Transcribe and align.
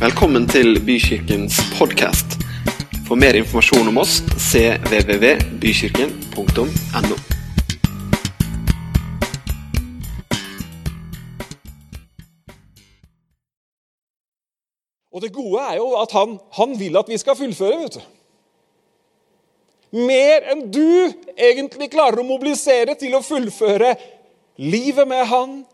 Velkommen 0.00 0.48
til 0.48 0.80
Bykirkens 0.80 1.60
podkast. 1.78 2.24
For 3.04 3.20
mer 3.20 3.36
informasjon 3.36 3.84
om 3.90 3.98
oss 4.00 4.22
cvvvbykirken.no. 4.48 7.16
Og 15.12 15.20
det 15.20 15.36
gode 15.36 15.60
er 15.66 15.76
jo 15.76 15.92
at 16.00 16.08
han, 16.16 16.40
han 16.56 16.72
vil 16.80 16.96
at 16.96 17.04
vi 17.12 17.20
skal 17.20 17.36
fullføre. 17.36 17.76
vet 17.82 18.00
du. 18.00 18.02
Mer 20.00 20.48
enn 20.54 20.72
du 20.72 21.12
egentlig 21.36 21.92
klarer 21.92 22.24
å 22.24 22.30
mobilisere 22.30 22.96
til 22.96 23.20
å 23.20 23.22
fullføre 23.26 24.00
livet 24.56 25.04
med 25.12 25.28
han, 25.28 25.68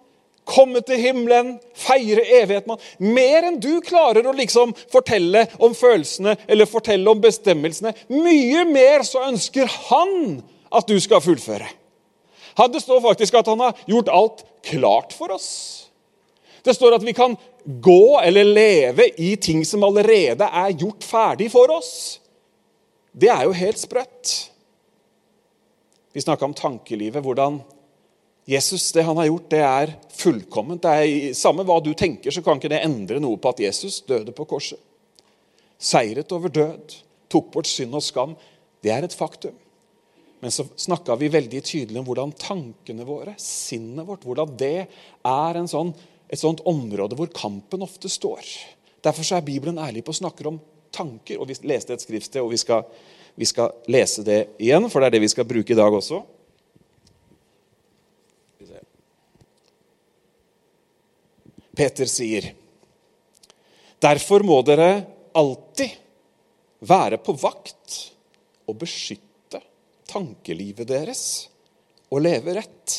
komme 0.46 0.80
til 0.86 1.00
himmelen, 1.02 1.56
feire 1.74 2.22
evigheten. 2.40 2.78
Mer 3.02 3.48
enn 3.48 3.58
du 3.60 3.80
klarer 3.84 4.26
å 4.26 4.34
liksom 4.36 4.74
fortelle 4.92 5.46
om 5.58 5.74
følelsene 5.76 6.36
eller 6.46 6.70
fortelle 6.70 7.10
om 7.10 7.22
bestemmelsene. 7.22 7.92
Mye 8.12 8.62
mer 8.70 9.04
så 9.06 9.26
ønsker 9.26 9.70
han 9.90 10.38
at 10.70 10.86
du 10.88 10.96
skal 11.02 11.24
fullføre. 11.24 11.68
Han, 12.56 12.72
det 12.72 12.80
står 12.80 13.02
faktisk 13.04 13.36
at 13.36 13.50
han 13.52 13.60
har 13.60 13.82
gjort 13.90 14.12
alt 14.12 14.46
klart 14.66 15.12
for 15.16 15.34
oss. 15.34 15.50
Det 16.64 16.74
står 16.74 16.96
at 16.96 17.04
vi 17.06 17.14
kan 17.14 17.36
gå 17.66 18.20
eller 18.22 18.46
leve 18.46 19.10
i 19.22 19.34
ting 19.36 19.64
som 19.66 19.84
allerede 19.86 20.46
er 20.46 20.74
gjort 20.78 21.04
ferdig 21.04 21.50
for 21.52 21.70
oss. 21.74 21.92
Det 23.12 23.30
er 23.32 23.44
jo 23.46 23.54
helt 23.56 23.80
sprøtt. 23.80 24.32
Vi 26.16 26.24
snakka 26.24 26.48
om 26.48 26.54
tankelivet. 26.56 27.22
Hvordan 27.22 27.60
Jesus, 28.46 28.92
det 28.94 29.02
han 29.02 29.18
har 29.18 29.26
gjort, 29.26 29.48
det 29.50 29.62
er 29.66 29.92
fullkomment. 30.14 30.84
Det 30.84 30.90
er 30.90 31.34
Samme 31.34 31.64
hva 31.66 31.80
du 31.82 31.92
tenker, 31.98 32.30
så 32.30 32.44
kan 32.46 32.60
ikke 32.60 32.70
det 32.70 32.84
endre 32.86 33.18
noe 33.22 33.40
på 33.42 33.50
at 33.50 33.62
Jesus 33.64 34.00
døde 34.06 34.34
på 34.36 34.46
korset. 34.46 34.78
Seiret 35.76 36.30
over 36.32 36.52
død, 36.54 36.94
tok 37.28 37.50
bort 37.52 37.68
synd 37.68 37.98
og 37.98 38.04
skam. 38.06 38.36
Det 38.82 38.92
er 38.94 39.04
et 39.04 39.16
faktum. 39.16 39.56
Men 40.40 40.52
så 40.54 40.66
snakka 40.78 41.16
vi 41.18 41.32
veldig 41.32 41.62
tydelig 41.64 41.98
om 41.98 42.06
hvordan 42.06 42.34
tankene 42.38 43.06
våre, 43.08 43.34
sinnet 43.40 44.06
vårt, 44.06 44.24
hvordan 44.28 44.52
det 44.60 44.86
er 44.86 45.60
sånn 45.66 45.94
et 46.30 46.40
sånt 46.40 46.62
område 46.66 47.16
hvor 47.18 47.30
kampen 47.34 47.84
ofte 47.86 48.10
står. 48.10 48.42
Derfor 49.04 49.26
er 49.36 49.44
Bibelen 49.46 49.78
ærlig 49.78 50.04
på 50.06 50.14
å 50.14 50.20
snakke 50.20 50.46
om 50.48 50.58
tanker. 50.94 51.38
og 51.38 51.48
Vi 51.48 51.58
leste 51.68 51.94
et 51.94 52.02
skriftsted, 52.02 52.42
og 52.42 52.50
vi 52.50 52.60
skal, 52.60 52.86
vi 53.38 53.46
skal, 53.48 53.74
lese 53.90 54.24
det 54.26 54.40
igjen, 54.62 54.88
for 54.90 55.00
det 55.00 55.10
er 55.10 55.16
det 55.16 55.24
vi 55.26 55.32
skal 55.34 55.48
bruke 55.48 55.74
i 55.74 55.78
dag 55.78 55.94
også. 55.94 56.22
Peter 61.76 62.08
sier, 62.08 62.54
'Derfor 64.00 64.44
må 64.44 64.62
dere 64.64 65.06
alltid 65.36 65.92
være 66.80 67.18
på 67.20 67.34
vakt 67.36 67.98
og 68.68 68.78
beskytte 68.80 69.60
tankelivet 70.08 70.88
deres 70.88 71.22
og 72.10 72.24
leve 72.24 72.56
rett.' 72.56 72.96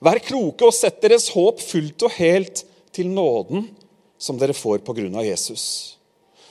Vær 0.00 0.20
kloke 0.24 0.64
og 0.64 0.72
sett 0.72 1.00
deres 1.02 1.28
håp 1.34 1.60
fullt 1.60 2.06
og 2.08 2.14
helt 2.16 2.62
til 2.94 3.10
nåden 3.12 3.66
som 4.20 4.38
dere 4.40 4.56
får 4.56 4.80
av 4.88 5.24
Jesus. 5.24 5.96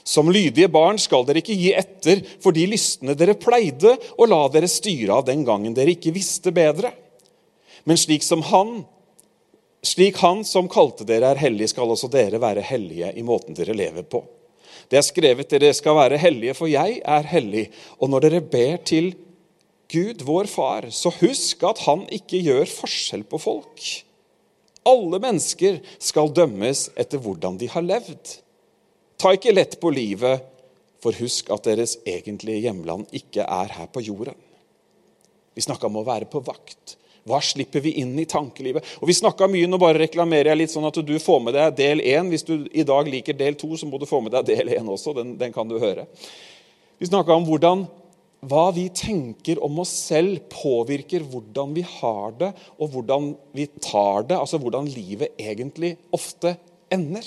Som 0.04 0.30
lydige 0.30 0.68
barn 0.68 0.98
skal 0.98 1.26
dere 1.26 1.42
ikke 1.42 1.58
gi 1.58 1.72
etter 1.76 2.22
for 2.42 2.52
de 2.52 2.66
lystne 2.66 3.14
dere 3.14 3.34
pleide 3.34 3.96
å 4.18 4.26
la 4.26 4.46
dere 4.48 4.68
styre 4.70 5.18
av 5.18 5.26
den 5.26 5.44
gangen 5.44 5.74
dere 5.74 5.94
ikke 5.94 6.14
visste 6.14 6.50
bedre. 6.50 6.92
Men 7.84 7.96
slik 7.96 8.22
som 8.22 8.42
han, 8.42 8.84
slik 9.82 10.20
han 10.20 10.44
som 10.44 10.68
kalte 10.70 11.06
dere 11.08 11.32
er 11.32 11.40
hellig, 11.40 11.70
skal 11.72 11.90
også 11.90 12.10
dere 12.12 12.40
være 12.42 12.64
hellige 12.64 13.12
i 13.16 13.24
måten 13.26 13.56
dere 13.56 13.76
lever 13.76 14.04
på. 14.04 14.22
Det 14.90 14.98
er 14.98 15.06
skrevet 15.06 15.50
dere 15.50 15.72
skal 15.76 15.96
være 15.98 16.18
hellige, 16.20 16.54
for 16.58 16.70
jeg 16.70 17.00
er 17.04 17.26
hellig. 17.30 17.68
Og 18.00 18.10
når 18.10 18.26
dere 18.26 18.42
ber 18.42 18.80
til 18.86 19.12
Gud, 19.90 20.22
vår 20.26 20.46
far, 20.50 20.86
så 20.94 21.12
husk 21.20 21.64
at 21.66 21.82
han 21.86 22.04
ikke 22.14 22.38
gjør 22.46 22.68
forskjell 22.70 23.24
på 23.26 23.40
folk. 23.42 23.88
Alle 24.86 25.18
mennesker 25.22 25.80
skal 26.00 26.30
dømmes 26.34 26.88
etter 26.98 27.20
hvordan 27.22 27.58
de 27.60 27.68
har 27.70 27.84
levd. 27.84 28.36
Ta 29.20 29.34
ikke 29.36 29.54
lett 29.54 29.76
på 29.80 29.92
livet, 29.92 30.46
for 31.00 31.16
husk 31.16 31.50
at 31.52 31.66
deres 31.66 31.96
egentlige 32.08 32.66
hjemland 32.66 33.08
ikke 33.16 33.44
er 33.44 33.74
her 33.76 33.88
på 33.92 34.02
jorden. 34.04 34.36
Vi 35.56 35.64
snakka 35.64 35.88
om 35.88 35.98
å 36.00 36.06
være 36.06 36.28
på 36.30 36.42
vakt. 36.44 36.96
Hva 37.28 37.40
slipper 37.44 37.82
vi 37.84 37.96
inn 38.00 38.14
i 38.18 38.26
tankelivet? 38.28 38.86
Og 39.00 39.10
Vi 39.10 39.16
snakka 39.18 39.48
mye, 39.50 39.68
nå 39.68 39.80
bare 39.80 40.00
reklamerer 40.04 40.52
jeg 40.52 40.62
litt 40.62 40.72
sånn 40.72 40.88
at 40.88 41.00
du 41.04 41.14
får 41.20 41.40
med 41.44 41.56
deg 41.58 41.76
del 41.78 42.04
én. 42.04 42.30
Hvis 42.32 42.46
du 42.48 42.54
i 42.72 42.86
dag 42.86 43.08
liker 43.08 43.36
del 43.36 43.58
to, 43.60 43.72
så 43.76 43.88
må 43.88 44.00
du 44.00 44.08
få 44.08 44.22
med 44.24 44.34
deg 44.36 44.48
del 44.52 44.72
én 44.78 44.88
også. 44.88 45.14
Den, 45.16 45.36
den 45.40 45.52
kan 45.52 45.68
du 45.68 45.78
høre. 45.82 46.06
Vi 47.00 47.08
snakka 47.08 47.36
om 47.36 47.46
hvordan 47.48 47.86
hva 48.48 48.70
vi 48.72 48.86
tenker 48.96 49.58
om 49.60 49.82
oss 49.82 49.92
selv, 50.08 50.38
påvirker 50.48 51.26
hvordan 51.28 51.74
vi 51.76 51.84
har 51.84 52.32
det, 52.40 52.54
og 52.80 52.94
hvordan 52.94 53.34
vi 53.56 53.66
tar 53.84 54.24
det, 54.30 54.38
altså 54.38 54.60
hvordan 54.62 54.88
livet 54.88 55.36
egentlig 55.36 55.98
ofte 56.16 56.54
ender. 56.92 57.26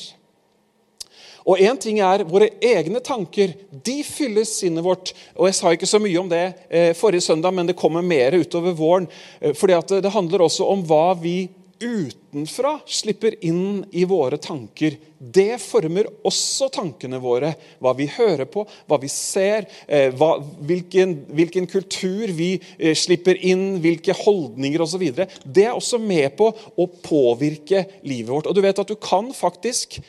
Og 1.43 1.59
Én 1.59 1.79
ting 1.79 1.99
er 2.03 2.23
våre 2.27 2.49
egne 2.63 3.01
tanker. 3.03 3.55
De 3.71 3.97
fyller 4.07 4.47
sinnet 4.47 4.85
vårt. 4.85 5.11
Og 5.35 5.49
Jeg 5.49 5.57
sa 5.57 5.73
ikke 5.75 5.89
så 5.89 5.99
mye 6.01 6.21
om 6.21 6.29
det 6.31 6.45
eh, 6.69 6.93
forrige 6.95 7.27
søndag, 7.27 7.51
men 7.55 7.67
det 7.67 7.79
kommer 7.79 8.05
mer 8.05 8.35
utover 8.39 8.75
våren. 8.77 9.09
Eh, 9.41 9.51
fordi 9.57 9.75
at 9.75 9.97
det 10.03 10.13
handler 10.13 10.45
også 10.45 10.69
om 10.71 10.85
hva 10.87 11.11
vi 11.19 11.51
utenfra 11.83 12.77
slipper 12.87 13.35
inn 13.43 13.81
i 13.91 14.05
våre 14.07 14.37
tanker, 14.39 14.95
det 15.19 15.57
former 15.59 16.07
også 16.23 16.69
tankene 16.71 17.19
våre. 17.19 17.49
Hva 17.83 17.91
vi 17.97 18.07
hører 18.07 18.47
på, 18.47 18.63
hva 18.87 19.01
vi 19.01 19.11
ser, 19.11 19.67
eh, 19.87 20.15
hva, 20.15 20.37
hvilken, 20.63 21.17
hvilken, 21.35 21.67
kultur 21.67 22.31
vi 22.31 22.55
slipper 22.95 23.35
inn, 23.43 23.81
hvilke 23.83 24.15
holdninger 24.15 24.87
osv. 24.87 25.09
Det 25.43 25.67
er 25.67 25.75
også 25.75 25.99
med 25.99 26.37
på 26.39 26.53
å 26.55 26.87
påvirke 27.03 27.83
livet 28.07 28.31
vårt. 28.31 28.47
Og 28.47 28.55
du 28.55 28.63
vet 28.63 28.79
at 28.79 28.87
du 28.87 28.95
kan 28.95 29.33
faktisk 29.35 29.99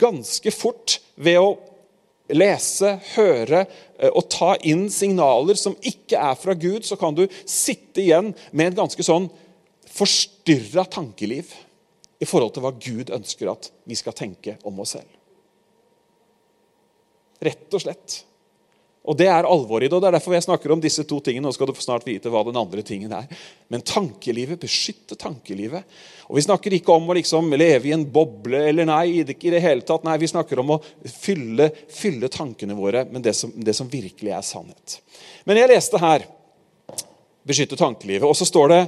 ganske 0.00 0.50
fort 0.54 0.98
ved 1.14 1.38
å 1.38 1.48
lese, 2.34 2.94
høre 3.14 3.64
og 4.10 4.24
ta 4.32 4.54
inn 4.66 4.86
signaler 4.90 5.58
som 5.60 5.76
ikke 5.84 6.18
er 6.18 6.38
fra 6.40 6.56
Gud, 6.58 6.82
så 6.86 6.96
kan 6.98 7.14
du 7.16 7.26
sitte 7.44 8.02
igjen 8.02 8.32
med 8.50 8.72
en 8.72 8.80
ganske 8.82 9.06
sånn 9.06 9.28
forstyrra 9.94 10.86
tankeliv 10.90 11.52
i 12.18 12.26
forhold 12.26 12.54
til 12.54 12.64
hva 12.64 12.72
Gud 12.74 13.12
ønsker 13.14 13.52
at 13.52 13.70
vi 13.86 13.98
skal 13.98 14.16
tenke 14.16 14.56
om 14.66 14.80
oss 14.82 14.96
selv. 14.96 15.10
Rett 17.44 17.76
og 17.76 17.82
slett. 17.84 18.22
Og 19.04 19.16
Det 19.20 19.26
er 19.28 19.44
alvoret 19.44 19.84
i 19.84 19.88
det, 19.90 19.96
og 19.98 20.00
det 20.00 20.08
er 20.08 20.16
derfor 20.16 20.32
jeg 20.32 20.46
snakker 20.46 20.72
om 20.72 20.80
disse 20.80 21.04
to 21.04 21.18
tingene. 21.20 21.44
Nå 21.44 21.52
skal 21.52 21.68
du 21.68 21.76
snart 21.76 22.06
vite 22.08 22.30
hva 22.32 22.40
den 22.46 22.56
andre 22.56 22.80
tingen 22.80 23.12
er. 23.12 23.26
Men 23.68 23.84
tankelivet, 23.84 24.56
beskytte 24.62 25.18
tankelivet. 25.20 25.84
Og 26.30 26.38
Vi 26.38 26.46
snakker 26.46 26.72
ikke 26.72 26.94
om 26.96 27.10
å 27.12 27.16
liksom 27.18 27.52
leve 27.52 27.90
i 27.90 27.92
en 27.92 28.06
boble 28.08 28.62
eller 28.70 28.88
nei. 28.88 29.20
i 29.20 29.24
det 29.24 29.60
hele 29.60 29.84
tatt. 29.84 30.06
Nei, 30.08 30.16
Vi 30.18 30.32
snakker 30.32 30.58
om 30.58 30.76
å 30.78 30.80
fylle, 31.04 31.68
fylle 31.92 32.32
tankene 32.32 32.74
våre 32.74 33.04
med 33.04 33.22
det 33.22 33.34
som, 33.36 33.52
det 33.54 33.76
som 33.76 33.90
virkelig 33.92 34.32
er 34.32 34.42
sannhet. 34.42 35.00
Men 35.44 35.60
jeg 35.60 35.68
leste 35.74 36.00
her 36.00 36.24
beskytte 37.44 37.76
tankelivet, 37.76 38.24
og 38.24 38.36
så 38.36 38.48
står 38.48 38.68
det 38.72 38.82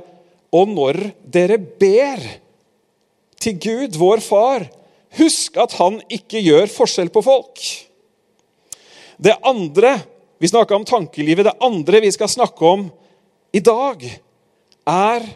og 0.57 0.71
når 0.73 0.99
dere 1.29 1.59
ber 1.59 2.23
til 3.43 3.59
Gud, 3.61 3.99
vår 4.01 4.23
Far, 4.25 4.65
husk 5.19 5.59
at 5.61 5.77
han 5.77 6.01
ikke 6.13 6.41
gjør 6.41 6.71
forskjell 6.73 7.11
på 7.13 7.23
folk. 7.27 7.65
Det 9.17 9.37
andre 9.43 9.97
vi 10.39 10.49
snakka 10.49 10.77
om 10.77 10.85
tankelivet, 10.85 11.49
det 11.49 11.57
andre 11.65 12.01
vi 12.05 12.13
skal 12.13 12.29
snakke 12.29 12.65
om 12.69 12.87
i 13.53 13.61
dag, 13.65 14.05
er 14.87 15.29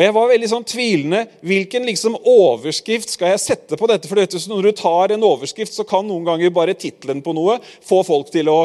og 0.00 0.04
Jeg 0.06 0.14
var 0.16 0.30
veldig 0.30 0.48
sånn 0.48 0.64
tvilende. 0.64 1.18
Hvilken 1.44 1.84
liksom 1.84 2.14
overskrift 2.16 3.10
skal 3.12 3.34
jeg 3.34 3.42
sette 3.42 3.76
på 3.76 3.84
dette? 3.90 4.08
For 4.08 4.16
vet 4.16 4.32
Når 4.48 4.62
du 4.62 4.72
tar 4.72 5.12
en 5.12 5.26
overskrift, 5.28 5.74
så 5.76 5.84
kan 5.84 6.06
noen 6.08 6.24
ganger 6.24 6.48
bare 6.48 6.72
tittelen 6.72 7.20
på 7.20 7.34
noe 7.36 7.58
få 7.84 8.00
folk 8.02 8.30
til 8.32 8.48
å 8.48 8.62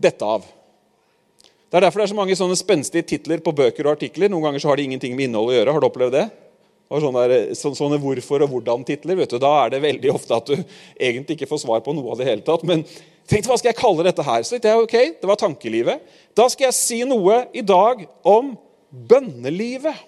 dette 0.00 0.24
av. 0.24 0.40
Det 1.68 1.76
er 1.76 1.84
derfor 1.84 2.00
det 2.00 2.06
er 2.06 2.14
så 2.14 2.16
mange 2.16 2.38
sånne 2.38 2.56
spenstige 2.56 3.04
titler 3.04 3.44
på 3.44 3.52
bøker 3.52 3.84
og 3.84 3.92
artikler. 3.98 4.32
Noen 4.32 4.48
ganger 4.48 4.64
så 4.64 4.72
har 4.72 4.80
de 4.80 4.88
ingenting 4.88 5.12
med 5.18 5.28
innhold 5.28 5.52
å 5.52 5.58
gjøre. 5.58 5.74
Har 5.76 5.84
du 5.84 5.88
opplevd 5.90 6.16
det? 6.16 6.24
Og 6.90 7.04
sånne, 7.04 7.26
der, 7.28 7.52
sånne 7.54 8.00
hvorfor- 8.00 8.46
og 8.46 8.50
hvordan-titler. 8.56 9.20
vet 9.20 9.36
du, 9.36 9.38
Da 9.38 9.52
er 9.66 9.76
det 9.76 9.82
veldig 9.84 10.14
ofte 10.16 10.34
at 10.34 10.46
du 10.46 10.56
egentlig 10.96 11.36
ikke 11.36 11.52
får 11.52 11.60
svar 11.66 11.84
på 11.84 11.92
noe 11.92 12.10
av 12.10 12.18
det 12.18 12.26
hele 12.26 12.40
tatt. 12.40 12.64
Men 12.64 12.86
tenkte, 13.28 13.50
hva 13.50 13.58
skal 13.60 13.72
jeg 13.72 13.80
kalle 13.80 14.06
dette 14.06 14.24
her? 14.24 14.44
Så 14.46 14.58
det 14.58 14.70
jeg, 14.70 14.86
ok, 14.86 14.96
det 15.20 15.28
var 15.28 15.40
tankelivet. 15.40 16.00
Da 16.36 16.48
skal 16.50 16.68
jeg 16.68 16.78
si 16.78 17.00
noe 17.08 17.44
i 17.52 17.64
dag 17.66 18.06
om 18.26 18.54
bønnelivet. 18.90 20.06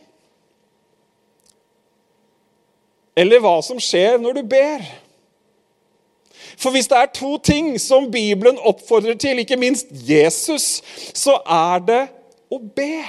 Eller 3.19 3.43
hva 3.45 3.59
som 3.65 3.81
skjer 3.83 4.19
når 4.23 4.41
du 4.41 4.43
ber. 4.55 4.85
For 6.57 6.73
hvis 6.73 6.89
det 6.91 6.99
er 6.99 7.13
to 7.15 7.37
ting 7.43 7.75
som 7.81 8.11
Bibelen 8.13 8.59
oppfordrer 8.59 9.17
til, 9.21 9.43
ikke 9.43 9.59
minst 9.61 9.91
Jesus, 9.93 10.81
så 11.15 11.39
er 11.45 11.85
det 11.87 12.03
å 12.53 12.59
be. 12.61 13.05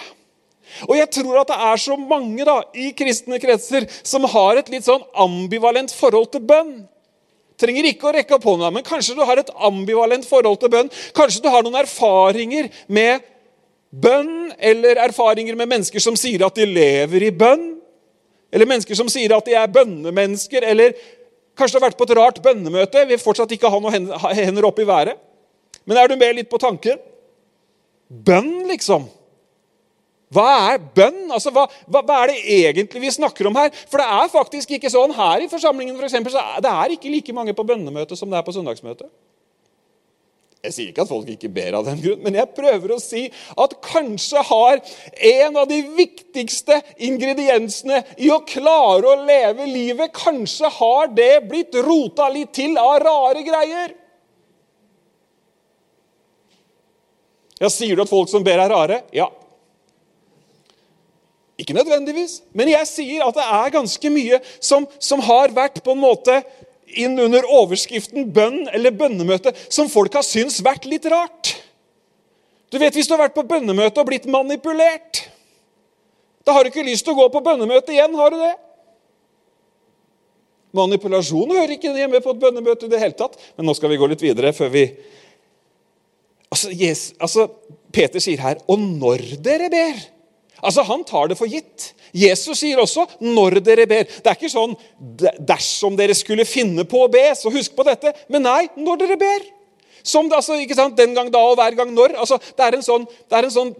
Og 0.88 0.96
jeg 0.98 1.10
tror 1.20 1.42
at 1.42 1.52
det 1.52 1.60
er 1.70 1.82
så 1.82 1.98
mange 2.00 2.46
da, 2.48 2.60
i 2.74 2.92
kristne 2.98 3.40
kretser 3.42 3.86
som 4.02 4.26
har 4.32 4.60
et 4.60 4.72
litt 4.74 4.88
sånn 4.88 5.04
ambivalent 5.14 5.94
forhold 5.94 6.32
til 6.34 6.44
bønn. 6.50 6.74
Trenger 7.64 7.88
ikke 7.90 8.10
å 8.10 8.16
rekke 8.18 8.38
opp 8.38 8.48
hånda, 8.48 8.70
men 8.76 8.86
kanskje 8.86 9.16
du 9.18 9.24
har 9.26 9.40
et 9.40 9.52
ambivalent 9.64 10.28
forhold 10.28 10.60
til 10.62 10.72
bønn. 10.74 10.92
Kanskje 11.16 11.44
du 11.46 11.50
har 11.54 11.64
noen 11.66 11.80
erfaringer 11.82 12.70
med 12.92 13.24
bønn, 13.94 14.52
eller 14.58 15.02
erfaringer 15.06 15.58
med 15.58 15.72
mennesker 15.72 16.04
som 16.04 16.18
sier 16.20 16.46
at 16.46 16.58
de 16.58 16.68
lever 16.68 17.30
i 17.30 17.34
bønn. 17.34 17.70
Eller 18.54 18.70
mennesker 18.70 18.98
som 18.98 19.10
sier 19.10 19.34
at 19.34 19.48
de 19.50 19.56
er 19.58 19.72
bønnemennesker. 19.74 20.66
Eller 20.70 20.94
kanskje 21.58 21.78
du 21.78 21.82
har 21.82 21.88
vært 21.90 21.98
på 21.98 22.06
et 22.10 22.16
rart 22.20 22.42
bønnemøte. 22.46 23.08
Vil 23.10 23.22
fortsatt 23.22 23.56
ikke 23.56 23.72
ha 23.74 23.82
noen 23.82 24.12
hender 24.38 24.70
opp 24.70 24.82
i 24.82 24.88
været. 24.88 25.18
Men 25.90 26.00
er 26.00 26.12
du 26.12 26.18
med 26.20 26.38
litt 26.38 26.52
på 26.52 26.62
tanken? 26.62 27.02
Bønn, 28.14 28.68
liksom. 28.70 29.08
Hva 30.34 30.48
er 30.74 30.80
bønn? 30.96 31.28
Altså, 31.32 31.52
hva, 31.54 31.68
hva, 31.88 32.02
hva, 32.02 32.22
er 32.24 32.34
det 32.34 32.40
egentlig 32.58 33.04
vi 33.04 33.14
snakker 33.14 33.50
om 33.50 33.60
her? 33.60 33.70
For 33.92 34.02
det 34.02 34.08
er 34.22 34.32
faktisk 34.34 34.74
ikke 34.78 34.92
sånn 34.94 35.14
her 35.18 35.44
i 35.46 35.52
forsamlingen 35.52 35.98
for 36.00 36.08
eksempel, 36.08 36.34
så 36.34 36.64
det 36.64 36.72
er 36.72 36.96
ikke 36.96 37.14
like 37.14 37.36
mange 37.36 37.56
på 37.58 37.68
bønnemøte 37.68 38.18
som 38.20 38.32
det 38.32 38.40
er 38.40 38.48
på 38.48 38.56
søndagsmøte. 38.56 39.10
Jeg 40.64 40.72
sier 40.72 40.92
ikke 40.94 41.04
at 41.04 41.10
folk 41.10 41.28
ikke 41.28 41.50
ber 41.52 41.76
av 41.76 41.88
den 41.90 42.00
grunn, 42.00 42.22
men 42.24 42.38
jeg 42.40 42.54
prøver 42.56 42.94
å 42.96 43.02
si 43.04 43.26
at 43.60 43.74
kanskje 43.84 44.40
har 44.48 44.80
en 45.28 45.58
av 45.60 45.68
de 45.68 45.82
viktigste 45.98 46.78
ingrediensene 47.04 48.00
i 48.16 48.30
å 48.32 48.40
klare 48.48 49.12
å 49.12 49.26
leve 49.28 49.68
livet 49.68 50.16
Kanskje 50.16 50.72
har 50.72 51.12
det 51.12 51.44
blitt 51.50 51.76
rota 51.84 52.30
litt 52.32 52.54
til 52.56 52.78
av 52.80 52.96
rare 53.04 53.44
greier. 53.44 53.92
Ja, 57.60 57.68
Sier 57.68 58.00
du 58.00 58.06
at 58.06 58.12
folk 58.12 58.32
som 58.32 58.44
ber, 58.48 58.64
er 58.64 58.72
rare? 58.72 59.04
Ja. 59.12 59.28
Ikke 61.62 61.76
nødvendigvis, 61.78 62.40
men 62.58 62.72
jeg 62.72 62.90
sier 62.90 63.26
at 63.28 63.36
det 63.38 63.44
er 63.46 63.74
ganske 63.76 64.10
mye 64.10 64.40
som, 64.58 64.88
som 64.98 65.22
har 65.22 65.54
vært 65.54 65.84
på 65.86 65.94
en 65.94 66.02
måte 66.02 66.40
inn 66.98 67.18
under 67.22 67.46
overskriften 67.46 68.30
bønn 68.34 68.66
eller 68.74 68.96
bønnemøte 68.98 69.54
som 69.68 69.90
folk 69.90 70.14
har 70.18 70.26
syntes 70.26 70.62
vært 70.66 70.88
litt 70.90 71.06
rart. 71.10 71.54
Du 72.74 72.80
vet, 72.82 72.96
Hvis 72.96 73.06
du 73.06 73.14
har 73.14 73.28
vært 73.28 73.38
på 73.38 73.46
bønnemøte 73.46 74.02
og 74.02 74.10
blitt 74.10 74.26
manipulert, 74.26 75.28
da 76.44 76.56
har 76.56 76.66
du 76.66 76.72
ikke 76.72 76.86
lyst 76.86 77.06
til 77.06 77.14
å 77.14 77.22
gå 77.22 77.28
på 77.32 77.44
bønnemøte 77.46 77.94
igjen, 77.94 78.16
har 78.18 78.34
du 78.34 78.40
det? 78.42 78.54
Manipulasjon 80.74 81.54
hører 81.54 81.76
ikke 81.76 81.94
hjemme 81.94 82.22
på 82.24 82.34
et 82.34 82.42
bønnemøte 82.42 82.88
i 82.88 82.92
det 82.92 83.02
hele 83.02 83.14
tatt. 83.18 83.38
Men 83.54 83.70
nå 83.70 83.76
skal 83.78 83.94
vi 83.94 84.00
gå 84.02 84.10
litt 84.10 84.26
videre 84.26 84.56
før 84.58 84.74
vi 84.74 84.88
Altså, 86.54 86.70
yes, 86.70 87.16
altså 87.18 87.48
Peter 87.90 88.22
sier 88.22 88.38
her 88.38 88.60
Og 88.70 88.78
når 88.78 89.24
dere 89.42 89.72
ber 89.74 90.02
Altså, 90.64 90.84
Han 90.88 91.04
tar 91.04 91.28
det 91.32 91.38
for 91.38 91.52
gitt. 91.52 91.94
Jesus 92.14 92.60
sier 92.60 92.78
også 92.78 93.08
'når 93.20 93.60
dere 93.64 93.88
ber'. 93.88 94.06
Det 94.06 94.28
er 94.28 94.36
ikke 94.38 94.50
sånn 94.50 94.76
'dersom 95.40 95.98
dere 95.98 96.14
skulle 96.14 96.46
finne 96.46 96.86
på 96.86 97.04
å 97.04 97.12
be', 97.12 97.36
så 97.36 97.52
husk 97.52 97.76
på 97.76 97.84
dette. 97.84 98.14
Men 98.30 98.44
nei, 98.44 98.70
når 98.78 98.98
dere 99.00 99.18
ber. 99.18 99.42
Som 100.04 100.28
det, 100.28 100.36
altså, 100.36 100.60
ikke 100.60 100.76
sant, 100.76 100.98
Den 100.98 101.16
gang 101.16 101.32
da 101.32 101.40
og 101.40 101.58
hver 101.58 101.76
gang 101.76 101.94
når. 101.96 102.18
Altså, 102.20 102.38
det, 102.38 102.60
er 102.60 102.76
en 102.76 102.84
sånn, 102.84 103.06
det 103.08 103.38
er 103.38 103.48
en 103.48 103.56
sånn 103.56 103.76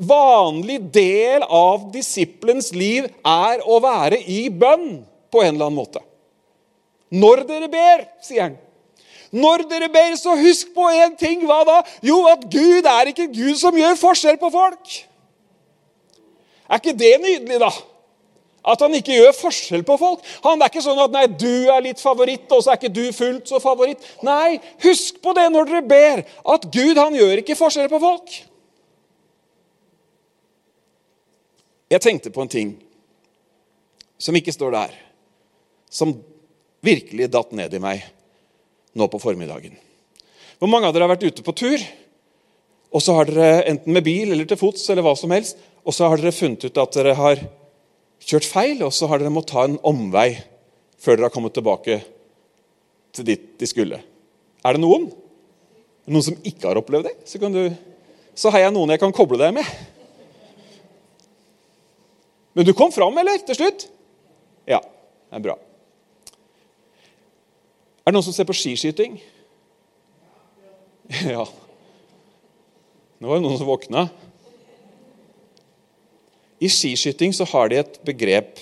vanlig 0.00 0.80
del 0.92 1.42
av 1.42 1.92
disiplens 1.92 2.72
liv 2.74 3.06
er 3.24 3.62
å 3.64 3.78
være 3.80 4.18
i 4.26 4.48
bønn 4.50 5.04
på 5.30 5.44
en 5.44 5.54
eller 5.54 5.68
annen 5.68 5.78
måte. 5.78 6.02
Når 7.14 7.46
dere 7.48 7.68
ber, 7.68 8.08
sier 8.20 8.48
han. 8.48 8.58
Når 9.30 9.68
dere 9.68 9.88
ber, 9.92 10.16
så 10.16 10.34
husk 10.40 10.72
på 10.74 10.88
én 10.90 11.14
ting. 11.18 11.46
Hva 11.46 11.60
da? 11.68 11.78
Jo, 12.02 12.24
at 12.32 12.42
Gud 12.50 12.88
er 12.88 13.12
ikke 13.12 13.28
Gud 13.30 13.56
som 13.60 13.76
gjør 13.76 13.96
forskjell 14.00 14.38
på 14.40 14.50
folk. 14.52 14.98
Er 16.68 16.80
ikke 16.80 16.96
det 16.98 17.14
nydelig, 17.22 17.60
da? 17.62 17.70
At 18.68 18.82
han 18.84 18.92
ikke 18.98 19.16
gjør 19.16 19.32
forskjell 19.36 19.84
på 19.86 19.96
folk. 20.00 20.24
Han 20.44 20.60
er 20.60 20.68
ikke 20.68 20.84
sånn 20.84 21.00
at 21.00 21.14
nei, 21.14 21.24
du 21.40 21.70
er 21.72 21.80
litt 21.84 22.02
favoritt, 22.02 22.50
og 22.52 22.60
så 22.60 22.74
er 22.74 22.80
ikke 22.80 22.92
du 22.92 23.06
fullt 23.16 23.48
så 23.48 23.60
favoritt. 23.62 24.02
Nei, 24.26 24.58
husk 24.84 25.22
på 25.24 25.32
det 25.38 25.46
når 25.54 25.70
dere 25.70 25.84
ber, 25.88 26.24
at 26.54 26.66
Gud 26.74 27.00
han 27.00 27.16
gjør 27.16 27.40
ikke 27.40 27.56
forskjell 27.58 27.88
på 27.92 28.02
folk. 28.02 28.34
Jeg 31.88 32.04
tenkte 32.04 32.32
på 32.34 32.44
en 32.44 32.52
ting 32.52 32.74
som 34.20 34.36
ikke 34.36 34.52
står 34.52 34.74
der, 34.74 34.92
som 35.88 36.12
virkelig 36.84 37.30
datt 37.32 37.54
ned 37.56 37.72
i 37.72 37.80
meg 37.80 38.02
nå 38.98 39.08
på 39.08 39.20
formiddagen. 39.22 39.78
Hvor 40.58 40.68
mange 40.68 40.90
av 40.90 40.92
dere 40.92 41.06
har 41.06 41.14
vært 41.14 41.24
ute 41.30 41.44
på 41.46 41.54
tur, 41.56 41.80
og 42.88 43.04
så 43.04 43.14
har 43.16 43.28
dere 43.30 43.64
enten 43.70 43.94
med 43.94 44.04
bil 44.04 44.32
eller 44.32 44.48
til 44.48 44.60
fots 44.60 44.84
eller 44.90 45.04
hva 45.06 45.14
som 45.16 45.32
helst, 45.32 45.60
og 45.88 45.94
så 45.96 46.10
har 46.10 46.20
dere 46.20 46.36
funnet 46.36 46.66
ut 46.68 46.78
at 46.82 46.96
dere 46.98 47.14
har 47.16 47.40
kjørt 48.28 48.44
feil, 48.44 48.82
og 48.84 48.92
så 48.92 49.08
har 49.08 49.22
dere 49.22 49.32
måttet 49.32 49.54
ta 49.54 49.64
en 49.64 49.78
omvei 49.88 50.34
før 51.00 51.16
dere 51.16 51.28
har 51.30 51.32
kommet 51.32 51.54
tilbake 51.56 52.02
til 53.16 53.24
dit 53.24 53.46
de 53.56 53.68
skulle. 53.70 54.00
Er 54.66 54.76
det 54.76 54.82
noen? 54.82 55.06
Noen 56.08 56.26
som 56.26 56.36
ikke 56.44 56.68
har 56.68 56.80
opplevd 56.80 57.08
det? 57.08 57.14
Så, 57.28 57.40
du, 57.40 57.62
så 58.36 58.52
har 58.52 58.66
jeg 58.66 58.74
noen 58.76 58.92
jeg 58.92 59.00
kan 59.00 59.14
koble 59.16 59.40
deg 59.40 59.54
med. 59.56 59.72
Men 62.52 62.68
du 62.68 62.74
kom 62.76 62.92
fram, 62.92 63.16
eller? 63.22 63.40
Til 63.46 63.56
slutt? 63.56 63.88
Ja, 64.68 64.82
det 64.82 65.40
er 65.40 65.44
bra. 65.48 65.56
Er 68.02 68.10
det 68.12 68.16
noen 68.18 68.28
som 68.28 68.36
ser 68.36 68.48
på 68.48 68.56
skiskyting? 68.56 69.16
Ja. 71.24 71.46
Nå 73.18 73.30
var 73.30 73.38
det 73.38 73.44
noen 73.46 73.56
som 73.56 73.66
våkna. 73.70 74.02
I 76.58 76.68
skiskyting 76.70 77.32
så 77.34 77.46
har 77.52 77.70
de 77.70 77.78
et 77.80 78.00
begrep 78.06 78.58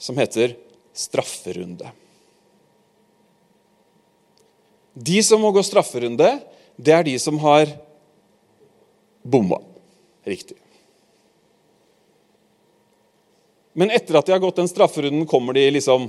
som 0.00 0.16
heter 0.18 0.56
strafferunde. 0.96 1.90
De 4.94 5.22
som 5.26 5.42
må 5.42 5.50
gå 5.52 5.62
strafferunde, 5.66 6.28
det 6.76 6.94
er 6.94 7.06
de 7.06 7.14
som 7.18 7.38
har 7.42 7.68
bomma. 9.22 9.58
Riktig. 10.24 10.56
Men 13.74 13.90
etter 13.90 14.16
at 14.16 14.26
de 14.26 14.32
har 14.32 14.42
gått 14.42 14.60
den 14.60 14.70
strafferunden, 14.70 15.26
kommer 15.26 15.56
de 15.56 15.66
liksom 15.74 16.08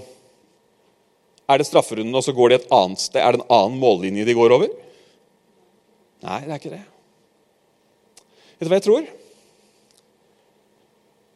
Er 1.45 1.61
det 1.61 1.67
strafferunden, 1.67 2.15
og 2.17 2.23
så 2.25 2.33
går 2.33 2.49
de 2.49 2.55
et 2.57 2.71
annet 2.73 3.01
sted? 3.01 3.21
Er 3.21 3.35
det 3.35 3.43
en 3.43 3.51
annen 3.53 3.75
mållinje 3.77 4.23
de 4.25 4.33
går 4.33 4.53
over? 4.55 4.71
Nei, 6.25 6.39
det 6.41 6.49
er 6.49 6.57
ikke 6.57 6.71
det. 6.71 6.79
Vet 8.55 8.65
du 8.65 8.71
hva 8.71 8.79
jeg 8.79 8.85
tror? 8.87 9.09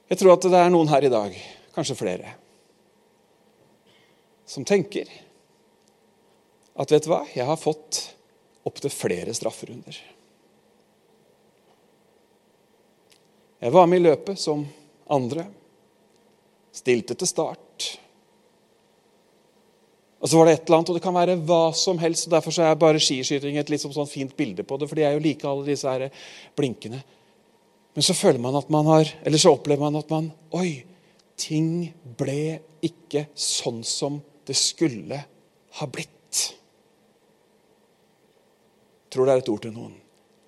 Jeg 0.10 0.18
tror 0.18 0.34
at 0.34 0.46
det 0.50 0.58
er 0.60 0.72
noen 0.74 0.90
her 0.90 1.06
i 1.06 1.12
dag, 1.14 1.36
kanskje 1.76 1.98
flere, 2.00 2.36
som 4.50 4.66
tenker 4.66 5.10
at 6.80 6.90
vet 6.90 7.06
du 7.06 7.12
hva, 7.12 7.26
jeg 7.36 7.46
har 7.46 7.60
fått 7.60 8.00
opptil 8.66 8.90
flere 8.94 9.36
strafferunder. 9.38 9.98
Jeg 13.60 13.76
var 13.76 13.90
med 13.92 14.00
i 14.00 14.06
løpet 14.08 14.40
som 14.40 14.64
andre. 15.12 15.44
Stilte 16.72 17.18
til 17.20 17.28
start. 17.28 17.88
Og 20.20 20.32
så 20.32 20.40
var 20.40 20.48
det 20.48 20.54
et 20.54 20.66
eller 20.66 20.78
annet, 20.78 20.92
og 20.92 20.98
det 20.98 21.04
kan 21.04 21.16
være 21.16 21.38
hva 21.48 21.62
som 21.76 22.00
helst. 22.00 22.28
og 22.28 22.36
Derfor 22.38 22.56
er 22.64 22.80
bare 22.80 23.02
skiskyting 23.04 23.60
et 23.60 23.72
litt 23.72 23.84
sånn 23.84 24.08
fint 24.08 24.36
bilde 24.38 24.64
på 24.68 24.80
det, 24.80 24.88
for 24.88 25.00
de 25.00 25.06
er 25.08 25.16
jo 25.16 25.24
like 25.24 25.48
alle 25.48 25.68
disse 25.68 25.92
her 25.92 26.08
blinkene. 26.56 27.02
Men 27.96 28.06
så 28.06 28.16
føler 28.16 28.42
man 28.42 28.56
at 28.60 28.70
man 28.72 28.88
har, 28.88 29.10
eller 29.26 29.42
så 29.42 29.54
opplever 29.56 29.82
man 29.84 30.00
at 30.00 30.12
man 30.14 30.30
Oi, 30.56 30.84
ting 31.40 31.90
ble 32.20 32.60
ikke 32.86 33.28
sånn 33.38 33.82
som 33.88 34.20
det 34.48 34.56
skulle 34.58 35.20
ha 35.80 35.88
blitt. 35.90 36.40
Jeg 39.10 39.16
tror 39.16 39.26
det 39.26 39.34
er 39.34 39.42
et 39.42 39.52
ord 39.52 39.64
til 39.66 39.74
noen. 39.74 39.96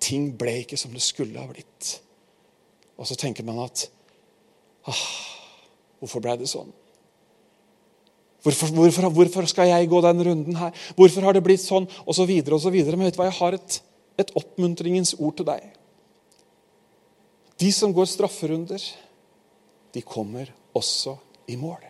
Ting 0.02 0.30
ble 0.38 0.60
ikke 0.62 0.78
som 0.78 0.94
det 0.94 1.02
skulle 1.04 1.40
ha 1.40 1.48
blitt. 1.50 1.96
Og 2.98 3.08
så 3.08 3.16
tenker 3.18 3.46
man 3.46 3.62
at 3.64 3.88
ah, 4.90 5.04
Hvorfor 6.02 6.22
ble 6.22 6.34
det 6.40 6.48
sånn? 6.50 6.70
Hvorfor, 8.42 8.72
hvorfor, 8.74 9.06
hvorfor, 9.14 9.46
skal 9.46 9.68
jeg 9.70 9.86
gå 9.90 10.00
den 10.02 10.24
runden 10.26 10.56
her? 10.58 10.74
Hvorfor 10.98 11.22
har 11.28 11.36
det 11.36 11.44
blitt 11.46 11.62
sånn? 11.62 11.86
Og 12.02 12.16
så 12.16 12.26
videre 12.26 12.56
og 12.56 12.62
så 12.64 12.72
videre. 12.74 12.98
Men 12.98 13.06
vet 13.06 13.14
du 13.14 13.20
hva, 13.20 13.28
jeg 13.30 13.38
har 13.38 13.54
et, 13.54 13.76
et 14.18 14.32
oppmuntringens 14.38 15.14
ord 15.20 15.36
til 15.38 15.46
deg. 15.46 15.68
De 17.62 17.70
som 17.72 17.92
går 17.94 18.08
strafferunder, 18.10 18.82
de 19.94 20.00
kommer 20.02 20.48
også 20.74 21.14
i 21.46 21.56
mål. 21.60 21.84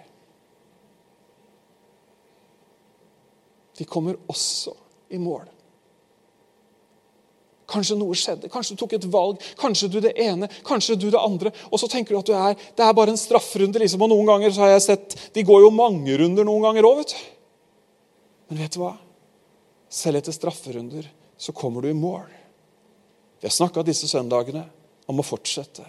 De 3.78 3.86
kommer 3.88 4.18
også 4.28 4.74
i 5.14 5.20
mål. 5.20 5.46
Kanskje 7.72 7.96
noe 7.96 8.16
skjedde, 8.18 8.50
kanskje 8.52 8.74
du 8.74 8.82
tok 8.82 8.98
et 8.98 9.06
valg, 9.14 9.40
kanskje 9.56 9.88
du 9.88 9.96
det 10.04 10.12
ene, 10.20 10.50
kanskje 10.66 10.98
du 11.00 11.06
det 11.08 11.20
andre. 11.20 11.54
Og 11.70 11.80
så 11.80 11.88
tenker 11.88 12.12
du 12.12 12.20
at 12.20 12.28
du 12.28 12.34
er, 12.36 12.58
det 12.76 12.84
er 12.84 12.98
bare 12.98 13.14
en 13.14 13.20
strafferunde. 13.20 13.80
Liksom, 13.80 14.04
og 14.04 14.12
noen 14.12 14.28
ganger 14.28 14.52
så 14.52 14.66
har 14.66 14.74
jeg 14.74 14.84
sett, 14.90 15.16
De 15.32 15.46
går 15.46 15.64
jo 15.64 15.72
mange 15.72 16.18
runder 16.20 16.44
noen 16.44 16.66
ganger 16.66 16.90
òg, 16.90 17.00
vet 17.00 17.16
du. 17.16 17.24
Men 18.50 18.60
vet 18.66 18.76
du 18.76 18.82
hva? 18.82 18.92
Selv 19.88 20.20
etter 20.20 20.36
strafferunder 20.36 21.08
så 21.40 21.56
kommer 21.56 21.80
du 21.80 21.88
i 21.88 21.96
mål. 21.96 22.28
Vi 23.40 23.48
har 23.48 23.56
snakka 23.56 23.86
disse 23.86 24.10
søndagene 24.10 24.66
om 25.12 25.20
å 25.20 25.26
fortsette. 25.26 25.84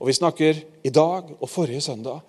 Og 0.00 0.08
vi 0.08 0.16
snakker 0.16 0.62
i 0.86 0.92
dag 0.94 1.34
og 1.36 1.50
forrige 1.50 1.82
søndag 1.90 2.22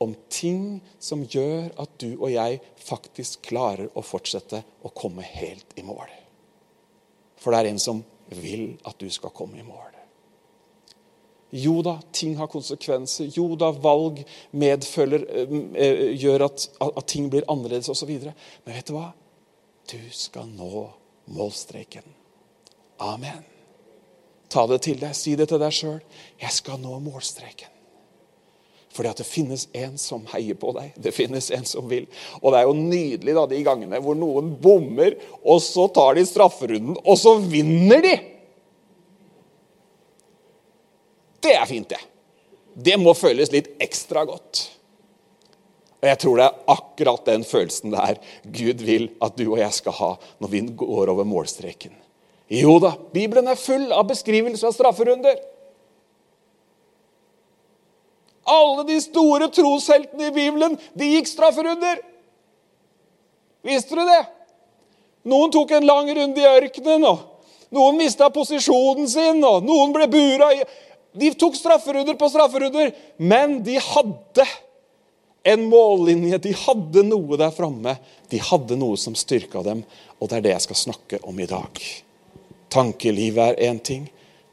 om 0.00 0.14
ting 0.32 0.80
som 1.02 1.26
gjør 1.28 1.68
at 1.82 1.98
du 2.00 2.14
og 2.14 2.30
jeg 2.32 2.60
faktisk 2.80 3.42
klarer 3.50 3.90
å 3.92 4.04
fortsette 4.04 4.62
å 4.80 4.92
komme 4.96 5.26
helt 5.26 5.76
i 5.76 5.84
mål. 5.84 6.08
For 7.40 7.52
det 7.52 7.60
er 7.60 7.72
en 7.74 7.82
som 7.82 8.00
vil 8.40 8.78
at 8.88 8.96
du 9.00 9.10
skal 9.12 9.34
komme 9.36 9.60
i 9.60 9.66
mål. 9.66 9.90
Jo 11.50 11.80
da, 11.82 11.96
ting 12.14 12.36
har 12.38 12.46
konsekvenser. 12.46 13.26
Jo 13.34 13.56
da, 13.58 13.72
valg 13.74 14.22
medfølger, 14.54 15.24
øh, 15.42 16.04
gjør 16.14 16.46
at, 16.46 16.68
at, 16.86 17.04
ting 17.10 17.26
blir 17.30 17.48
annerledes 17.50 17.90
osv. 17.90 18.12
Men 18.22 18.76
vet 18.76 18.86
du 18.86 18.94
hva? 18.94 19.10
Du 19.90 19.98
skal 20.14 20.46
nå 20.46 20.86
målstreken. 21.34 22.06
Amen. 23.02 23.42
Ta 24.50 24.66
det 24.66 24.80
til 24.86 24.98
deg. 25.00 25.14
Si 25.16 25.36
det 25.38 25.48
til 25.50 25.60
deg 25.62 25.74
sjøl. 25.74 26.00
Jeg 26.40 26.54
skal 26.54 26.80
nå 26.82 26.98
målstreken. 27.04 27.76
Fordi 28.90 29.10
at 29.12 29.20
det 29.22 29.28
finnes 29.28 29.68
en 29.78 29.94
som 30.02 30.24
heier 30.32 30.56
på 30.58 30.72
deg. 30.74 30.96
Det 30.98 31.12
finnes 31.14 31.46
en 31.54 31.66
som 31.68 31.86
vil. 31.90 32.08
Og 32.40 32.50
det 32.50 32.58
er 32.58 32.66
jo 32.66 32.74
nydelig 32.74 33.36
da, 33.36 33.44
de 33.46 33.62
gangene 33.66 34.00
hvor 34.02 34.18
noen 34.18 34.50
bommer, 34.58 35.14
og 35.46 35.62
så 35.62 35.86
tar 35.94 36.18
de 36.18 36.26
strafferunden, 36.26 36.98
og 36.98 37.18
så 37.20 37.36
vinner 37.38 38.02
de! 38.02 38.16
Det 41.40 41.54
er 41.54 41.70
fint, 41.70 41.88
det. 41.88 42.02
Det 42.74 42.98
må 43.00 43.14
føles 43.16 43.52
litt 43.54 43.70
ekstra 43.80 44.26
godt. 44.28 44.66
Og 46.00 46.08
Jeg 46.08 46.18
tror 46.22 46.36
det 46.36 46.44
er 46.48 46.60
akkurat 46.74 47.26
den 47.28 47.42
følelsen 47.44 47.94
der 47.94 48.20
Gud 48.42 48.84
vil 48.84 49.10
at 49.22 49.36
du 49.36 49.46
og 49.52 49.58
jeg 49.60 49.72
skal 49.76 49.96
ha 50.00 50.12
når 50.40 50.52
vi 50.52 50.62
går 50.82 51.12
over 51.12 51.28
målstreken. 51.28 51.94
Jo 52.50 52.80
da, 52.82 52.96
Bibelen 53.14 53.46
er 53.46 53.58
full 53.58 53.92
av 53.94 54.08
beskrivelser 54.08 54.70
av 54.70 54.74
strafferunder. 54.74 55.38
Alle 58.50 58.84
de 58.88 58.96
store 59.04 59.46
trosheltene 59.54 60.30
i 60.30 60.34
Bibelen 60.34 60.74
de 60.98 61.12
gikk 61.12 61.30
strafferunder. 61.30 62.00
Visste 63.62 63.94
du 63.94 64.02
det? 64.08 64.22
Noen 65.30 65.52
tok 65.54 65.76
en 65.76 65.86
lang 65.86 66.10
runde 66.16 66.42
i 66.42 66.48
ørkenen, 66.48 67.04
og 67.06 67.70
noen 67.76 68.00
mista 68.00 68.30
posisjonen 68.34 69.06
sin, 69.10 69.44
og 69.46 69.62
noen 69.66 69.94
ble 69.94 70.08
bura 70.10 70.50
i 70.56 70.64
De 71.10 71.32
tok 71.34 71.56
strafferunder 71.58 72.14
på 72.14 72.28
strafferunder, 72.30 72.92
men 73.18 73.60
de 73.66 73.78
hadde 73.82 74.44
en 75.42 75.64
mållinje. 75.70 76.38
De 76.38 76.52
hadde 76.54 77.02
noe 77.02 77.38
der 77.38 77.50
framme. 77.54 77.96
De 78.30 78.38
hadde 78.38 78.78
noe 78.78 78.98
som 78.98 79.16
styrka 79.18 79.64
dem, 79.66 79.82
og 80.20 80.30
det 80.30 80.38
er 80.38 80.46
det 80.46 80.54
jeg 80.54 80.68
skal 80.68 80.84
snakke 80.84 81.18
om 81.26 81.42
i 81.42 81.48
dag. 81.50 81.82
Tankelivet 82.70 83.56
er 83.56 83.70
én 83.70 83.80
ting, 83.82 84.06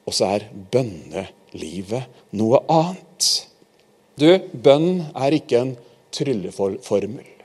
og 0.08 0.16
så 0.18 0.34
er 0.38 0.48
bønnelivet 0.74 2.08
noe 2.38 2.64
annet. 2.72 3.32
Du, 4.18 4.30
bønn 4.52 5.04
er 5.14 5.36
ikke 5.38 5.60
en 5.62 5.74
trylleformel. 6.16 7.38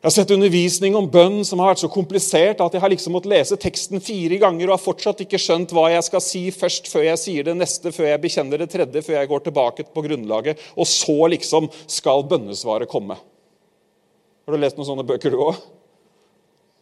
Jeg 0.00 0.08
har 0.08 0.14
sett 0.14 0.30
undervisning 0.32 0.94
om 0.96 1.10
bønn 1.12 1.42
som 1.44 1.60
har 1.60 1.74
vært 1.74 1.82
så 1.82 1.88
komplisert 1.92 2.62
at 2.64 2.72
jeg 2.72 2.80
har 2.80 2.88
liksom 2.88 3.12
måttet 3.12 3.34
lese 3.34 3.58
teksten 3.60 4.00
fire 4.00 4.38
ganger 4.40 4.70
og 4.70 4.78
har 4.78 4.80
fortsatt 4.80 5.18
ikke 5.26 5.38
skjønt 5.38 5.74
hva 5.76 5.90
jeg 5.92 6.06
skal 6.06 6.22
si 6.24 6.40
først, 6.56 6.88
før 6.88 7.04
jeg 7.04 7.20
sier 7.20 7.44
det 7.50 7.54
neste, 7.58 7.92
før 7.92 8.08
jeg 8.08 8.22
bekjenner 8.22 8.62
det 8.64 8.70
tredje, 8.72 9.02
før 9.04 9.18
jeg 9.18 9.28
går 9.28 9.44
tilbake 9.44 9.84
på 9.92 10.04
grunnlaget. 10.06 10.62
Og 10.72 10.88
så 10.88 11.18
liksom 11.34 11.68
skal 11.84 12.24
bønnesvaret 12.32 12.88
komme. 12.88 13.18
Har 13.20 14.56
du 14.56 14.64
lest 14.64 14.80
noen 14.80 14.88
sånne 14.88 15.04
bøker, 15.04 15.36
du 15.36 15.44
òg? 15.50 15.60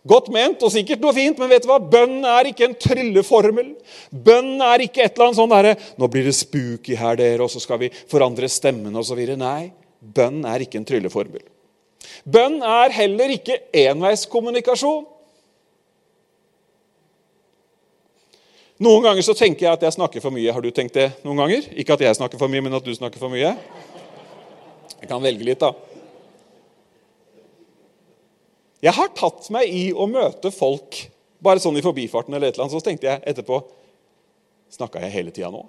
Godt 0.09 0.31
ment 0.33 0.63
og 0.65 0.73
sikkert 0.73 1.03
noe 1.03 1.13
fint, 1.17 1.37
men 1.41 1.51
vet 1.51 1.67
du 1.67 1.69
hva? 1.69 1.79
bønn 1.83 2.23
er 2.25 2.49
ikke 2.49 2.69
en 2.69 2.77
trylleformel. 2.81 3.75
Bønn 4.11 4.63
er 4.65 4.87
ikke 4.87 5.05
et 5.05 5.13
eller 5.13 5.29
annet 5.29 5.41
sånn 5.41 5.53
derre 5.53 5.75
'Nå 5.99 6.09
blir 6.09 6.25
det 6.25 6.37
spooky 6.39 6.97
her, 6.97 7.17
dere, 7.17 7.43
og 7.45 7.51
så 7.51 7.61
skal 7.61 7.79
vi 7.83 7.91
forandre 7.91 8.49
stemmen' 8.49 8.97
osv. 8.97 9.21
Nei, 9.37 9.73
bønn 10.01 10.45
er 10.49 10.65
ikke 10.65 10.81
en 10.81 10.89
trylleformel. 10.89 11.45
Bønn 12.25 12.63
er 12.63 12.95
heller 12.95 13.29
ikke 13.37 13.61
enveiskommunikasjon. 13.73 15.07
Noen 18.79 19.03
ganger 19.03 19.23
så 19.27 19.35
tenker 19.35 19.67
jeg 19.67 19.73
at 19.73 19.83
jeg 19.83 19.97
snakker 19.97 20.23
for 20.23 20.31
mye. 20.31 20.53
Har 20.55 20.63
du 20.63 20.71
tenkt 20.71 20.95
det 20.95 21.11
noen 21.25 21.41
ganger? 21.43 21.67
Ikke 21.75 21.97
at 21.97 22.01
jeg 22.01 22.15
snakker 22.15 22.39
for 22.39 22.49
mye, 22.49 22.63
men 22.63 22.79
at 22.79 22.85
du 22.87 22.95
snakker 22.95 23.19
for 23.19 23.29
mye? 23.33 23.57
Jeg 25.01 25.09
kan 25.11 25.23
velge 25.23 25.45
litt, 25.45 25.59
da. 25.59 25.73
Jeg 28.85 28.95
har 28.95 29.11
tatt 29.19 29.49
meg 29.55 29.71
i 29.75 29.89
å 29.91 30.07
møte 30.11 30.53
folk 30.55 31.01
bare 31.43 31.63
sånn 31.63 31.79
i 31.79 31.83
forbifarten, 31.83 32.35
eller 32.35 32.51
et 32.51 32.57
eller 32.57 32.67
annet, 32.67 32.77
så 32.79 32.85
tenkte 32.85 33.11
jeg 33.11 33.23
etterpå 33.27 33.63
Snakka 34.69 35.01
jeg 35.01 35.15
hele 35.15 35.33
tida 35.33 35.49
nå? 35.49 35.63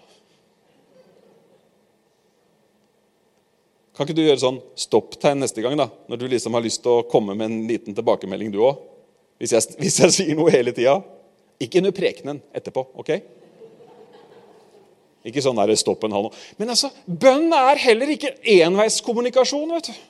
Kan 3.96 4.04
ikke 4.04 4.16
du 4.18 4.26
gjøre 4.26 4.42
sånn 4.42 4.58
stopptegn 4.80 5.40
neste 5.40 5.64
gang, 5.64 5.78
da, 5.80 5.90
når 6.12 6.20
du 6.20 6.26
liksom 6.34 6.58
har 6.58 6.66
lyst 6.66 6.82
til 6.84 6.98
å 6.98 7.06
komme 7.08 7.32
med 7.36 7.48
en 7.48 7.62
liten 7.70 7.96
tilbakemelding, 7.96 8.52
du 8.52 8.62
òg? 8.64 8.82
Hvis, 9.40 9.56
hvis, 9.80 10.02
jeg 10.04 10.16
sier 10.16 10.36
noe 10.40 10.52
hele 10.52 10.74
tida? 10.76 10.98
Ikke 11.64 11.80
under 11.80 11.96
prekenen 11.96 12.42
etterpå, 12.56 12.86
OK? 13.00 13.14
Ikke 15.28 15.44
sånn 15.44 15.60
der, 15.60 15.72
stopp 15.80 16.04
en 16.08 16.16
halv 16.16 16.36
Men 16.60 16.72
altså, 16.76 16.92
bønn 17.08 17.52
er 17.56 17.80
heller 17.84 18.12
ikke 18.16 18.34
enveiskommunikasjon. 18.56 19.76
vet 19.76 19.92
du. 19.92 20.06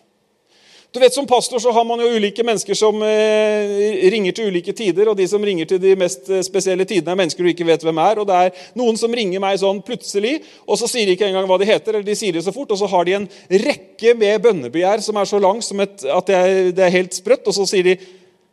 Du 0.89 0.99
vet, 0.99 1.13
Som 1.13 1.27
pastor 1.27 1.59
så 1.59 1.71
har 1.71 1.85
man 1.85 2.01
jo 2.01 2.09
ulike 2.17 2.43
mennesker 2.43 2.73
som 2.73 3.03
eh, 3.05 4.09
ringer 4.09 4.33
til 4.33 4.49
ulike 4.49 4.73
tider. 4.73 5.11
Og 5.11 5.17
de 5.17 5.27
som 5.29 5.43
ringer 5.45 5.69
til 5.69 5.81
de 5.81 5.93
mest 5.99 6.31
eh, 6.33 6.41
spesielle 6.45 6.85
tidene, 6.89 7.13
er 7.13 7.19
mennesker 7.19 7.45
du 7.45 7.51
ikke 7.51 7.67
vet 7.67 7.85
hvem 7.85 8.01
er. 8.01 8.21
Og 8.21 8.25
det 8.25 8.37
er 8.37 8.63
noen 8.79 8.97
som 8.97 9.13
ringer 9.13 9.43
meg 9.43 9.59
sånn 9.61 9.83
plutselig, 9.85 10.39
og 10.65 10.81
så 10.81 10.89
sier 10.89 11.05
de 11.05 11.13
ikke 11.13 11.29
engang 11.29 11.45
hva 11.49 11.59
de 11.61 11.69
heter. 11.69 11.93
eller 11.93 12.07
de 12.07 12.17
sier 12.17 12.33
det 12.33 12.43
så 12.45 12.53
fort, 12.55 12.71
Og 12.73 12.81
så 12.81 12.89
har 12.89 13.05
de 13.05 13.19
en 13.19 13.29
rekke 13.67 14.15
med 14.17 14.41
bønnebegjær 14.41 15.05
som 15.05 15.21
er 15.21 15.29
så 15.29 15.37
lang 15.37 15.61
som 15.61 15.79
et, 15.85 16.05
at 16.09 16.25
det 16.25 16.39
er, 16.39 16.71
det 16.73 16.85
er 16.87 16.97
helt 16.97 17.13
sprøtt. 17.13 17.45
Og 17.45 17.53
så 17.53 17.69
sier 17.69 17.85
de 17.85 17.97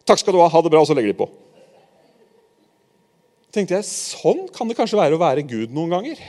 'takk 0.05 0.21
skal 0.21 0.37
du 0.37 0.41
ha, 0.41 0.49
ha 0.49 0.61
det 0.61 0.71
bra', 0.71 0.85
og 0.85 0.87
så 0.87 0.95
legger 0.95 1.13
de 1.13 1.21
på. 1.25 1.31
tenkte 3.51 3.81
jeg, 3.81 3.85
Sånn 3.89 4.49
kan 4.53 4.69
det 4.69 4.77
kanskje 4.77 5.01
være 5.01 5.17
å 5.17 5.25
være 5.25 5.49
Gud 5.49 5.73
noen 5.73 5.89
ganger. 5.89 6.21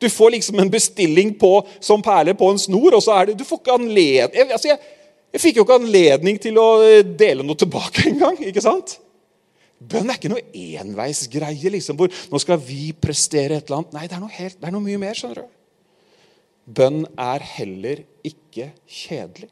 Du 0.00 0.08
får 0.08 0.34
liksom 0.36 0.62
en 0.62 0.72
bestilling 0.72 1.34
på, 1.38 1.52
som 1.80 2.02
perler 2.02 2.36
på 2.38 2.48
en 2.50 2.58
snor, 2.60 2.96
og 2.96 3.04
så 3.04 3.18
er 3.18 3.30
det 3.30 3.38
Du 3.40 3.44
får 3.44 3.60
ikke 3.60 3.76
anledning 3.76 4.40
jeg, 4.40 4.48
altså 4.56 4.72
jeg, 4.72 4.80
jeg 5.34 5.44
fikk 5.44 5.60
jo 5.60 5.66
ikke 5.66 5.78
anledning 5.82 6.40
til 6.42 6.58
å 6.58 6.68
eh, 6.86 7.04
dele 7.04 7.46
noe 7.46 7.58
tilbake 7.58 8.06
engang. 8.10 8.40
ikke 8.50 8.64
sant? 8.64 8.96
Bønn 9.80 10.10
er 10.10 10.18
ikke 10.18 10.32
noe 10.32 10.42
enveisgreie 10.80 11.72
liksom, 11.76 11.96
hvor 11.96 12.12
nå 12.12 12.40
skal 12.42 12.60
vi 12.60 12.90
prestere 12.92 13.56
et 13.56 13.70
eller 13.70 13.80
annet. 13.80 13.94
Nei, 13.96 14.08
det 14.10 14.18
er 14.18 14.24
noe, 14.24 14.34
helt, 14.34 14.58
det 14.60 14.68
er 14.68 14.74
noe 14.74 14.84
mye 14.84 15.00
mer. 15.00 15.16
skjønner 15.16 15.40
du. 15.40 15.54
Bønn 16.80 17.00
er 17.16 17.46
heller 17.56 18.02
ikke 18.26 18.70
kjedelig. 18.84 19.48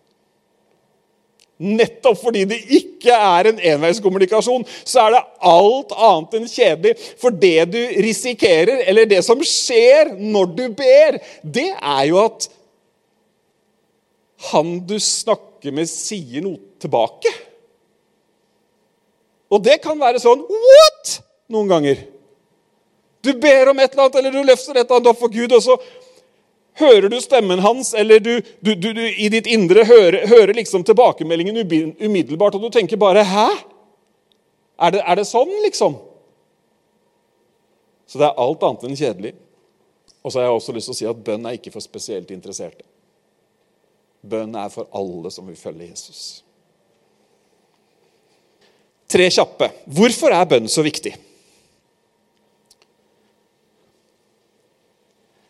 Nettopp 1.58 2.20
fordi 2.20 2.44
det 2.46 2.58
ikke 2.70 3.14
er 3.14 3.48
en 3.50 3.58
enveiskommunikasjon, 3.72 4.62
så 4.86 5.08
er 5.08 5.16
det 5.16 5.24
alt 5.50 5.94
annet 5.96 6.36
enn 6.38 6.46
kjedelig. 6.50 6.92
For 7.18 7.34
det 7.34 7.66
du 7.72 7.80
risikerer, 8.04 8.84
eller 8.86 9.08
det 9.10 9.24
som 9.26 9.42
skjer 9.42 10.14
når 10.18 10.54
du 10.54 10.64
ber, 10.78 11.18
det 11.42 11.72
er 11.74 12.04
jo 12.12 12.20
at 12.22 12.46
han 14.52 14.76
du 14.86 14.94
snakker 15.02 15.74
med, 15.74 15.90
sier 15.90 16.44
noe 16.44 16.78
tilbake. 16.78 17.32
Og 19.50 19.64
det 19.64 19.80
kan 19.82 19.98
være 19.98 20.22
sånn 20.22 20.44
What? 20.46 21.18
noen 21.48 21.70
ganger. 21.70 22.04
Du 23.24 23.32
ber 23.40 23.72
om 23.72 23.78
et 23.80 23.90
eller 23.90 24.04
annet, 24.04 24.18
eller 24.20 24.34
du 24.34 24.46
løfter 24.46 24.76
et 24.76 24.84
eller 24.84 25.00
annet 25.00 25.10
opp 25.10 25.20
for 25.24 25.32
Gud, 25.32 25.52
og 25.56 25.62
så 25.64 25.74
Hører 26.78 27.08
du 27.10 27.16
stemmen 27.20 27.58
hans, 27.58 27.94
eller 27.94 28.20
du, 28.22 28.40
du, 28.60 28.74
du, 28.74 28.92
du 28.94 29.02
i 29.02 29.28
ditt 29.32 29.48
indre 29.50 29.82
hører, 29.84 30.26
hører, 30.30 30.54
liksom 30.54 30.84
tilbakemeldingen 30.86 31.58
umiddelbart, 31.98 32.54
og 32.54 32.62
du 32.62 32.70
tenker 32.70 32.96
bare 32.96 33.24
'Hæ? 33.24 33.48
Er 34.78 34.90
det, 34.94 35.02
er 35.02 35.14
det 35.14 35.26
sånn, 35.26 35.50
liksom?' 35.64 35.98
Så 38.06 38.18
det 38.18 38.24
er 38.24 38.38
alt 38.40 38.62
annet 38.62 38.84
enn 38.86 38.96
kjedelig. 38.96 39.34
Og 40.22 40.32
så 40.32 40.38
har 40.38 40.48
jeg 40.48 40.54
også 40.56 40.72
lyst 40.72 40.88
til 40.88 40.94
å 40.94 40.98
si 40.98 41.08
at 41.08 41.24
bønn 41.24 41.46
er 41.46 41.58
ikke 41.58 41.72
for 41.74 41.84
spesielt 41.84 42.30
interesserte. 42.30 42.86
Bønn 44.24 44.54
er 44.56 44.70
for 44.72 44.88
alle 44.96 45.30
som 45.30 45.46
vil 45.46 45.58
følge 45.58 45.90
Jesus. 45.90 46.22
Tre 49.08 49.28
kjappe. 49.32 49.70
Hvorfor 49.84 50.32
er 50.32 50.48
bønn 50.48 50.68
så 50.68 50.84
viktig? 50.84 51.14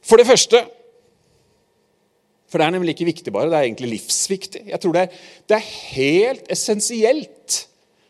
For 0.08 0.20
det 0.20 0.28
første 0.28 0.62
for 2.48 2.60
det 2.60 2.66
er 2.66 2.74
nemlig 2.74 2.94
ikke 2.94 3.10
viktig 3.10 3.32
bare, 3.34 3.50
det 3.52 3.58
er 3.58 3.66
egentlig 3.68 3.90
livsviktig. 3.96 4.62
Jeg 4.70 4.80
tror 4.80 4.94
det 4.96 5.02
er, 5.04 5.24
det 5.48 5.56
er 5.58 5.72
helt 5.92 6.52
essensielt. 6.52 7.58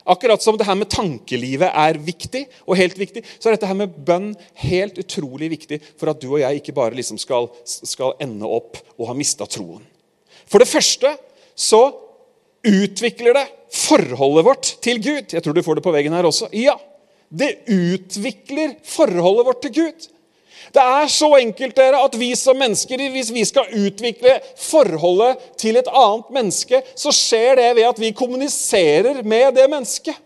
Akkurat 0.08 0.40
som 0.40 0.56
det 0.56 0.64
her 0.64 0.78
med 0.78 0.88
tankelivet 0.88 1.68
er 1.68 1.98
viktig, 2.00 2.46
og 2.64 2.78
helt 2.80 2.96
viktig, 2.96 3.24
så 3.36 3.50
er 3.50 3.56
dette 3.58 3.68
her 3.68 3.76
med 3.76 3.96
bønn 4.06 4.30
helt 4.62 4.96
utrolig 5.02 5.50
viktig 5.52 5.80
for 6.00 6.12
at 6.12 6.20
du 6.22 6.30
og 6.30 6.40
jeg 6.40 6.62
ikke 6.62 6.76
bare 6.76 6.96
liksom 6.96 7.20
skal, 7.20 7.50
skal 7.66 8.14
ende 8.24 8.48
opp 8.48 8.78
og 8.96 9.10
ha 9.10 9.16
mista 9.18 9.44
troen. 9.50 9.82
For 10.48 10.62
det 10.62 10.70
første 10.70 11.12
så 11.58 11.82
utvikler 12.64 13.36
det 13.36 13.46
forholdet 13.74 14.46
vårt 14.46 14.70
til 14.84 15.02
Gud. 15.02 15.34
Jeg 15.34 15.44
tror 15.44 15.56
du 15.56 15.64
får 15.66 15.78
det 15.78 15.84
på 15.84 15.92
veggen 15.92 16.16
her 16.16 16.28
også. 16.28 16.48
Ja, 16.56 16.78
det 17.28 17.58
utvikler 17.68 18.78
forholdet 18.88 19.50
vårt 19.50 19.60
til 19.66 19.74
Gud. 19.82 20.08
Det 20.74 20.84
er 20.84 21.10
så 21.12 21.30
enkelt 21.38 21.76
dere, 21.76 22.04
at 22.04 22.16
vi 22.20 22.30
som 22.36 22.58
mennesker, 22.60 23.02
hvis 23.12 23.32
vi 23.34 23.44
skal 23.48 23.72
utvikle 23.86 24.38
forholdet 24.60 25.50
til 25.60 25.80
et 25.80 25.88
annet 25.88 26.32
menneske, 26.34 26.82
så 26.94 27.12
skjer 27.14 27.58
det 27.60 27.68
ved 27.78 27.88
at 27.88 28.00
vi 28.00 28.14
kommuniserer 28.16 29.22
med 29.24 29.54
det 29.56 29.68
mennesket. 29.70 30.24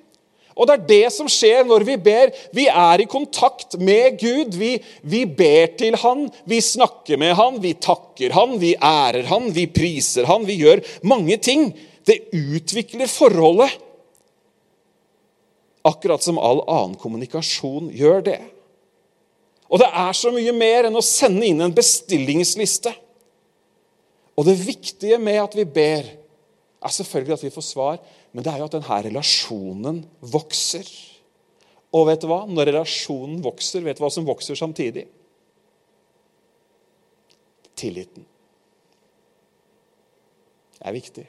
Og 0.52 0.68
det 0.68 0.74
er 0.74 0.88
det 0.88 1.12
som 1.14 1.28
skjer 1.32 1.64
når 1.68 1.84
vi 1.88 1.96
ber. 2.00 2.32
Vi 2.52 2.66
er 2.68 3.00
i 3.00 3.08
kontakt 3.08 3.78
med 3.80 4.18
Gud. 4.20 4.56
Vi, 4.58 4.74
vi, 5.00 5.22
ber 5.24 5.72
til 5.80 5.96
Han, 6.02 6.26
vi 6.48 6.60
snakker 6.64 7.20
med 7.20 7.34
Han, 7.38 7.56
vi 7.62 7.72
takker 7.80 8.34
Han, 8.36 8.58
vi 8.60 8.74
ærer 8.76 9.24
Han, 9.30 9.48
vi 9.56 9.66
priser 9.72 10.28
Han. 10.28 10.44
Vi 10.48 10.60
gjør 10.60 10.84
mange 11.08 11.38
ting. 11.40 11.70
Det 12.04 12.18
utvikler 12.36 13.08
forholdet. 13.08 13.72
Akkurat 15.88 16.22
som 16.22 16.38
all 16.38 16.60
annen 16.70 16.98
kommunikasjon 17.00 17.88
gjør 17.96 18.20
det. 18.28 18.40
Og 19.72 19.80
det 19.80 19.88
er 19.88 20.16
så 20.16 20.32
mye 20.34 20.52
mer 20.52 20.88
enn 20.88 20.98
å 20.98 21.04
sende 21.04 21.46
inn 21.48 21.62
en 21.64 21.72
bestillingsliste. 21.72 22.92
Og 24.36 24.44
det 24.48 24.58
viktige 24.60 25.16
med 25.20 25.40
at 25.40 25.56
vi 25.56 25.64
ber, 25.64 26.10
er 26.82 26.92
selvfølgelig 26.92 27.38
at 27.38 27.46
vi 27.46 27.54
får 27.54 27.64
svar, 27.64 27.98
men 28.32 28.44
det 28.44 28.52
er 28.52 28.60
jo 28.60 28.68
at 28.68 28.76
denne 28.76 29.00
relasjonen 29.06 30.02
vokser. 30.32 30.88
Og 31.92 32.08
vet 32.08 32.24
du 32.24 32.28
hva? 32.28 32.42
Når 32.48 32.72
relasjonen 32.72 33.42
vokser, 33.44 33.84
vet 33.84 34.00
du 34.00 34.04
hva 34.04 34.12
som 34.12 34.28
vokser 34.28 34.58
samtidig? 34.58 35.06
Tilliten. 37.78 38.26
Det 40.76 40.90
er 40.90 41.00
viktig 41.00 41.28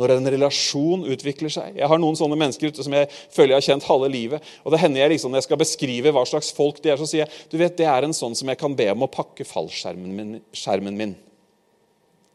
når 0.00 0.14
en 0.14 0.30
relasjon 0.32 1.02
utvikler 1.12 1.52
seg. 1.52 1.74
Jeg 1.76 1.88
har 1.92 2.00
noen 2.00 2.16
sånne 2.16 2.38
mennesker 2.40 2.72
ute 2.72 2.84
som 2.86 2.94
jeg 2.96 3.10
føler 3.12 3.52
jeg 3.52 3.58
har 3.58 3.66
kjent 3.66 3.88
halve 3.88 4.08
livet. 4.12 4.46
og 4.64 4.72
det 4.72 4.80
hender 4.80 5.02
jeg 5.02 5.12
liksom, 5.14 5.30
Når 5.30 5.42
jeg 5.42 5.48
skal 5.48 5.60
beskrive 5.60 6.12
hva 6.16 6.24
slags 6.24 6.52
folk 6.56 6.80
de 6.80 6.94
er, 6.94 6.96
så 6.96 7.08
sier 7.08 7.26
jeg 7.26 7.50
du 7.50 7.58
vet, 7.60 7.76
det 7.76 7.84
er 7.84 8.06
en 8.06 8.16
sånn 8.16 8.34
som 8.34 8.48
jeg 8.48 8.58
kan 8.58 8.74
be 8.76 8.88
om 8.92 9.04
å 9.04 9.10
pakke 9.12 9.44
fallskjermen 9.44 10.16
min. 10.16 10.96
min. 10.96 11.14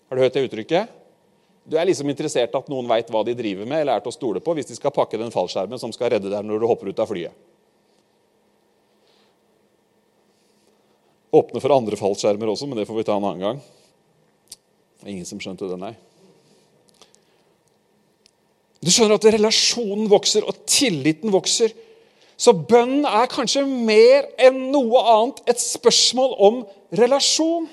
Har 0.10 0.15
du 0.15 0.22
hørt 0.22 0.38
det 0.38 0.45
uttrykket? 0.45 1.01
Du 1.65 1.77
er 1.79 1.88
liksom 1.89 2.10
interessert 2.10 2.53
at 2.53 2.67
noen 2.69 2.86
veit 2.86 3.10
hva 3.10 3.24
de 3.25 3.34
driver 3.34 3.65
med, 3.65 3.81
eller 3.81 3.98
er 3.98 4.05
til 4.05 4.13
å 4.13 4.19
stole 4.19 4.39
på 4.39 4.53
hvis 4.53 4.69
de 4.69 4.77
skal 4.77 4.93
pakke 4.93 5.17
den 5.17 5.34
fallskjermen 5.34 5.81
som 5.81 5.93
skal 5.95 6.13
redde 6.13 6.29
deg 6.29 6.45
når 6.45 6.62
du 6.62 6.67
hopper 6.69 6.91
ut 6.93 7.01
av 7.01 7.10
flyet. 7.10 7.34
Åpne 11.34 11.60
for 11.60 11.74
andre 11.74 11.98
fallskjermer 12.00 12.51
også, 12.53 12.69
men 12.69 12.77
det 12.77 12.86
får 12.86 13.01
vi 13.01 13.07
ta 13.07 13.17
en 13.17 13.25
annen 13.25 13.41
gang. 13.41 13.63
Ingen 15.10 15.25
som 15.27 15.41
skjønte 15.41 15.67
det, 15.67 15.79
nei. 15.81 15.95
Du 18.86 18.92
skjønner 18.94 19.18
at 19.18 19.25
relasjonen 19.34 20.06
vokser, 20.12 20.46
og 20.46 20.62
tilliten 20.70 21.34
vokser. 21.34 21.74
Så 22.38 22.54
bønnen 22.54 23.08
er 23.08 23.32
kanskje 23.32 23.63
mer 23.65 24.27
enn 24.38 24.68
noe 24.74 25.01
annet 25.15 25.42
et 25.50 25.62
spørsmål 25.62 26.36
om 26.46 26.62
relasjon. 27.00 27.65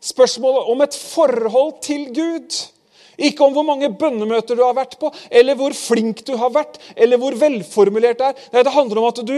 Spørsmålet 0.00 0.70
om 0.72 0.84
et 0.86 0.96
forhold 0.96 1.74
til 1.84 2.06
Gud. 2.14 2.56
Ikke 3.18 3.44
om 3.44 3.52
hvor 3.52 3.66
mange 3.66 3.90
bønnemøter 3.98 4.56
du 4.56 4.62
har 4.62 4.76
vært 4.78 4.94
på, 5.00 5.10
eller 5.28 5.58
hvor 5.58 5.74
flink 5.74 6.22
du 6.24 6.36
har 6.38 6.52
vært, 6.54 6.78
eller 6.96 7.18
hvor 7.18 7.34
velformulert 7.36 8.20
det 8.20 8.28
er. 8.30 8.42
Nei, 8.54 8.62
det 8.62 8.74
handler 8.76 9.02
om 9.02 9.08
at 9.10 9.22
du, 9.26 9.36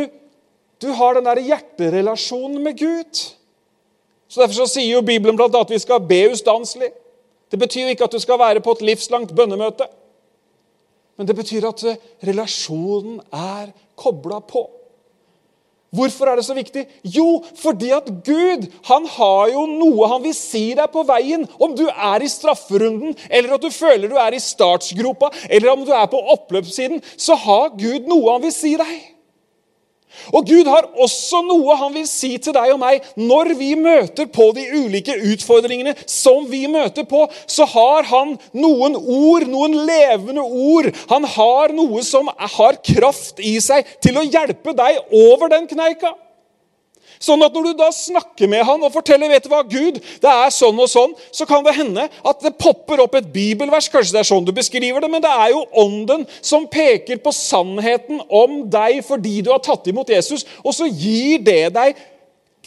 du 0.84 0.88
har 1.00 1.16
den 1.16 1.26
der 1.26 1.40
hjerterelasjonen 1.48 2.60
med 2.62 2.76
Gud. 2.78 3.22
Så 4.30 4.42
Derfor 4.42 4.60
så 4.60 4.68
sier 4.76 4.92
jo 4.92 5.02
Bibelen 5.02 5.34
blant 5.38 5.56
annet 5.56 5.70
at 5.70 5.72
vi 5.74 5.80
skal 5.82 6.04
be 6.06 6.26
ustanselig. 6.30 6.92
Det 7.50 7.58
betyr 7.58 7.88
jo 7.88 7.94
ikke 7.96 8.06
at 8.06 8.14
du 8.14 8.20
skal 8.22 8.38
være 8.38 8.62
på 8.62 8.76
et 8.76 8.84
livslangt 8.92 9.32
bønnemøte. 9.34 9.88
Men 11.20 11.28
det 11.28 11.36
betyr 11.36 11.66
at 11.68 11.82
eh, 11.84 11.98
relasjonen 12.24 13.18
er 13.28 13.74
kobla 14.00 14.38
på. 14.40 14.62
Hvorfor 15.92 16.30
er 16.30 16.38
det 16.38 16.46
så 16.46 16.54
viktig? 16.56 16.86
Jo, 17.04 17.42
fordi 17.60 17.90
at 17.92 18.08
Gud 18.24 18.64
han 18.88 19.08
har 19.18 19.50
jo 19.52 19.66
noe 19.68 20.08
han 20.08 20.22
vil 20.24 20.32
si 20.38 20.70
deg 20.78 20.88
på 20.94 21.02
veien. 21.04 21.44
Om 21.60 21.74
du 21.76 21.84
er 21.90 22.24
i 22.24 22.30
strafferunden, 22.30 23.12
eller 23.28 23.58
at 23.58 23.66
du 23.66 23.68
føler 23.74 24.08
du 24.08 24.16
er 24.16 24.32
i 24.32 24.40
startsgropa, 24.40 25.28
eller 25.50 25.74
om 25.74 25.84
du 25.84 25.92
er 25.92 26.08
på 26.08 26.22
oppløpssiden, 26.38 27.02
så 27.20 27.36
har 27.44 27.74
Gud 27.76 28.08
noe 28.08 28.38
han 28.38 28.46
vil 28.46 28.54
si 28.54 28.72
deg. 28.80 28.94
Og 30.34 30.46
Gud 30.48 30.68
har 30.68 30.88
også 31.00 31.42
noe 31.46 31.76
han 31.80 31.94
vil 31.94 32.06
si 32.08 32.32
til 32.42 32.54
deg 32.56 32.74
og 32.74 32.80
meg 32.82 33.04
når 33.18 33.52
vi 33.58 33.72
møter 33.78 34.28
på 34.30 34.50
de 34.56 34.66
ulike 34.76 35.16
utfordringene 35.32 35.94
som 36.04 36.46
vi 36.50 36.64
møter 36.70 37.06
på. 37.08 37.26
Så 37.50 37.66
har 37.70 38.08
han 38.10 38.36
noen 38.56 38.96
ord, 38.98 39.46
noen 39.50 39.78
levende 39.88 40.44
ord. 40.44 40.90
Han 41.12 41.28
har 41.36 41.76
noe 41.76 42.04
som 42.06 42.30
har 42.30 42.80
kraft 42.86 43.42
i 43.42 43.56
seg 43.62 43.88
til 44.02 44.18
å 44.20 44.26
hjelpe 44.26 44.74
deg 44.76 45.00
over 45.10 45.52
den 45.52 45.70
kneika. 45.70 46.14
Sånn 47.20 47.42
at 47.44 47.52
når 47.52 47.66
du 47.68 47.72
da 47.76 47.90
snakker 47.92 48.48
med 48.48 48.64
han 48.64 48.80
og 48.80 48.94
forteller 48.94 49.28
vet 49.28 49.44
du 49.44 49.50
hva, 49.52 49.60
Gud, 49.68 49.98
det 50.00 50.30
er 50.30 50.52
sånn 50.56 50.78
og 50.80 50.88
sånn, 50.88 51.12
så 51.36 51.44
kan 51.48 51.60
det 51.66 51.74
hende 51.76 52.06
at 52.08 52.40
det 52.40 52.54
popper 52.56 53.02
opp 53.04 53.18
et 53.18 53.28
bibelvers. 53.34 53.90
Kanskje 53.92 54.16
det 54.16 54.22
er 54.22 54.30
sånn 54.30 54.46
du 54.46 54.54
beskriver 54.56 55.04
det, 55.04 55.10
men 55.12 55.20
det 55.20 55.32
er 55.32 55.52
jo 55.52 55.66
ånden 55.82 56.24
som 56.40 56.64
peker 56.70 57.20
på 57.20 57.34
sannheten 57.36 58.22
om 58.24 58.62
deg 58.72 59.02
fordi 59.04 59.42
du 59.44 59.52
har 59.52 59.60
tatt 59.64 59.90
imot 59.92 60.08
Jesus. 60.08 60.46
Og 60.64 60.72
så 60.76 60.88
gir 60.88 61.44
det 61.44 61.74
deg 61.76 62.00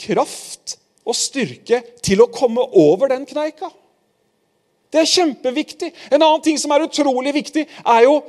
kraft 0.06 0.78
og 1.04 1.18
styrke 1.18 1.82
til 2.06 2.22
å 2.22 2.30
komme 2.32 2.62
over 2.78 3.10
den 3.10 3.26
kneika. 3.26 3.72
Det 4.94 5.02
er 5.02 5.10
kjempeviktig. 5.10 5.90
En 6.14 6.22
annen 6.22 6.46
ting 6.46 6.62
som 6.62 6.72
er 6.76 6.86
utrolig 6.86 7.34
viktig, 7.42 7.66
er 7.66 8.06
jo 8.06 8.20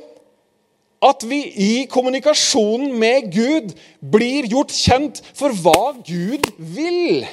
at 1.05 1.25
vi 1.29 1.41
i 1.45 1.71
kommunikasjonen 1.91 2.95
med 2.99 3.29
Gud 3.33 3.73
blir 4.01 4.47
gjort 4.49 4.73
kjent 4.73 5.21
for 5.37 5.53
hva 5.53 5.93
Gud 6.05 6.47
vil. 6.57 7.25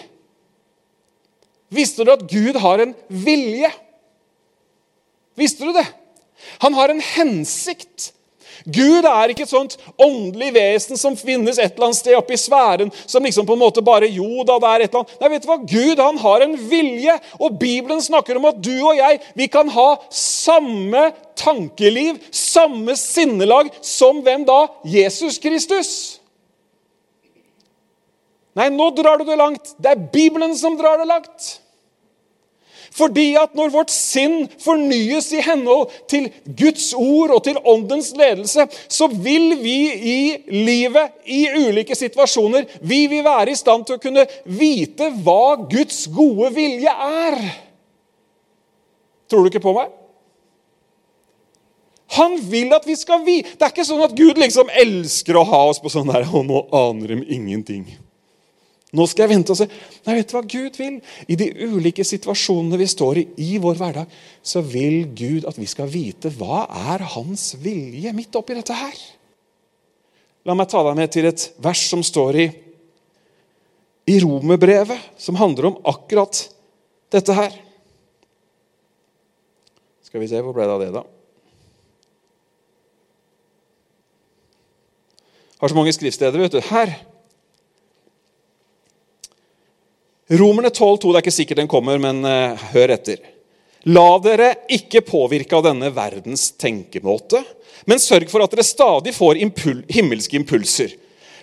Visste 1.73 2.05
du 2.05 2.13
at 2.13 2.27
Gud 2.29 2.59
har 2.61 2.85
en 2.85 2.93
vilje? 3.09 3.71
Visste 5.41 5.65
du 5.65 5.73
det? 5.73 5.87
Han 6.65 6.77
har 6.77 6.93
en 6.93 7.01
hensikt. 7.01 8.13
Gud 8.65 9.07
er 9.09 9.33
ikke 9.33 9.47
et 9.47 9.53
sånt 9.53 9.77
åndelig 10.01 10.53
vesen 10.55 11.01
som 11.01 11.17
finnes 11.19 11.59
et 11.59 11.75
eller 11.75 11.89
annet 11.89 12.01
sted 12.01 12.17
oppe 12.19 12.37
i 12.37 12.41
sfæren, 12.41 12.93
som 13.07 13.25
liksom 13.25 13.47
på 13.49 13.57
en 13.57 13.63
måte 13.63 13.85
bare 13.85 14.11
Jo 14.13 14.45
da, 14.49 14.59
det 14.63 14.71
er 14.71 14.85
et 14.85 14.93
eller 14.93 15.03
annet. 15.03 15.19
Nei, 15.21 15.33
vet 15.33 15.45
du 15.45 15.51
hva? 15.51 15.59
Gud 15.75 16.03
han 16.03 16.23
har 16.23 16.47
en 16.47 16.57
vilje, 16.71 17.19
og 17.41 17.59
Bibelen 17.61 18.03
snakker 18.05 18.39
om 18.39 18.49
at 18.51 18.63
du 18.63 18.75
og 18.77 18.97
jeg 18.99 19.21
vi 19.39 19.49
kan 19.53 19.71
ha 19.73 19.89
samme 20.13 21.11
tankeliv, 21.39 22.21
samme 22.31 22.97
sinnelag, 22.99 23.71
som 23.83 24.21
hvem 24.25 24.47
da? 24.49 24.67
Jesus 24.85 25.39
Kristus. 25.43 25.93
Nei, 28.59 28.69
nå 28.69 28.91
drar 28.93 29.21
du 29.21 29.25
det 29.25 29.39
langt. 29.41 29.75
Det 29.81 29.95
er 29.95 30.09
Bibelen 30.13 30.53
som 30.59 30.77
drar 30.77 31.01
det 31.01 31.09
langt. 31.09 31.62
Fordi 32.93 33.31
at 33.41 33.55
når 33.57 33.73
vårt 33.73 33.93
sinn 33.93 34.45
fornyes 34.61 35.31
i 35.33 35.41
henhold 35.45 35.93
til 36.11 36.29
Guds 36.45 36.91
ord 36.99 37.33
og 37.39 37.41
til 37.47 37.61
åndens 37.65 38.11
ledelse, 38.19 38.67
så 38.89 39.09
vil 39.09 39.57
vi 39.63 39.79
i 40.13 40.21
livet, 40.53 41.17
i 41.25 41.47
ulike 41.57 41.97
situasjoner, 41.97 42.69
vi 42.85 43.07
vil 43.09 43.25
være 43.25 43.55
i 43.55 43.59
stand 43.59 43.87
til 43.89 43.97
å 43.97 44.03
kunne 44.03 44.27
vite 44.45 45.09
hva 45.25 45.57
Guds 45.73 46.05
gode 46.13 46.53
vilje 46.57 46.93
er. 46.93 47.41
Tror 49.33 49.45
du 49.45 49.53
ikke 49.53 49.65
på 49.65 49.77
meg? 49.79 49.89
Han 52.13 52.37
vil 52.45 52.75
at 52.77 52.85
vi 52.85 52.97
skal 52.99 53.23
vite. 53.25 53.55
Det 53.57 53.65
er 53.65 53.73
ikke 53.73 53.89
sånn 53.89 54.05
at 54.05 54.13
Gud 54.17 54.37
liksom 54.37 54.69
elsker 54.83 55.39
å 55.41 55.47
ha 55.49 55.63
oss 55.71 55.81
på 55.81 55.89
sånn 55.93 56.11
der 56.13 56.27
Og 56.29 56.45
nå 56.45 56.67
aner 56.77 57.15
de 57.15 57.23
ingenting. 57.33 57.87
Nå 58.93 59.07
skal 59.09 59.25
jeg 59.25 59.33
vente 59.33 59.55
og 59.55 59.57
se. 59.57 59.67
Nei, 60.05 60.19
vet 60.19 60.29
du 60.29 60.35
hva 60.37 60.43
Gud 60.45 60.77
vil? 60.77 60.99
I 61.33 61.37
de 61.41 61.47
ulike 61.65 62.05
situasjonene 62.05 62.77
vi 62.77 62.89
står 62.93 63.23
i 63.23 63.25
i 63.41 63.51
vår 63.63 63.79
hverdag, 63.79 64.17
så 64.45 64.61
vil 64.61 65.07
Gud 65.17 65.47
at 65.49 65.57
vi 65.57 65.69
skal 65.71 65.89
vite 65.89 66.33
hva 66.37 66.67
er 66.93 67.05
hans 67.15 67.55
vilje 67.63 68.13
midt 68.13 68.37
oppi 68.37 68.57
dette 68.59 68.77
her. 68.77 68.99
La 70.45 70.57
meg 70.59 70.69
ta 70.69 70.83
deg 70.85 70.99
med 70.99 71.13
til 71.15 71.29
et 71.31 71.47
vers 71.63 71.85
som 71.89 72.03
står 72.05 72.39
i, 72.43 72.47
i 74.13 74.19
Romerbrevet, 74.21 75.09
som 75.17 75.39
handler 75.41 75.71
om 75.71 75.79
akkurat 75.89 76.43
dette 77.15 77.37
her. 77.39 77.57
Skal 80.05 80.21
vi 80.21 80.29
se, 80.29 80.43
hvor 80.45 80.53
ble 80.53 80.67
det 80.69 80.75
av 80.75 80.83
det, 80.83 80.91
da? 80.93 81.05
Har 85.63 85.71
så 85.71 85.79
mange 85.79 85.95
skriftsteder, 85.97 86.43
vet 86.43 86.59
du. 86.59 86.61
Her 86.69 86.93
Romerne 90.33 90.71
12,2, 90.71 91.11
det 91.11 91.19
er 91.19 91.25
ikke 91.27 91.35
sikkert 91.35 91.59
den 91.61 91.69
kommer, 91.69 91.99
men 92.01 92.23
uh, 92.25 92.57
hør 92.73 92.95
etter. 92.95 93.21
La 93.93 94.17
dere 94.23 94.53
ikke 94.73 95.03
påvirke 95.05 95.59
av 95.59 95.67
denne 95.67 95.91
verdens 95.93 96.47
tenkemåte, 96.57 97.43
men 97.91 98.01
sørg 98.01 98.31
for 98.31 98.45
at 98.45 98.53
dere 98.55 98.65
stadig 98.65 99.13
får 99.13 99.41
impul 99.43 99.83
himmelske 99.93 100.39
impulser. 100.39 100.95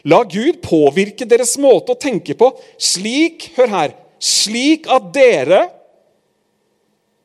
La 0.10 0.24
Gud 0.24 0.62
påvirke 0.64 1.28
deres 1.30 1.54
måte 1.62 1.94
å 1.94 2.00
tenke 2.00 2.34
på 2.40 2.48
slik 2.80 3.50
Hør 3.58 3.74
her. 3.74 3.94
Slik 4.20 4.88
at 4.92 5.12
dere 5.16 5.60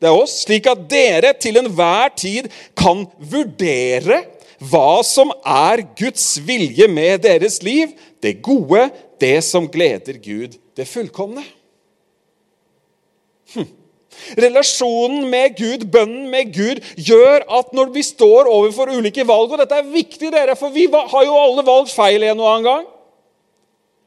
Det 0.02 0.10
er 0.10 0.18
oss. 0.18 0.34
Slik 0.42 0.66
at 0.68 0.82
dere 0.90 1.30
til 1.40 1.56
enhver 1.56 2.10
tid 2.18 2.50
kan 2.76 3.06
vurdere 3.16 4.20
hva 4.58 5.00
som 5.06 5.30
er 5.46 5.84
Guds 5.96 6.26
vilje 6.44 6.90
med 6.90 7.22
deres 7.24 7.62
liv, 7.64 7.94
det 8.20 8.42
gode, 8.44 8.90
det 9.22 9.38
som 9.46 9.70
gleder 9.70 10.18
Gud 10.20 10.58
det 10.76 10.86
fullkomne. 10.90 11.44
Hm. 13.54 13.68
Relasjonen 14.38 15.26
med 15.30 15.56
Gud, 15.58 15.86
bønnen 15.90 16.28
med 16.30 16.52
Gud, 16.54 16.80
gjør 16.96 17.44
at 17.58 17.72
når 17.74 17.90
vi 17.94 18.02
står 18.06 18.48
overfor 18.48 18.92
ulike 18.94 19.26
valg 19.26 19.52
Og 19.52 19.58
dette 19.60 19.74
er 19.74 19.90
viktig, 19.90 20.30
dere, 20.32 20.54
for 20.56 20.72
vi 20.74 20.86
har 20.90 21.24
jo 21.26 21.34
alle 21.38 21.64
valgt 21.66 21.92
feil 21.94 22.22
en 22.22 22.40
og 22.40 22.50
annen 22.50 22.68
gang. 22.68 22.86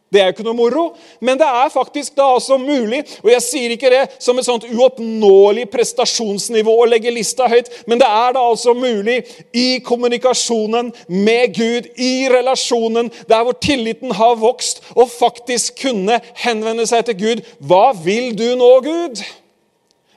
Det 0.08 0.22
er 0.22 0.30
jo 0.30 0.34
ikke 0.38 0.44
noe 0.48 0.56
moro, 0.56 0.84
men 1.20 1.36
det 1.36 1.48
er 1.48 1.72
faktisk 1.74 2.14
da 2.16 2.30
altså 2.38 2.56
mulig. 2.58 3.02
Og 3.26 3.28
jeg 3.34 3.44
sier 3.44 3.74
ikke 3.74 3.90
det 3.92 4.04
som 4.24 4.38
et 4.40 4.48
sånt 4.48 4.64
uoppnåelig 4.70 5.66
prestasjonsnivå 5.74 6.76
å 6.80 6.86
legge 6.88 7.12
lista 7.12 7.50
høyt, 7.52 7.68
men 7.92 8.00
det 8.00 8.08
er 8.08 8.38
da 8.38 8.46
altså 8.48 8.72
mulig 8.78 9.18
i 9.52 9.82
kommunikasjonen 9.84 10.94
med 11.12 11.58
Gud, 11.58 11.90
i 12.00 12.30
relasjonen, 12.32 13.12
der 13.28 13.44
hvor 13.44 13.58
tilliten 13.60 14.16
har 14.16 14.40
vokst, 14.40 14.80
å 14.96 15.04
faktisk 15.12 15.84
kunne 15.84 16.22
henvende 16.40 16.88
seg 16.88 17.04
til 17.10 17.20
Gud. 17.20 17.44
Hva 17.60 17.92
vil 18.00 18.32
du 18.38 18.48
nå, 18.56 18.72
Gud? 18.88 19.26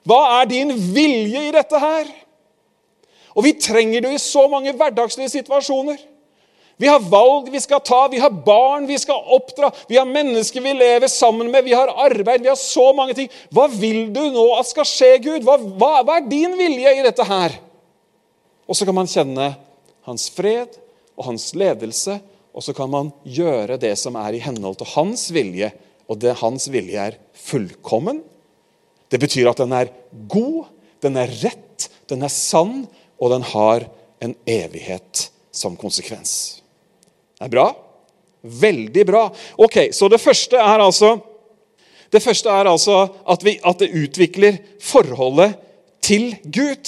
Hva 0.07 0.21
er 0.39 0.51
din 0.55 0.71
vilje 0.95 1.49
i 1.49 1.55
dette 1.55 1.83
her? 1.83 2.07
Og 3.35 3.43
vi 3.47 3.57
trenger 3.59 4.07
det 4.07 4.15
i 4.15 4.23
så 4.23 4.47
mange 4.51 4.73
hverdagslige 4.77 5.35
situasjoner. 5.35 5.99
Vi 6.81 6.89
har 6.89 7.03
valg 7.13 7.51
vi 7.53 7.61
skal 7.61 7.83
ta, 7.85 8.07
vi 8.09 8.19
har 8.23 8.33
barn 8.33 8.87
vi 8.89 8.97
skal 8.99 9.19
oppdra, 9.37 9.69
vi 9.89 9.99
har 10.01 10.09
mennesker 10.09 10.65
vi 10.65 10.73
lever 10.73 11.11
sammen 11.13 11.51
med, 11.53 11.67
vi 11.67 11.75
har 11.77 11.91
arbeid, 11.93 12.41
vi 12.41 12.49
har 12.49 12.57
så 12.57 12.87
mange 12.97 13.13
ting. 13.19 13.29
Hva 13.53 13.67
vil 13.69 14.07
du 14.15 14.23
nå 14.33 14.47
at 14.57 14.71
skal 14.71 14.89
skje, 14.89 15.11
Gud? 15.21 15.45
Hva, 15.45 15.59
hva, 15.61 15.99
hva 16.07 16.17
er 16.17 16.31
din 16.31 16.57
vilje 16.57 16.95
i 16.97 17.03
dette 17.05 17.27
her? 17.29 17.59
Og 18.65 18.79
så 18.79 18.89
kan 18.89 18.97
man 18.97 19.11
kjenne 19.11 19.51
hans 20.09 20.31
fred 20.33 20.79
og 21.19 21.27
hans 21.29 21.51
ledelse, 21.59 22.17
og 22.57 22.65
så 22.65 22.73
kan 22.75 22.89
man 22.91 23.11
gjøre 23.29 23.77
det 23.83 23.93
som 24.01 24.17
er 24.17 24.39
i 24.39 24.41
henhold 24.43 24.79
til 24.81 24.89
hans 24.95 25.27
vilje, 25.37 25.69
og 26.09 26.17
det 26.23 26.39
hans 26.41 26.65
vilje 26.73 27.11
er 27.11 27.19
fullkommen. 27.37 28.23
Det 29.13 29.21
betyr 29.21 29.51
at 29.53 29.61
den 29.61 29.75
er 29.77 29.93
god, 30.33 30.71
den 31.05 31.21
er 31.21 31.29
rett, 31.43 31.91
den 32.09 32.25
er 32.25 32.33
sann, 32.33 32.87
og 33.21 33.35
den 33.35 33.45
har 33.53 33.85
en 34.25 34.33
evighet 34.49 35.29
som 35.53 35.77
konsekvens. 35.77 36.60
Det 37.41 37.49
er 37.49 37.53
bra. 37.55 37.71
Veldig 38.41 39.07
bra. 39.09 39.23
Ok, 39.57 39.89
Så 39.93 40.09
det 40.09 40.21
første 40.21 40.57
er 40.61 40.83
altså, 40.85 41.15
første 42.13 42.49
er 42.53 42.69
altså 42.69 43.09
at, 43.25 43.45
vi, 43.45 43.57
at 43.65 43.81
det 43.81 43.95
utvikler 43.97 44.59
forholdet 44.81 45.57
til 46.05 46.37
Gud. 46.45 46.85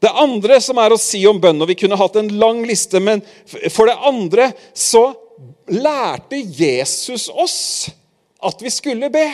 Det 0.00 0.10
andre 0.14 0.60
som 0.64 0.80
er 0.80 0.94
å 0.94 1.00
si 1.00 1.20
om 1.28 1.40
bønn, 1.40 1.60
og 1.60 1.68
vi 1.68 1.76
kunne 1.76 1.98
hatt 2.00 2.16
en 2.16 2.32
lang 2.40 2.62
liste, 2.64 3.00
men 3.00 3.20
for 3.68 3.90
det 3.90 3.98
andre 4.08 4.52
så 4.72 5.10
lærte 5.68 6.40
Jesus 6.40 7.28
oss 7.28 7.90
at 8.40 8.62
vi 8.62 8.72
skulle 8.72 9.10
be. 9.12 9.26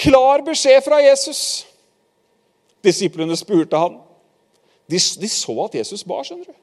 Klar 0.00 0.46
beskjed 0.46 0.80
fra 0.84 1.02
Jesus. 1.04 1.66
Disiplene 2.84 3.36
spurte 3.36 3.80
han. 3.80 3.98
De, 4.88 4.96
de 4.96 5.28
så 5.28 5.56
at 5.66 5.76
Jesus 5.76 6.06
ba, 6.06 6.22
skjønner 6.24 6.52
du. 6.52 6.62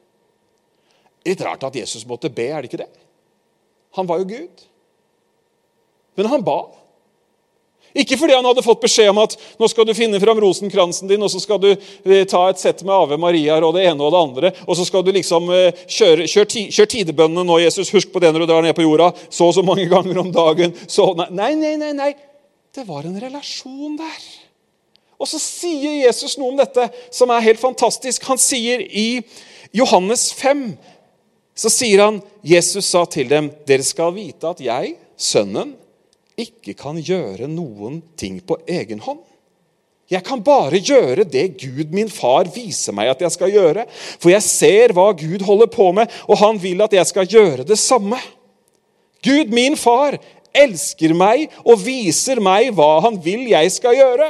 Litt 1.24 1.42
rart 1.44 1.64
at 1.64 1.76
Jesus 1.76 2.04
måtte 2.08 2.30
be, 2.32 2.50
er 2.52 2.62
det 2.62 2.70
ikke 2.70 2.84
det? 2.84 2.90
Han 3.96 4.08
var 4.08 4.20
jo 4.20 4.30
Gud. 4.34 4.64
Men 6.18 6.28
han 6.30 6.44
ba. 6.46 6.58
Ikke 7.94 8.18
fordi 8.18 8.34
han 8.34 8.46
hadde 8.46 8.62
fått 8.66 8.82
beskjed 8.82 9.12
om 9.12 9.20
at 9.22 9.36
nå 9.60 9.68
skal 9.70 9.86
du 9.86 9.92
finne 9.94 10.18
fram 10.22 10.40
rosenkransen 10.42 11.06
din, 11.10 11.22
og 11.22 11.30
så 11.30 11.38
skal 11.42 11.60
du 11.62 11.68
eh, 11.70 12.24
ta 12.26 12.42
et 12.50 12.58
sett 12.58 12.82
med 12.82 12.94
Ave 12.94 13.18
Maria 13.22 13.60
og 13.60 13.76
det 13.76 13.84
ene 13.86 14.02
og 14.02 14.10
det 14.10 14.22
andre, 14.22 14.52
og 14.66 14.78
så 14.78 14.86
skal 14.88 15.04
du 15.06 15.12
liksom 15.14 15.46
eh, 15.54 15.84
kjøre, 15.86 16.26
kjør, 16.30 16.48
kjør 16.74 16.90
tidebønnene 16.90 17.46
nå, 17.46 17.60
Jesus. 17.62 17.92
Husk 17.94 18.10
på 18.10 18.22
det 18.22 18.32
når 18.34 18.44
du 18.44 18.50
drar 18.50 18.66
ned 18.66 18.74
på 18.74 18.82
jorda. 18.82 19.12
Så 19.30 19.46
og 19.46 19.54
så 19.54 19.62
mange 19.66 19.86
ganger 19.90 20.18
om 20.24 20.32
dagen. 20.34 20.74
Så, 20.90 21.12
nei, 21.30 21.52
nei, 21.54 21.76
nei, 21.78 21.92
nei. 21.94 22.10
Det 22.74 22.82
var 22.88 23.06
en 23.06 23.20
relasjon 23.22 23.94
der. 24.00 24.24
Og 25.22 25.30
så 25.30 25.38
sier 25.38 26.00
Jesus 26.02 26.34
noe 26.40 26.50
om 26.50 26.58
dette 26.58 26.88
som 27.14 27.30
er 27.30 27.46
helt 27.46 27.62
fantastisk. 27.62 28.26
Han 28.26 28.42
sier 28.42 28.82
i 28.82 29.22
Johannes 29.74 30.32
5 30.34 30.66
så 31.54 31.70
sier 31.70 32.02
han, 32.02 32.18
Jesus 32.42 32.88
sa 32.90 33.04
til 33.06 33.30
dem, 33.30 33.50
dere 33.68 33.86
skal 33.86 34.14
vite 34.16 34.50
at 34.50 34.62
jeg, 34.62 34.96
sønnen, 35.16 35.76
ikke 36.34 36.74
kan 36.74 36.98
gjøre 36.98 37.46
noen 37.46 38.00
ting 38.18 38.40
på 38.42 38.58
egen 38.66 39.02
hånd. 39.04 39.22
Jeg 40.10 40.20
kan 40.26 40.42
bare 40.44 40.80
gjøre 40.82 41.24
det 41.24 41.46
Gud, 41.62 41.94
min 41.94 42.10
far, 42.12 42.50
viser 42.52 42.92
meg 42.92 43.12
at 43.14 43.22
jeg 43.24 43.32
skal 43.32 43.52
gjøre. 43.54 43.86
For 44.20 44.32
jeg 44.34 44.44
ser 44.44 44.92
hva 44.96 45.08
Gud 45.16 45.44
holder 45.46 45.70
på 45.72 45.88
med, 45.96 46.10
og 46.28 46.40
han 46.42 46.58
vil 46.60 46.82
at 46.84 46.92
jeg 46.92 47.08
skal 47.08 47.28
gjøre 47.30 47.64
det 47.66 47.78
samme. 47.80 48.18
Gud, 49.24 49.54
min 49.54 49.78
far, 49.80 50.18
elsker 50.54 51.14
meg 51.16 51.54
og 51.64 51.80
viser 51.82 52.42
meg 52.42 52.74
hva 52.76 52.98
han 53.06 53.16
vil 53.22 53.46
jeg 53.50 53.72
skal 53.74 53.96
gjøre. 53.96 54.28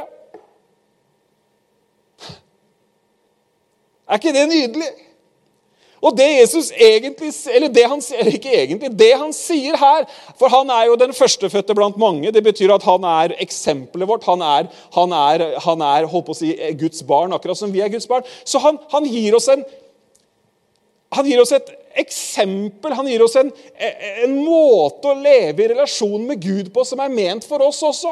Er 4.05 4.21
ikke 4.21 4.33
det 4.33 4.45
nydelig? 4.49 4.93
Og 6.05 6.13
det 6.17 6.27
Jesus 6.39 6.67
egentlig, 6.71 7.31
eller 7.49 7.71
det 7.73 7.85
han, 7.89 8.01
ikke 8.29 8.51
egentlig, 8.53 8.91
det 8.93 9.11
han 9.17 9.31
sier 9.33 9.77
her 9.79 10.03
For 10.37 10.51
han 10.53 10.69
er 10.69 10.89
jo 10.89 10.99
den 11.01 11.15
førstefødte 11.17 11.75
blant 11.77 11.97
mange. 12.01 12.33
Det 12.35 12.43
betyr 12.45 12.75
at 12.75 12.85
han 12.85 13.07
er 13.09 13.33
eksempelet 13.41 14.09
vårt. 14.09 14.27
Han 14.29 14.43
er, 14.45 14.69
han 14.93 15.15
er, 15.17 15.47
han 15.65 15.81
er 15.81 16.09
holdt 16.11 16.27
på 16.27 16.35
å 16.35 16.37
si, 16.37 16.51
Guds 16.77 17.01
barn, 17.07 17.33
akkurat 17.33 17.57
som 17.57 17.73
vi 17.73 17.81
er 17.81 17.89
Guds 17.93 18.07
barn. 18.11 18.27
Så 18.45 18.61
han, 18.61 18.77
han 18.93 19.09
gir 19.09 19.37
oss 19.37 19.49
en 19.53 19.65
han 21.15 21.27
gir 21.29 21.39
oss 21.39 21.53
et 21.55 21.69
eksempel, 21.95 22.91
han 22.91 23.07
gir 23.07 23.21
oss 23.23 23.37
en, 23.39 23.51
en 23.79 24.33
måte 24.43 25.07
å 25.07 25.15
leve 25.15 25.63
i 25.63 25.69
relasjon 25.71 26.25
med 26.27 26.41
Gud 26.43 26.73
på 26.75 26.83
som 26.83 26.99
er 26.99 27.13
ment 27.13 27.45
for 27.47 27.63
oss 27.63 27.79
også. 27.87 28.11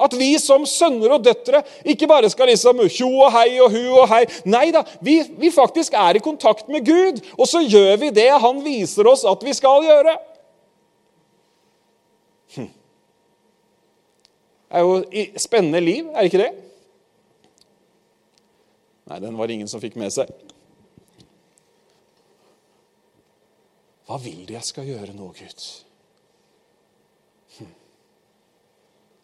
At 0.00 0.14
vi 0.16 0.32
som 0.40 0.64
sønner 0.68 1.16
og 1.16 1.24
døtre 1.24 1.60
ikke 1.84 2.08
bare 2.08 2.30
skal 2.32 2.48
liksom 2.50 2.80
tjo 2.88 3.10
og 3.26 3.32
hei 3.34 3.58
og 3.60 3.74
hu 3.74 3.82
og 4.00 4.08
hei. 4.12 4.22
Nei 4.48 4.70
da, 4.74 4.82
vi, 5.04 5.20
vi, 5.36 5.52
faktisk 5.52 5.96
er 5.98 6.16
i 6.16 6.24
kontakt 6.24 6.70
med 6.72 6.86
Gud, 6.86 7.20
og 7.36 7.48
så 7.50 7.60
gjør 7.60 7.96
vi 8.00 8.12
det 8.16 8.30
han 8.42 8.62
viser 8.64 9.08
oss 9.10 9.26
at 9.28 9.44
vi 9.44 9.54
skal 9.56 9.84
gjøre. 9.84 10.16
Hm. 12.56 12.70
Det 14.70 14.80
er 14.80 14.86
jo 14.86 15.42
spennende 15.42 15.84
liv, 15.84 16.08
er 16.14 16.22
det 16.22 16.32
ikke 16.32 16.44
det? 16.46 16.52
Nei, 19.10 19.18
den 19.18 19.36
var 19.36 19.50
det 19.50 19.58
ingen 19.58 19.70
som 19.70 19.82
fikk 19.82 19.98
med 19.98 20.14
seg. 20.14 20.30
Hva 24.06 24.18
vil 24.22 24.42
du 24.46 24.56
jeg 24.56 24.66
skal 24.66 24.88
gjøre 24.88 25.12
nå, 25.14 25.28
Gud? 25.36 25.70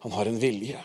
Han 0.07 0.15
har 0.15 0.29
en 0.31 0.39
vilje. 0.39 0.79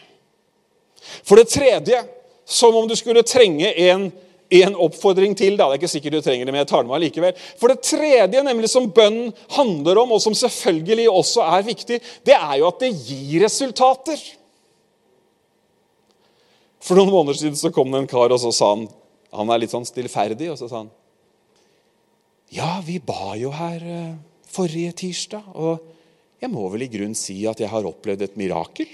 For 1.22 1.38
det 1.38 1.52
tredje, 1.54 2.00
som 2.46 2.76
om 2.76 2.88
du 2.90 2.96
skulle 2.98 3.22
trenge 3.22 3.70
en, 3.84 4.08
en 4.50 4.78
oppfordring 4.82 5.36
til 5.38 5.60
da, 5.60 5.68
Det 5.70 5.76
er 5.76 5.82
ikke 5.84 5.90
sikkert 5.92 6.16
du 6.16 6.24
trenger 6.26 6.48
det, 6.50 6.56
men 6.56 6.64
jeg 6.64 6.70
tar 6.72 6.82
det 6.82 6.90
med 6.90 7.04
likevel. 7.04 7.44
For 7.62 7.70
det 7.70 7.84
tredje, 7.86 8.42
nemlig 8.42 8.72
som 8.74 8.88
bønnen 8.90 9.30
handler 9.54 10.02
om, 10.02 10.16
og 10.18 10.24
som 10.24 10.34
selvfølgelig 10.34 11.06
også 11.12 11.46
er 11.46 11.68
viktig, 11.68 12.00
det 12.26 12.34
er 12.34 12.56
jo 12.64 12.66
at 12.72 12.82
det 12.82 12.90
gir 12.98 13.46
resultater. 13.46 14.24
For 16.82 16.98
noen 16.98 17.14
måneder 17.14 17.38
siden 17.38 17.62
så 17.62 17.70
kom 17.70 17.94
det 17.94 18.02
en 18.02 18.10
kar, 18.10 18.34
og 18.34 18.42
så 18.42 18.50
sa 18.56 18.72
han 18.74 18.88
Han 19.38 19.54
er 19.54 19.62
litt 19.62 19.72
sånn 19.72 19.86
stillferdig, 19.86 20.50
og 20.50 20.58
så 20.58 20.66
sa 20.66 20.82
han 20.82 20.90
Ja, 22.50 22.82
vi 22.82 22.98
ba 22.98 23.38
jo 23.38 23.54
her 23.54 23.86
eh, 23.86 24.18
forrige 24.50 24.98
tirsdag, 25.06 25.46
og 25.54 26.42
jeg 26.42 26.50
må 26.50 26.66
vel 26.74 26.90
i 26.90 26.92
grunn 26.92 27.14
si 27.14 27.38
at 27.46 27.62
jeg 27.62 27.70
har 27.70 27.86
opplevd 27.86 28.26
et 28.26 28.42
mirakel. 28.42 28.90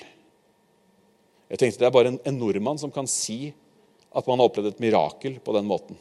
Jeg 1.48 1.62
tenkte 1.62 1.80
Det 1.82 1.88
er 1.88 1.96
bare 1.96 2.12
en, 2.14 2.20
en 2.28 2.40
nordmann 2.40 2.80
som 2.82 2.92
kan 2.94 3.08
si 3.10 3.54
at 4.18 4.28
man 4.28 4.40
har 4.40 4.50
opplevd 4.50 4.72
et 4.72 4.84
mirakel 4.84 5.38
på 5.44 5.54
den 5.56 5.68
måten. 5.68 5.98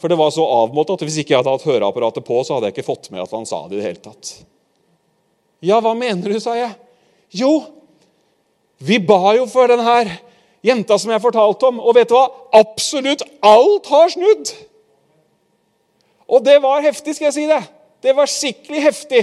For 0.00 0.08
det 0.08 0.16
var 0.16 0.30
så 0.32 0.44
avmålt 0.46 0.92
at 0.94 1.02
hvis 1.04 1.18
ikke 1.20 1.34
jeg 1.34 1.42
hadde 1.42 1.52
hatt 1.52 1.66
høreapparatet 1.66 2.24
på, 2.24 2.38
så 2.44 2.56
hadde 2.56 2.70
jeg 2.70 2.78
ikke 2.78 2.86
fått 2.86 3.10
med 3.12 3.24
at 3.24 3.34
han 3.34 3.44
sa 3.48 3.64
det 3.66 3.76
i 3.76 3.80
det 3.80 3.88
hele 3.88 4.02
tatt. 4.04 4.32
Ja, 5.60 5.80
hva 5.84 5.92
mener 5.96 6.32
du, 6.32 6.38
sa 6.40 6.54
jeg. 6.56 6.72
Jo, 7.36 7.50
vi 8.80 8.96
ba 9.04 9.34
jo 9.36 9.44
for 9.50 9.68
den 9.68 9.82
her 9.84 10.08
jenta 10.64 10.96
som 11.00 11.12
jeg 11.12 11.22
fortalte 11.24 11.68
om, 11.68 11.82
og 11.84 11.96
vet 11.98 12.08
du 12.08 12.16
hva? 12.16 12.30
Absolutt 12.62 13.24
alt 13.44 13.90
har 13.92 14.12
snudd! 14.14 14.54
Og 16.30 16.44
det 16.46 16.56
var 16.62 16.84
heftig, 16.84 17.16
skal 17.16 17.28
jeg 17.28 17.36
si 17.36 17.46
det. 17.50 17.60
Det 18.00 18.14
var 18.16 18.30
skikkelig 18.30 18.82
heftig. 18.86 19.22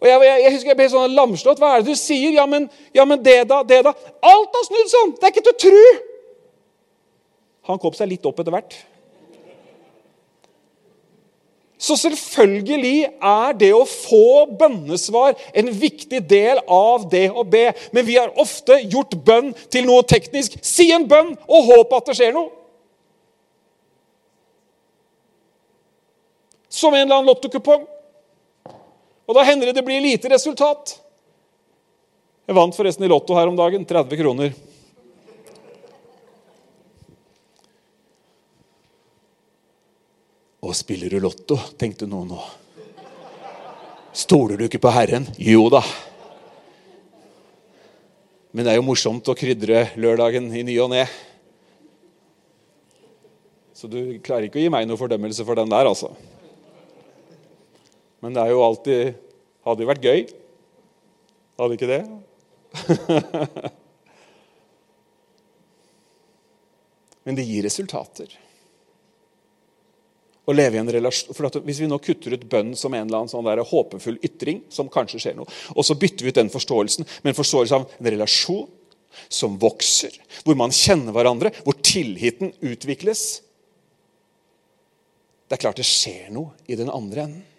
Og 0.00 0.08
jeg, 0.08 0.20
jeg, 0.24 0.42
jeg, 0.42 0.52
husker 0.54 0.72
jeg 0.72 0.78
ble 0.78 0.86
sånn 0.88 1.16
lamslått. 1.16 1.60
Hva 1.60 1.74
er 1.76 1.82
det 1.82 1.92
du 1.92 1.98
sier? 2.00 2.32
Ja 2.32 2.46
men, 2.48 2.70
ja, 2.96 3.04
men 3.08 3.20
det 3.20 3.42
da, 3.50 3.60
det 3.66 3.82
da. 3.84 3.92
Alt 4.24 4.56
har 4.56 4.64
snudd 4.68 4.92
sånn! 4.92 5.12
Det 5.18 5.28
er 5.28 5.34
ikke 5.34 5.44
til 5.44 5.56
å 5.56 5.60
tro! 5.66 5.82
Han 7.68 7.82
kom 7.82 7.92
seg 7.94 8.08
litt 8.10 8.24
opp 8.26 8.40
etter 8.40 8.54
hvert. 8.54 8.78
Så 11.80 11.96
selvfølgelig 11.96 13.06
er 13.24 13.54
det 13.56 13.70
å 13.72 13.86
få 13.88 14.44
bønnesvar 14.60 15.36
en 15.56 15.70
viktig 15.80 16.18
del 16.28 16.60
av 16.68 17.06
det 17.12 17.30
å 17.32 17.44
be. 17.48 17.70
Men 17.96 18.04
vi 18.08 18.18
har 18.20 18.34
ofte 18.40 18.76
gjort 18.82 19.16
bønn 19.24 19.54
til 19.72 19.86
noe 19.88 20.04
teknisk. 20.04 20.58
Si 20.64 20.90
en 20.92 21.06
bønn 21.08 21.32
og 21.48 21.70
håp 21.70 21.94
at 21.96 22.10
det 22.10 22.18
skjer 22.18 22.34
noe. 22.36 22.50
Som 26.68 26.94
en 26.94 27.06
eller 27.06 27.16
annen 27.16 27.32
lottokupong. 27.32 27.88
Og 29.30 29.36
da 29.36 29.44
hender 29.46 29.70
det 29.70 29.76
det 29.78 29.86
blir 29.86 30.02
lite 30.02 30.26
resultat. 30.32 30.96
Jeg 32.50 32.56
vant 32.58 32.74
forresten 32.74 33.04
i 33.06 33.10
Lotto 33.12 33.36
her 33.38 33.46
om 33.46 33.54
dagen. 33.54 33.84
30 33.86 34.18
kroner. 34.18 34.56
Og 40.66 40.74
spiller 40.74 41.14
du 41.14 41.20
Lotto, 41.22 41.60
tenkte 41.78 42.08
noen 42.10 42.32
nå. 42.34 42.40
Stoler 44.18 44.58
du 44.58 44.66
ikke 44.66 44.82
på 44.82 44.90
Herren? 44.90 45.28
Jo 45.38 45.68
da. 45.70 45.84
Men 48.50 48.66
det 48.66 48.74
er 48.74 48.80
jo 48.80 48.88
morsomt 48.88 49.30
å 49.30 49.38
krydre 49.38 49.84
lørdagen 49.94 50.50
i 50.50 50.64
ny 50.66 50.74
og 50.82 50.90
ne. 50.90 51.04
Så 53.78 53.86
du 53.86 54.18
klarer 54.26 54.50
ikke 54.50 54.58
å 54.58 54.66
gi 54.66 54.74
meg 54.74 54.90
noe 54.90 54.98
fordømmelse 54.98 55.46
for 55.46 55.54
den 55.62 55.70
der, 55.70 55.86
altså. 55.86 56.10
Men 58.20 58.34
det 58.36 58.42
er 58.42 58.50
jo 58.54 58.66
alltid 58.66 59.00
Hadde 59.60 59.82
jo 59.84 59.90
vært 59.90 60.06
gøy. 60.08 60.20
Hadde 61.60 61.76
ikke 61.76 61.90
det? 61.90 62.02
Men 67.28 67.36
det 67.36 67.44
gir 67.44 67.66
resultater 67.66 68.32
å 70.50 70.54
leve 70.54 70.78
i 70.78 70.80
en 70.80 70.90
relasjon. 70.90 71.34
For 71.36 71.60
Hvis 71.66 71.80
vi 71.82 71.88
nå 71.90 71.98
kutter 72.02 72.34
ut 72.34 72.48
bønn 72.50 72.72
som 72.78 72.94
en 72.94 73.06
eller 73.06 73.22
annen 73.22 73.32
sånn 73.32 73.46
håpefull 73.70 74.18
ytring, 74.26 74.64
som 74.72 74.90
kanskje 74.92 75.20
skjer 75.22 75.36
noe, 75.38 75.48
og 75.74 75.86
så 75.86 75.98
bytter 75.98 76.26
vi 76.26 76.32
ut 76.32 76.40
den 76.40 76.52
forståelsen 76.52 77.06
med 77.22 77.32
en 77.32 77.38
forståelse 77.38 77.76
av 77.76 77.86
en 77.98 78.10
relasjon 78.16 78.66
som 79.28 79.58
vokser, 79.60 80.14
hvor 80.46 80.56
man 80.58 80.72
kjenner 80.74 81.12
hverandre, 81.14 81.52
hvor 81.66 81.78
tilliten 81.82 82.52
utvikles 82.62 83.42
Det 85.50 85.56
er 85.56 85.62
klart 85.64 85.80
det 85.82 85.86
skjer 85.86 86.28
noe 86.30 86.54
i 86.70 86.76
den 86.78 86.90
andre 86.94 87.24
enden. 87.26 87.49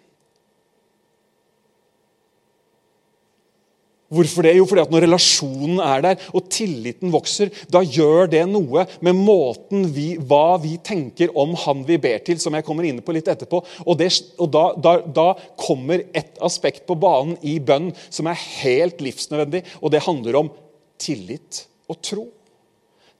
Hvorfor 4.12 4.44
det? 4.44 4.52
Jo, 4.58 4.66
fordi 4.68 4.82
at 4.84 4.92
når 4.92 5.06
relasjonen 5.06 5.78
er 5.80 6.02
der, 6.04 6.24
og 6.36 6.50
tilliten 6.52 7.12
vokser, 7.14 7.52
da 7.72 7.80
gjør 7.80 8.28
det 8.32 8.42
noe 8.50 8.84
med 9.04 9.16
måten 9.16 9.86
vi, 9.94 10.12
hva 10.20 10.58
vi 10.60 10.74
tenker 10.84 11.32
om 11.38 11.54
han 11.64 11.84
vi 11.88 11.96
ber 12.02 12.20
til, 12.26 12.40
som 12.42 12.52
jeg 12.56 12.66
kommer 12.66 12.84
inn 12.88 13.00
på 13.04 13.14
litt 13.16 13.30
etterpå. 13.32 13.62
Og, 13.86 13.96
det, 14.00 14.10
og 14.36 14.52
da, 14.52 14.66
da, 14.76 14.94
da, 15.06 15.28
kommer 15.56 16.04
et 16.12 16.36
aspekt 16.44 16.84
på 16.88 16.98
banen 17.00 17.38
i 17.40 17.56
bønn 17.62 17.90
som 18.12 18.28
er 18.28 18.44
helt 18.62 19.00
livsnødvendig, 19.04 19.64
og 19.80 19.94
det 19.94 20.04
handler 20.04 20.40
om 20.42 20.52
tillit 21.00 21.64
og 21.88 22.00
tro. 22.04 22.28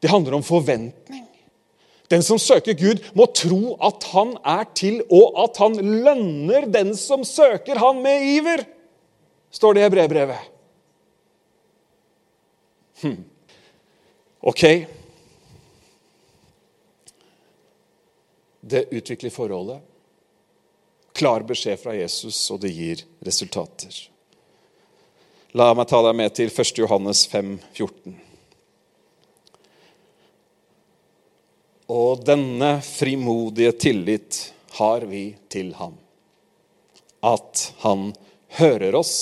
Det 0.02 0.10
handler 0.12 0.36
om 0.36 0.44
forventning. 0.44 1.24
Den 2.12 2.24
som 2.26 2.36
søker 2.36 2.76
Gud, 2.76 3.00
må 3.16 3.24
tro 3.32 3.78
at 3.80 4.04
han 4.12 4.34
er 4.44 4.66
til, 4.76 5.00
og 5.08 5.38
at 5.46 5.56
han 5.62 5.78
lønner 5.80 6.68
den 6.68 6.92
som 6.98 7.24
søker 7.24 7.80
han 7.80 8.02
med 8.04 8.26
iver, 8.34 8.66
står 9.52 9.78
det 9.78 9.86
i 9.86 9.94
brevbrevet. 9.96 10.51
Hm. 13.02 13.24
Ok. 14.40 14.86
Det 18.60 18.84
utvikler 18.90 19.30
forholdet. 19.30 19.80
Klar 21.12 21.40
beskjed 21.46 21.80
fra 21.82 21.94
Jesus, 21.96 22.38
og 22.50 22.60
det 22.62 22.70
gir 22.72 23.02
resultater. 23.26 23.96
La 25.58 25.72
meg 25.76 25.90
ta 25.90 25.98
deg 26.06 26.14
med 26.16 26.32
til 26.38 26.48
1. 26.48 26.78
Johannes 26.78 27.26
5, 27.28 27.56
14. 27.74 28.14
Og 31.92 32.22
denne 32.24 32.70
frimodige 32.86 33.74
tillit 33.84 34.38
har 34.78 35.04
vi 35.10 35.26
til 35.52 35.74
ham. 35.76 35.98
At 37.20 37.66
han 37.82 38.12
hører 38.56 38.96
oss 38.96 39.16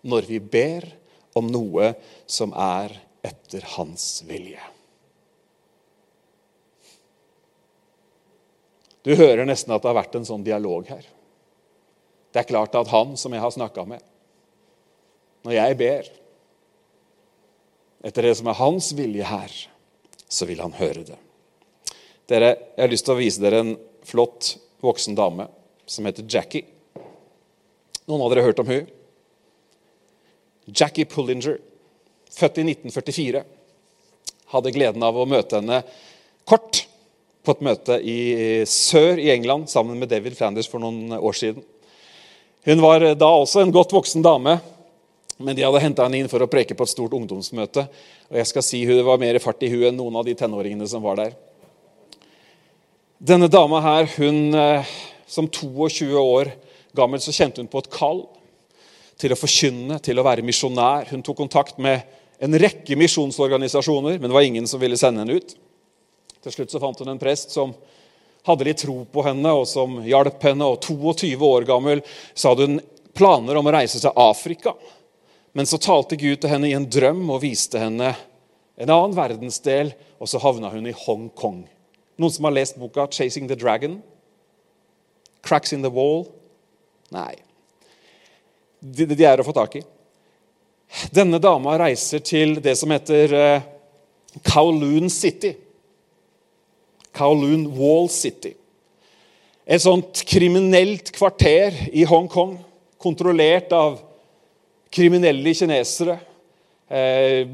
når 0.00 0.30
vi 0.30 0.40
ber 0.40 0.88
om 1.36 1.50
noe 1.52 1.92
som 2.32 2.54
er 2.56 2.94
etter 3.22 3.64
hans 3.76 4.22
vilje. 4.26 4.62
Du 9.02 9.14
hører 9.18 9.44
nesten 9.44 9.74
at 9.74 9.82
det 9.82 9.90
har 9.90 9.98
vært 9.98 10.16
en 10.16 10.26
sånn 10.26 10.46
dialog 10.46 10.86
her. 10.88 11.04
Det 12.32 12.40
er 12.40 12.48
klart 12.48 12.76
at 12.78 12.90
han 12.92 13.16
som 13.20 13.34
jeg 13.34 13.42
har 13.42 13.52
snakka 13.52 13.84
med 13.84 14.00
Når 15.44 15.52
jeg 15.52 15.76
ber 15.76 16.06
etter 18.02 18.26
det 18.26 18.32
som 18.38 18.48
er 18.50 18.58
hans 18.58 18.88
vilje 18.98 19.26
her, 19.26 19.52
så 20.26 20.46
vil 20.48 20.58
han 20.62 20.72
høre 20.74 21.04
det. 21.06 21.18
Dere, 22.26 22.56
Jeg 22.74 22.82
har 22.82 22.90
lyst 22.90 23.06
til 23.06 23.14
å 23.14 23.20
vise 23.20 23.42
dere 23.42 23.60
en 23.62 23.76
flott 24.02 24.56
voksen 24.82 25.14
dame 25.14 25.46
som 25.86 26.06
heter 26.08 26.26
Jackie. 26.26 26.66
Noen 28.10 28.24
av 28.24 28.32
dere 28.32 28.42
har 28.42 28.50
hørt 28.50 28.62
om 28.62 28.70
hun? 28.70 28.88
Jackie 30.66 31.06
Pullinger, 31.06 31.60
født 32.32 32.62
i 32.62 32.66
1944. 32.66 33.42
Hadde 34.52 34.74
gleden 34.74 35.04
av 35.04 35.16
å 35.16 35.28
møte 35.28 35.60
henne 35.60 35.82
kort 36.48 36.84
på 37.42 37.54
et 37.54 37.64
møte 37.66 37.98
i 37.98 38.18
sør 38.68 39.18
i 39.18 39.30
England 39.34 39.70
sammen 39.70 39.98
med 39.98 40.10
David 40.12 40.36
Flanders 40.38 40.68
for 40.70 40.82
noen 40.82 41.14
år 41.18 41.38
siden. 41.38 41.64
Hun 42.62 42.82
var 42.82 43.02
da 43.18 43.30
også 43.34 43.64
en 43.64 43.74
godt 43.74 43.94
voksen 43.94 44.22
dame, 44.22 44.60
men 45.42 45.56
de 45.58 45.64
hadde 45.66 45.80
henta 45.82 46.04
henne 46.06 46.20
inn 46.22 46.30
for 46.30 46.44
å 46.44 46.50
preke 46.50 46.76
på 46.78 46.86
et 46.86 46.92
stort 46.92 47.16
ungdomsmøte. 47.18 47.82
Og 48.30 48.38
jeg 48.38 48.50
skal 48.50 48.64
si 48.66 48.84
Hun 48.86 49.02
var 49.04 49.18
mer 49.18 49.38
fart 49.42 49.62
i 49.66 49.70
huet 49.72 49.88
enn 49.90 49.98
noen 49.98 50.20
av 50.20 50.28
de 50.28 50.36
tenåringene 50.38 50.86
som 50.86 51.02
var 51.02 51.18
der. 51.18 51.34
Denne 53.18 53.48
dama 53.50 53.80
her, 53.82 54.06
hun, 54.16 54.54
eh, 54.54 54.86
som 55.26 55.48
22 55.48 56.14
år 56.18 56.52
gammel 56.94 57.20
så 57.20 57.34
kjente 57.34 57.58
hun 57.62 57.70
på 57.70 57.82
et 57.82 57.90
kall 57.90 58.24
til 59.18 59.34
å 59.34 59.38
forkynne, 59.38 59.98
til 60.02 60.18
å 60.18 60.24
være 60.26 60.42
misjonær. 60.46 61.10
Hun 61.10 61.22
tok 61.22 61.36
kontakt 61.36 61.78
med 61.78 62.02
en 62.42 62.58
rekke 62.58 62.96
misjonsorganisasjoner, 62.98 64.18
men 64.18 64.30
det 64.30 64.34
var 64.34 64.46
ingen 64.46 64.66
som 64.66 64.80
ville 64.82 64.98
sende 64.98 65.22
henne 65.22 65.38
ut. 65.38 65.54
Til 66.42 66.54
slutt 66.56 66.72
så 66.74 66.80
fant 66.82 66.98
hun 66.98 67.12
en 67.12 67.20
prest 67.20 67.54
som 67.54 67.74
hadde 68.46 68.66
litt 68.66 68.82
tro 68.82 68.96
på 69.06 69.22
henne, 69.22 69.52
og 69.54 69.68
som 69.70 70.00
hjalp 70.02 70.42
henne. 70.42 70.66
Og 70.66 70.82
22 70.82 71.36
år 71.46 71.68
gammel 71.68 72.02
så 72.34 72.50
hadde 72.50 72.66
hun 72.66 72.80
planer 73.14 73.60
om 73.60 73.70
å 73.70 73.74
reise 73.76 74.00
til 74.02 74.18
Afrika. 74.18 74.74
Men 75.54 75.68
så 75.68 75.78
talte 75.78 76.18
Gud 76.18 76.40
til 76.42 76.50
henne 76.50 76.70
i 76.70 76.74
en 76.74 76.88
drøm 76.90 77.22
og 77.30 77.44
viste 77.44 77.78
henne 77.78 78.10
en 78.80 78.90
annen 78.90 79.14
verdensdel, 79.14 79.92
og 80.18 80.30
så 80.30 80.40
havna 80.42 80.72
hun 80.72 80.88
i 80.90 80.96
Hongkong. 81.04 81.62
Noen 82.18 82.34
som 82.34 82.48
har 82.48 82.56
lest 82.56 82.80
boka 82.80 83.06
'Chasing 83.06 83.46
the 83.48 83.54
Dragon'? 83.54 84.00
'Cracks 85.42 85.72
in 85.72 85.82
the 85.82 85.90
Wall'? 85.90 86.26
Nei 87.12 87.36
de, 88.82 89.06
de 89.06 89.26
er 89.26 89.40
å 89.40 89.46
få 89.46 89.54
tak 89.56 89.78
i. 89.78 89.82
Denne 91.14 91.40
dama 91.40 91.76
reiser 91.80 92.22
til 92.24 92.58
det 92.62 92.74
som 92.80 92.92
heter 92.92 93.32
eh, 93.36 93.68
Kowloon 94.48 95.10
City. 95.12 95.54
Kowloon 97.16 97.66
Wall 97.76 98.10
City. 98.12 98.54
Et 99.66 99.82
sånt 99.82 100.24
kriminelt 100.26 101.12
kvarter 101.14 101.76
i 101.94 102.04
Hongkong, 102.08 102.56
kontrollert 103.00 103.72
av 103.76 104.00
kriminelle 104.92 105.54
kinesere. 105.56 106.18
Eh, 106.92 107.48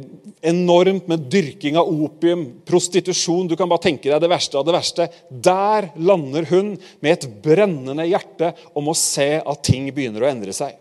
enormt 0.50 1.06
med 1.06 1.28
dyrking 1.30 1.76
av 1.78 1.90
opium, 1.92 2.42
prostitusjon. 2.66 3.46
Du 3.46 3.54
kan 3.58 3.70
bare 3.70 3.84
tenke 3.86 4.10
deg 4.10 4.22
det 4.24 4.32
verste 4.32 4.58
av 4.58 4.66
det 4.66 4.74
verste. 4.74 5.06
Der 5.30 5.92
lander 5.94 6.48
hun 6.50 6.74
med 6.98 7.12
et 7.12 7.28
brennende 7.44 8.08
hjerte 8.08 8.50
om 8.74 8.90
å 8.90 8.98
se 8.98 9.36
at 9.38 9.62
ting 9.68 9.86
begynner 9.94 10.26
å 10.26 10.30
endre 10.32 10.56
seg. 10.56 10.74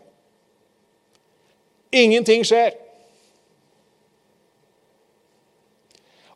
Ingenting 2.03 2.45
skjer. 2.47 2.75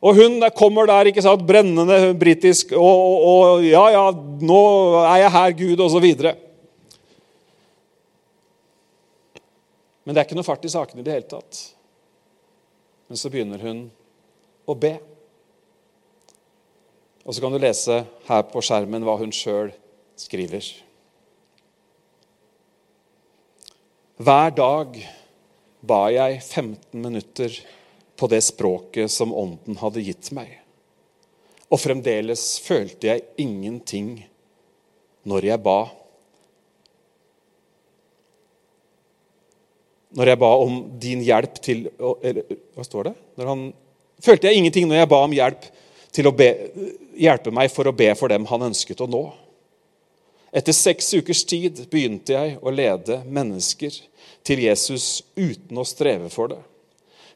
Og 0.02 0.18
hun 0.18 0.42
kommer 0.58 0.88
der 0.90 1.12
ikke 1.12 1.22
sant, 1.22 1.44
brennende 1.46 2.14
britisk 2.18 2.72
og, 2.74 2.82
og, 2.82 3.42
og, 3.52 3.66
Ja, 3.66 3.84
ja, 3.94 4.06
nå 4.42 4.62
er 5.04 5.20
jeg 5.22 5.34
her, 5.36 5.52
Gud, 5.60 5.84
osv. 5.84 6.08
Men 10.02 10.10
det 10.10 10.18
er 10.18 10.26
ikke 10.26 10.38
noe 10.40 10.46
fart 10.46 10.66
i 10.66 10.72
sakene 10.72 11.04
i 11.04 11.06
det 11.06 11.14
hele 11.14 11.30
tatt. 11.30 11.60
Men 13.06 13.20
så 13.20 13.30
begynner 13.30 13.62
hun 13.62 13.84
å 14.66 14.74
be. 14.74 14.96
Og 17.22 17.36
så 17.36 17.44
kan 17.44 17.54
du 17.54 17.62
lese 17.62 18.02
her 18.26 18.42
på 18.50 18.62
skjermen 18.64 19.06
hva 19.06 19.14
hun 19.20 19.30
sjøl 19.30 19.70
skriver. 20.18 20.66
Hver 24.22 24.50
dag 24.58 24.98
ba 25.82 26.06
jeg 26.14 26.38
15 26.40 26.98
minutter 27.02 27.54
på 28.16 28.28
det 28.30 28.42
språket 28.46 29.10
som 29.10 29.34
Ånden 29.34 29.78
hadde 29.80 30.04
gitt 30.06 30.30
meg. 30.34 30.60
Og 31.72 31.80
fremdeles 31.80 32.60
følte 32.62 33.08
jeg 33.08 33.24
ingenting 33.40 34.14
når 35.28 35.48
jeg 35.48 35.62
ba. 35.64 35.78
Når 40.12 40.32
jeg 40.32 40.40
ba 40.42 40.50
om 40.60 40.80
din 41.00 41.22
hjelp 41.24 41.56
til 41.64 41.86
eller, 41.96 42.58
Hva 42.76 42.84
står 42.84 43.08
det? 43.08 43.14
Han, 43.48 43.70
følte 44.22 44.50
jeg 44.50 44.60
ingenting 44.60 44.90
når 44.90 45.02
jeg 45.02 45.10
ba 45.10 45.22
om 45.24 45.34
hjelp 45.34 45.70
til 46.12 46.28
å 46.28 46.34
be, 46.36 46.50
hjelpe 47.16 47.54
meg 47.54 47.72
for 47.72 47.88
å 47.88 47.96
be 47.96 48.10
for 48.18 48.30
dem 48.30 48.44
han 48.50 48.68
ønsket 48.68 49.00
å 49.00 49.08
nå. 49.08 49.24
Etter 50.52 50.74
seks 50.76 51.14
ukers 51.16 51.46
tid 51.48 51.78
begynte 51.88 52.34
jeg 52.34 52.58
å 52.60 52.72
lede 52.72 53.22
mennesker 53.24 53.94
til 54.44 54.60
Jesus 54.66 55.22
uten 55.32 55.80
å 55.80 55.86
streve 55.88 56.28
for 56.32 56.52
det. 56.52 56.60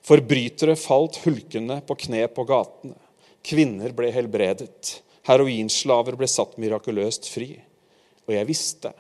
Forbrytere 0.06 0.76
falt 0.78 1.22
hulkende 1.24 1.80
på 1.88 1.96
kne 2.04 2.26
på 2.28 2.44
gatene. 2.46 2.98
Kvinner 3.46 3.94
ble 3.96 4.10
helbredet. 4.12 4.98
Heroinslaver 5.26 6.18
ble 6.18 6.28
satt 6.30 6.58
mirakuløst 6.60 7.30
fri. 7.32 7.54
Og 8.28 8.36
jeg 8.36 8.48
visste 8.50 8.92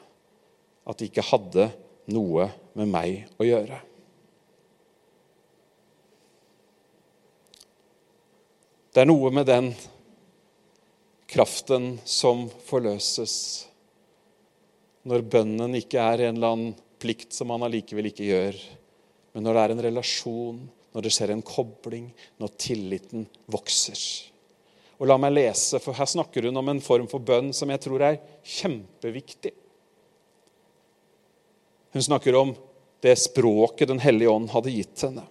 at 0.86 0.98
de 0.98 1.10
ikke 1.10 1.28
hadde 1.28 1.68
noe 2.14 2.48
med 2.78 2.90
meg 2.90 3.28
å 3.36 3.46
gjøre. 3.46 3.82
Det 8.96 9.04
er 9.04 9.10
noe 9.10 9.28
med 9.34 9.44
den 9.44 9.74
kraften 11.28 11.98
som 12.08 12.46
forløses 12.64 13.66
når 15.06 15.26
bønnen 15.30 15.78
ikke 15.78 16.02
er 16.02 16.26
en 16.26 16.38
eller 16.38 16.54
annen 16.54 16.72
plikt 17.00 17.36
som 17.36 17.52
man 17.52 17.62
allikevel 17.66 18.10
ikke 18.10 18.26
gjør, 18.26 18.56
men 19.36 19.44
når 19.46 19.54
det 19.54 19.62
er 19.62 19.74
en 19.74 19.84
relasjon, 19.86 20.62
når 20.96 21.04
det 21.04 21.12
skjer 21.12 21.34
en 21.34 21.44
kobling, 21.44 22.08
når 22.40 22.56
tilliten 22.58 23.26
vokser. 23.52 24.00
Og 24.96 25.10
La 25.10 25.18
meg 25.20 25.34
lese, 25.36 25.78
for 25.84 25.96
her 25.96 26.08
snakker 26.08 26.48
hun 26.48 26.56
om 26.56 26.72
en 26.72 26.80
form 26.80 27.06
for 27.10 27.20
bønn 27.20 27.52
som 27.54 27.70
jeg 27.70 27.82
tror 27.84 28.02
er 28.06 28.18
kjempeviktig. 28.56 29.52
Hun 31.92 32.06
snakker 32.08 32.36
om 32.36 32.54
det 33.04 33.14
språket 33.20 33.88
Den 33.88 34.00
hellige 34.00 34.32
ånd 34.32 34.48
hadde 34.50 34.72
gitt 34.72 35.04
henne. 35.04 35.22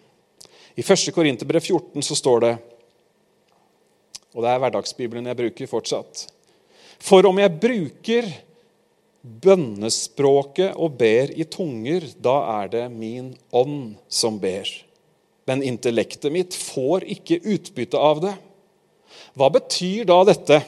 I 0.78 0.84
1. 0.86 1.10
Korinterbrev 1.16 1.64
14 1.66 2.06
så 2.06 2.16
står 2.18 2.40
det, 2.46 2.54
og 4.36 4.44
det 4.44 4.52
er 4.52 4.62
hverdagsbibelen 4.62 5.30
jeg 5.30 5.40
bruker 5.40 5.70
fortsatt 5.72 6.26
For 7.00 7.24
om 7.30 7.38
jeg 7.40 7.54
bruker 7.56 8.28
bønnespråket 9.26 10.76
og 10.78 10.98
ber 11.00 11.32
i 11.34 11.46
tunger, 11.50 12.06
da 12.22 12.36
er 12.62 12.72
det 12.74 12.86
min 12.94 13.34
ånd 13.56 13.96
som 14.12 14.38
ber. 14.42 14.70
Men 15.50 15.64
intellektet 15.66 16.34
mitt 16.34 16.58
får 16.58 17.06
ikke 17.16 17.42
utbytte 17.42 18.02
av 18.02 18.22
det. 18.24 18.34
Hva 19.38 19.50
betyr 19.54 20.06
da 20.10 20.22
dette? 20.28 20.62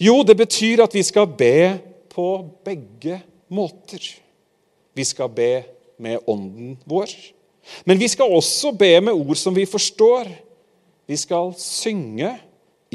Jo, 0.00 0.20
det 0.26 0.36
betyr 0.38 0.84
at 0.84 0.94
vi 0.94 1.02
skal 1.06 1.28
be 1.38 1.78
på 2.12 2.28
begge 2.66 3.20
måter. 3.52 4.02
Vi 4.94 5.04
skal 5.06 5.30
be 5.32 5.52
med 5.98 6.22
ånden 6.26 6.76
vår. 6.88 7.12
Men 7.84 8.00
vi 8.00 8.08
skal 8.08 8.32
også 8.32 8.72
be 8.76 8.92
med 9.00 9.16
ord 9.16 9.36
som 9.36 9.56
vi 9.56 9.66
forstår. 9.68 10.30
Vi 11.08 11.16
skal 11.16 11.52
synge 11.60 12.34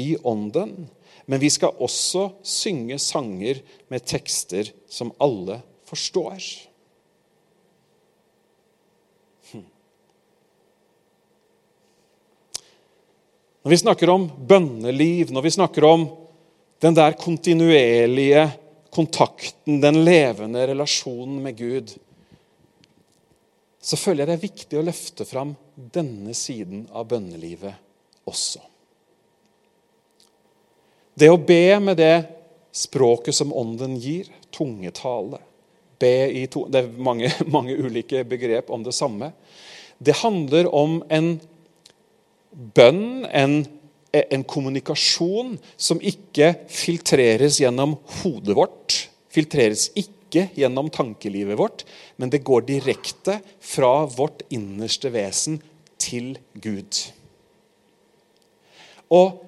i 0.00 0.14
ånden. 0.22 0.86
Men 1.26 1.40
vi 1.40 1.50
skal 1.52 1.76
også 1.80 2.28
synge 2.44 2.98
sanger 3.00 3.60
med 3.92 4.04
tekster 4.04 4.68
som 4.90 5.12
alle 5.22 5.60
forstår. 5.88 6.40
Hm. 9.52 9.64
Når 13.64 13.72
vi 13.72 13.80
snakker 13.80 14.12
om 14.12 14.28
bønneliv, 14.28 15.32
når 15.32 15.46
vi 15.46 15.54
snakker 15.56 15.88
om 15.88 16.08
den 16.84 16.96
der 16.96 17.16
kontinuerlige 17.16 18.44
kontakten, 18.92 19.80
den 19.80 20.02
levende 20.04 20.66
relasjonen 20.68 21.40
med 21.42 21.56
Gud, 21.56 21.94
så 23.84 23.96
føler 24.00 24.24
jeg 24.24 24.28
det 24.28 24.36
er 24.36 24.44
viktig 24.44 24.78
å 24.80 24.84
løfte 24.84 25.26
fram 25.28 25.56
denne 25.74 26.36
siden 26.36 26.86
av 26.92 27.08
bønnelivet 27.10 27.74
også. 28.28 28.62
Det 31.14 31.30
å 31.30 31.38
be 31.38 31.78
med 31.80 31.98
det 32.00 32.14
språket 32.74 33.36
som 33.36 33.52
Ånden 33.54 33.94
gir, 34.02 34.26
tungetale 34.54 35.38
be 35.98 36.14
i 36.30 36.44
to, 36.50 36.66
Det 36.68 36.82
er 36.82 36.90
mange, 36.98 37.30
mange 37.56 37.76
ulike 37.76 38.24
begrep 38.28 38.70
om 38.74 38.84
det 38.84 38.94
samme. 38.96 39.32
Det 39.98 40.16
handler 40.22 40.68
om 40.74 41.00
en 41.12 41.36
bønn, 42.74 43.24
en, 43.30 43.62
en 44.14 44.44
kommunikasjon, 44.46 45.56
som 45.76 46.02
ikke 46.02 46.54
filtreres 46.70 47.60
gjennom 47.62 47.96
hodet 48.20 48.58
vårt. 48.58 48.98
Filtreres 49.34 49.88
ikke 49.98 50.48
gjennom 50.58 50.90
tankelivet 50.90 51.58
vårt, 51.58 51.84
men 52.18 52.30
det 52.30 52.42
går 52.46 52.66
direkte 52.66 53.38
fra 53.62 54.04
vårt 54.10 54.42
innerste 54.54 55.12
vesen 55.14 55.60
til 56.02 56.34
Gud. 56.58 56.98
Og 59.14 59.43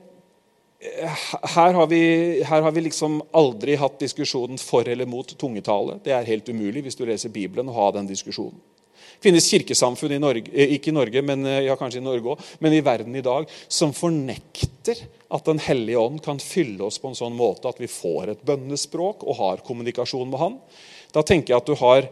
her 1.56 1.72
har, 1.72 1.86
vi, 1.86 2.00
her 2.46 2.62
har, 2.62 2.72
vi, 2.72 2.86
liksom 2.86 3.20
aldri 3.36 3.76
hatt 3.80 3.98
diskusjonen 4.00 4.58
for 4.60 4.88
eller 4.88 5.08
mot 5.08 5.28
tungetale. 5.38 5.98
Det 6.04 6.14
er 6.14 6.28
helt 6.28 6.48
umulig 6.48 6.84
hvis 6.86 6.98
du 6.98 7.04
leser 7.08 7.32
Bibelen 7.34 7.70
å 7.70 7.76
ha 7.76 7.90
den 7.96 8.08
diskusjonen. 8.08 8.58
Det 9.16 9.30
finnes 9.30 9.48
kirkesamfunn 9.48 10.12
i 10.12 10.20
Norge, 10.20 10.50
eh, 10.52 10.74
ikke 10.76 10.92
i 10.92 10.96
Norge, 10.96 11.22
men, 11.24 11.46
eh, 11.46 11.64
ja, 11.66 11.76
kanskje 11.76 12.02
i 12.02 12.04
Norge 12.04 12.34
også, 12.34 12.56
men 12.60 12.74
i 12.76 12.82
verden 12.84 13.16
i 13.16 13.24
dag 13.24 13.48
som 13.68 13.94
fornekter 13.96 15.06
at 15.26 15.44
Den 15.44 15.58
hellige 15.58 15.98
ånd 15.98 16.22
kan 16.22 16.38
fylle 16.38 16.84
oss 16.86 17.00
på 17.02 17.08
en 17.08 17.18
sånn 17.18 17.34
måte 17.34 17.66
at 17.66 17.80
vi 17.80 17.88
får 17.90 18.30
et 18.30 18.44
bønnespråk 18.46 19.24
og 19.26 19.36
har 19.40 19.64
kommunikasjon 19.66 20.30
med 20.30 20.38
Han. 20.38 20.58
Da 21.12 21.22
tenker 21.22 21.50
jeg 21.50 21.56
at 21.56 21.66
du 21.66 21.74
har 21.74 22.06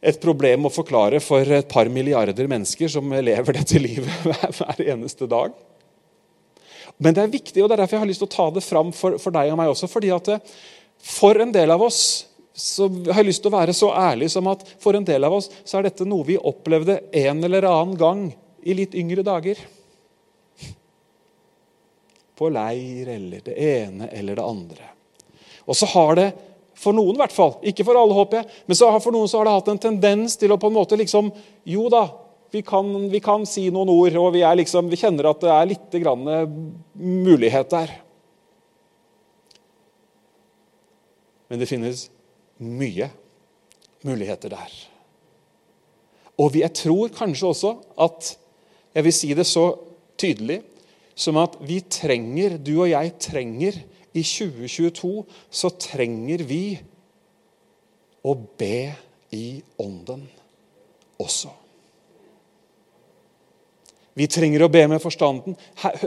et 0.00 0.20
problem 0.22 0.64
å 0.64 0.72
forklare 0.72 1.20
for 1.20 1.40
et 1.40 1.68
par 1.68 1.90
milliarder 1.92 2.48
mennesker 2.48 2.88
som 2.88 3.12
lever 3.12 3.58
dette 3.58 3.76
livet 3.76 4.08
hver 4.56 4.80
eneste 4.86 5.28
dag. 5.28 5.52
Men 7.02 7.16
det 7.16 7.24
er 7.24 7.32
viktig, 7.32 7.60
og 7.60 7.68
det 7.68 7.76
er 7.76 7.82
derfor 7.82 7.98
jeg 7.98 8.04
har 8.04 8.10
lyst 8.10 8.22
til 8.24 8.28
å 8.30 8.36
ta 8.36 8.46
det 8.56 8.64
fram 8.64 8.92
for, 8.96 9.18
for 9.20 9.34
deg 9.34 9.52
og 9.52 9.60
meg 9.60 9.72
også. 9.72 9.88
fordi 9.90 10.12
at 10.14 10.30
det, 10.30 10.38
for 10.96 11.38
en 11.42 11.52
del 11.52 11.74
av 11.74 11.84
oss 11.84 12.00
så 12.56 12.88
har 12.88 13.20
jeg 13.20 13.28
lyst 13.28 13.42
til 13.44 13.52
å 13.52 13.58
være 13.58 13.74
så 13.76 13.90
ærlig 13.92 14.30
som 14.32 14.46
at 14.48 14.62
for 14.80 14.96
en 14.96 15.04
del 15.04 15.26
av 15.28 15.34
oss 15.36 15.50
så 15.60 15.76
er 15.76 15.90
dette 15.90 16.06
noe 16.08 16.24
vi 16.24 16.38
opplevde 16.40 17.02
en 17.12 17.44
eller 17.44 17.68
annen 17.68 17.98
gang 18.00 18.22
i 18.64 18.76
litt 18.78 18.96
yngre 18.96 19.24
dager. 19.26 19.60
På 22.36 22.48
leir 22.52 23.12
eller 23.12 23.44
det 23.44 23.56
ene 23.60 24.08
eller 24.08 24.40
det 24.40 24.46
andre. 24.48 24.88
Og 25.68 25.76
så 25.76 25.88
har 25.92 26.16
det, 26.16 26.30
for 26.76 26.96
noen 26.96 27.16
i 27.16 27.20
hvert 27.20 27.36
fall, 27.36 27.58
ikke 27.60 27.84
for 27.84 28.00
alle, 28.00 28.16
håper 28.16 28.40
jeg, 28.40 28.48
men 28.68 28.78
så 28.78 28.88
har 28.92 29.04
for 29.04 29.12
noen 29.12 29.28
så 29.28 29.40
har 29.40 29.48
det 29.48 29.56
hatt 29.58 29.70
en 29.74 29.84
tendens 29.88 30.36
til 30.40 30.52
å 30.52 30.60
på 30.60 30.70
en 30.70 30.78
måte 30.78 30.96
liksom 30.96 31.28
Jo 31.68 31.90
da, 31.92 32.06
vi 32.52 32.62
kan, 32.66 32.88
vi 33.10 33.20
kan, 33.20 33.46
si 33.48 33.66
noen 33.74 33.90
ord, 33.92 34.16
og 34.20 34.32
vi, 34.36 34.42
liksom, 34.60 34.90
vi 34.90 34.98
kjenner 35.00 35.30
at 35.30 35.42
det 35.42 35.52
er 35.52 35.70
litt 35.70 35.96
mulighet 36.94 37.72
der. 37.72 37.94
Men 41.50 41.62
det 41.62 41.68
finnes 41.70 42.06
mye 42.58 43.10
muligheter 44.06 44.54
der. 44.54 44.72
Og 46.40 46.56
jeg 46.58 46.72
tror 46.76 47.12
kanskje 47.14 47.52
også 47.52 47.76
at 48.02 48.34
Jeg 48.96 49.04
vil 49.04 49.12
si 49.12 49.28
det 49.36 49.44
så 49.44 49.74
tydelig 50.16 50.62
som 51.12 51.36
at 51.36 51.58
vi 51.60 51.82
trenger, 51.84 52.54
du 52.56 52.78
og 52.78 52.88
jeg 52.88 53.10
trenger, 53.20 53.76
i 54.16 54.22
2022 54.24 55.10
så 55.52 55.68
trenger 55.76 56.44
vi 56.48 56.78
å 58.24 58.32
be 58.56 58.88
i 59.36 59.60
ånden 59.84 60.24
også. 61.20 61.52
Vi 64.16 64.28
trenger 64.32 64.64
å 64.64 64.72
be 64.72 64.86
med 64.88 65.02
forstanden. 65.02 65.56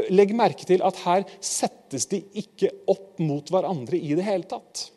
Legg 0.09 0.31
merke 0.37 0.65
til 0.65 0.81
at 0.85 0.97
her 1.05 1.27
settes 1.45 2.07
de 2.09 2.23
ikke 2.41 2.71
opp 2.89 3.21
mot 3.21 3.51
hverandre 3.53 3.99
i 3.99 4.15
det 4.17 4.25
hele 4.25 4.49
tatt. 4.49 4.89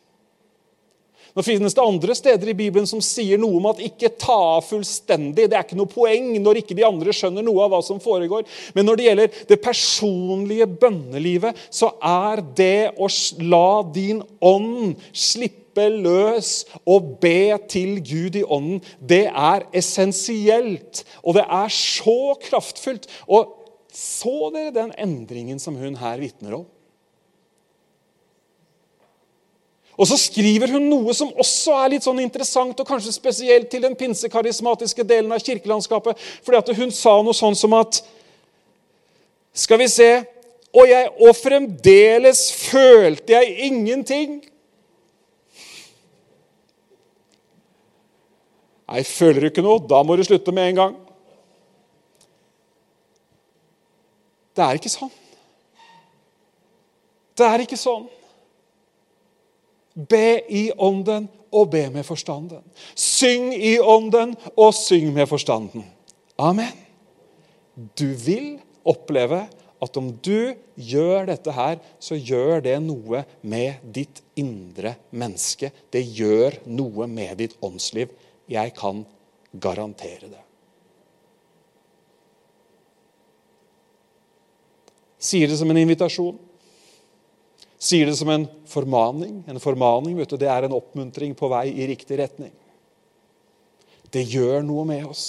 Nå 1.33 1.41
finnes 1.41 1.73
det 1.73 1.81
andre 1.81 2.13
steder 2.13 2.51
i 2.51 2.55
Bibelen 2.57 2.85
som 2.89 3.01
sier 3.01 3.39
noe 3.41 3.57
om 3.57 3.65
at 3.71 3.81
ikke 3.81 4.11
ta 4.21 4.59
fullstendig. 4.61 5.47
Det 5.49 5.57
er 5.57 5.65
ikke 5.65 5.77
noe 5.79 5.89
poeng 5.89 6.29
når 6.41 6.61
ikke 6.61 6.77
de 6.77 6.85
andre 6.85 7.13
skjønner 7.15 7.45
noe 7.45 7.63
av 7.65 7.73
hva 7.73 7.79
som 7.85 8.01
foregår. 8.01 8.45
Men 8.77 8.85
når 8.85 8.99
det 8.99 9.07
gjelder 9.07 9.39
det 9.49 9.59
personlige 9.63 10.67
bønnelivet, 10.69 11.57
så 11.73 11.89
er 12.05 12.43
det 12.57 12.93
å 13.01 13.09
la 13.49 13.81
din 13.95 14.21
ånd 14.45 15.01
slippe 15.09 15.62
slippe 15.73 15.89
løs 15.89 16.65
og 16.85 17.19
be 17.21 17.57
til 17.69 17.99
Gud 18.01 18.35
i 18.35 18.43
ånden, 18.43 18.81
det 18.99 19.27
er 19.27 19.65
essensielt. 19.73 21.03
Og 21.23 21.35
det 21.35 21.43
er 21.43 21.69
så 21.69 22.35
kraftfullt. 22.41 23.07
Og 23.27 23.47
så 23.93 24.51
dere 24.53 24.73
den 24.73 24.93
endringen 24.97 25.59
som 25.59 25.75
hun 25.75 25.95
her 25.95 26.17
vitner 26.19 26.59
om? 26.59 26.65
Og 29.93 30.07
så 30.07 30.17
skriver 30.17 30.71
hun 30.73 30.89
noe 30.89 31.13
som 31.13 31.29
også 31.37 31.75
er 31.83 31.91
litt 31.93 32.03
sånn 32.03 32.19
interessant, 32.23 32.79
og 32.79 32.87
kanskje 32.87 33.13
spesielt 33.13 33.69
til 33.69 33.83
den 33.83 33.93
pinsekarismatiske 33.95 35.03
delen 35.05 35.31
av 35.31 35.43
kirkelandskapet. 35.43 36.17
fordi 36.43 36.57
at 36.57 36.77
hun 36.77 36.91
sa 36.91 37.21
noe 37.21 37.33
sånn 37.33 37.55
som 37.55 37.73
at 37.73 38.03
Skal 39.53 39.77
vi 39.77 39.87
se 39.87 40.25
Og, 40.73 40.87
jeg, 40.89 41.09
og 41.21 41.35
fremdeles 41.35 42.51
følte 42.51 43.33
jeg 43.33 43.57
ingenting. 43.67 44.41
Nei, 48.89 49.03
føler 49.07 49.41
du 49.41 49.49
ikke 49.49 49.63
noe? 49.65 49.81
Da 49.87 50.01
må 50.03 50.17
du 50.19 50.23
slutte 50.27 50.53
med 50.55 50.71
en 50.71 50.79
gang. 50.81 50.97
Det 54.53 54.65
er 54.65 54.77
ikke 54.77 54.91
sånn. 54.91 55.13
Det 57.33 57.47
er 57.47 57.63
ikke 57.63 57.79
sånn. 57.79 58.05
Be 59.93 60.41
i 60.49 60.67
ånden 60.73 61.29
og 61.53 61.71
be 61.73 61.87
med 61.93 62.05
forstanden. 62.05 62.61
Syng 62.97 63.51
i 63.53 63.75
ånden 63.79 64.35
og 64.53 64.73
syng 64.77 65.11
med 65.13 65.29
forstanden. 65.29 65.85
Amen. 66.37 66.73
Du 67.97 68.09
vil 68.17 68.57
oppleve 68.85 69.45
at 69.83 69.97
om 69.99 70.11
du 70.23 70.53
gjør 70.79 71.27
dette 71.27 71.53
her, 71.53 71.79
så 71.99 72.15
gjør 72.15 72.61
det 72.65 72.77
noe 72.85 73.23
med 73.41 73.81
ditt 73.95 74.21
indre 74.39 74.95
menneske. 75.11 75.71
Det 75.91 76.03
gjør 76.15 76.61
noe 76.69 77.07
med 77.09 77.37
ditt 77.41 77.57
åndsliv. 77.63 78.13
Jeg 78.51 78.73
kan 78.75 79.03
garantere 79.53 80.27
det. 80.31 80.41
Sier 85.23 85.47
det 85.47 85.57
som 85.59 85.71
en 85.71 85.79
invitasjon. 85.79 86.35
Sier 87.79 88.09
det 88.09 88.17
som 88.19 88.31
en 88.31 88.45
formaning. 88.67 89.41
En 89.47 89.61
formaning 89.63 90.17
vet 90.19 90.33
du, 90.33 90.37
det 90.39 90.49
er 90.51 90.67
en 90.67 90.75
oppmuntring 90.75 91.35
på 91.39 91.47
vei 91.51 91.69
i 91.71 91.87
riktig 91.87 92.19
retning. 92.19 92.51
Det 94.13 94.25
gjør 94.29 94.61
noe 94.65 94.83
med 94.87 95.07
oss. 95.07 95.25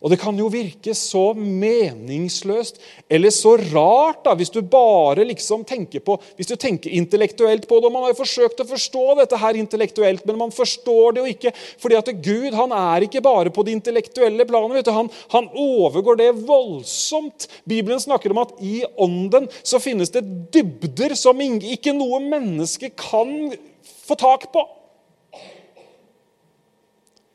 Og 0.00 0.08
det 0.08 0.16
kan 0.20 0.36
jo 0.38 0.48
virke 0.48 0.94
så 0.96 1.30
meningsløst 1.36 2.78
eller 3.12 3.32
så 3.34 3.52
rart 3.60 4.22
da, 4.24 4.32
hvis 4.38 4.52
du 4.52 4.62
bare 4.64 5.26
liksom 5.28 5.64
tenker 5.68 6.00
på, 6.04 6.16
hvis 6.38 6.48
du 6.48 6.54
tenker 6.56 6.94
intellektuelt 6.96 7.66
på 7.68 7.80
det. 7.80 7.90
og 7.90 7.92
Man 7.92 8.06
har 8.06 8.14
jo 8.14 8.22
forsøkt 8.22 8.62
å 8.64 8.68
forstå 8.70 9.04
dette 9.20 9.40
her 9.40 9.60
intellektuelt, 9.60 10.24
men 10.24 10.40
man 10.40 10.54
forstår 10.54 11.16
det 11.16 11.24
jo 11.24 11.34
ikke. 11.34 11.52
fordi 11.82 11.98
at 12.00 12.10
Gud 12.24 12.56
han 12.56 12.72
er 12.72 13.04
ikke 13.04 13.20
bare 13.24 13.52
på 13.52 13.64
det 13.66 13.76
intellektuelle 13.76 14.48
planet. 14.48 14.88
Han, 14.88 15.12
han, 15.34 15.48
overgår 15.60 16.16
det 16.16 16.30
voldsomt. 16.48 17.48
Bibelen 17.68 18.00
snakker 18.00 18.32
om 18.32 18.44
at 18.46 18.56
i 18.64 18.80
ånden 18.96 19.48
så 19.62 19.80
finnes 19.82 20.12
det 20.14 20.24
dybder 20.54 21.14
som 21.18 21.40
ikke 21.40 21.92
noe 21.96 22.22
menneske 22.24 22.92
kan 22.96 23.52
få 23.82 24.16
tak 24.16 24.48
på. 24.52 24.64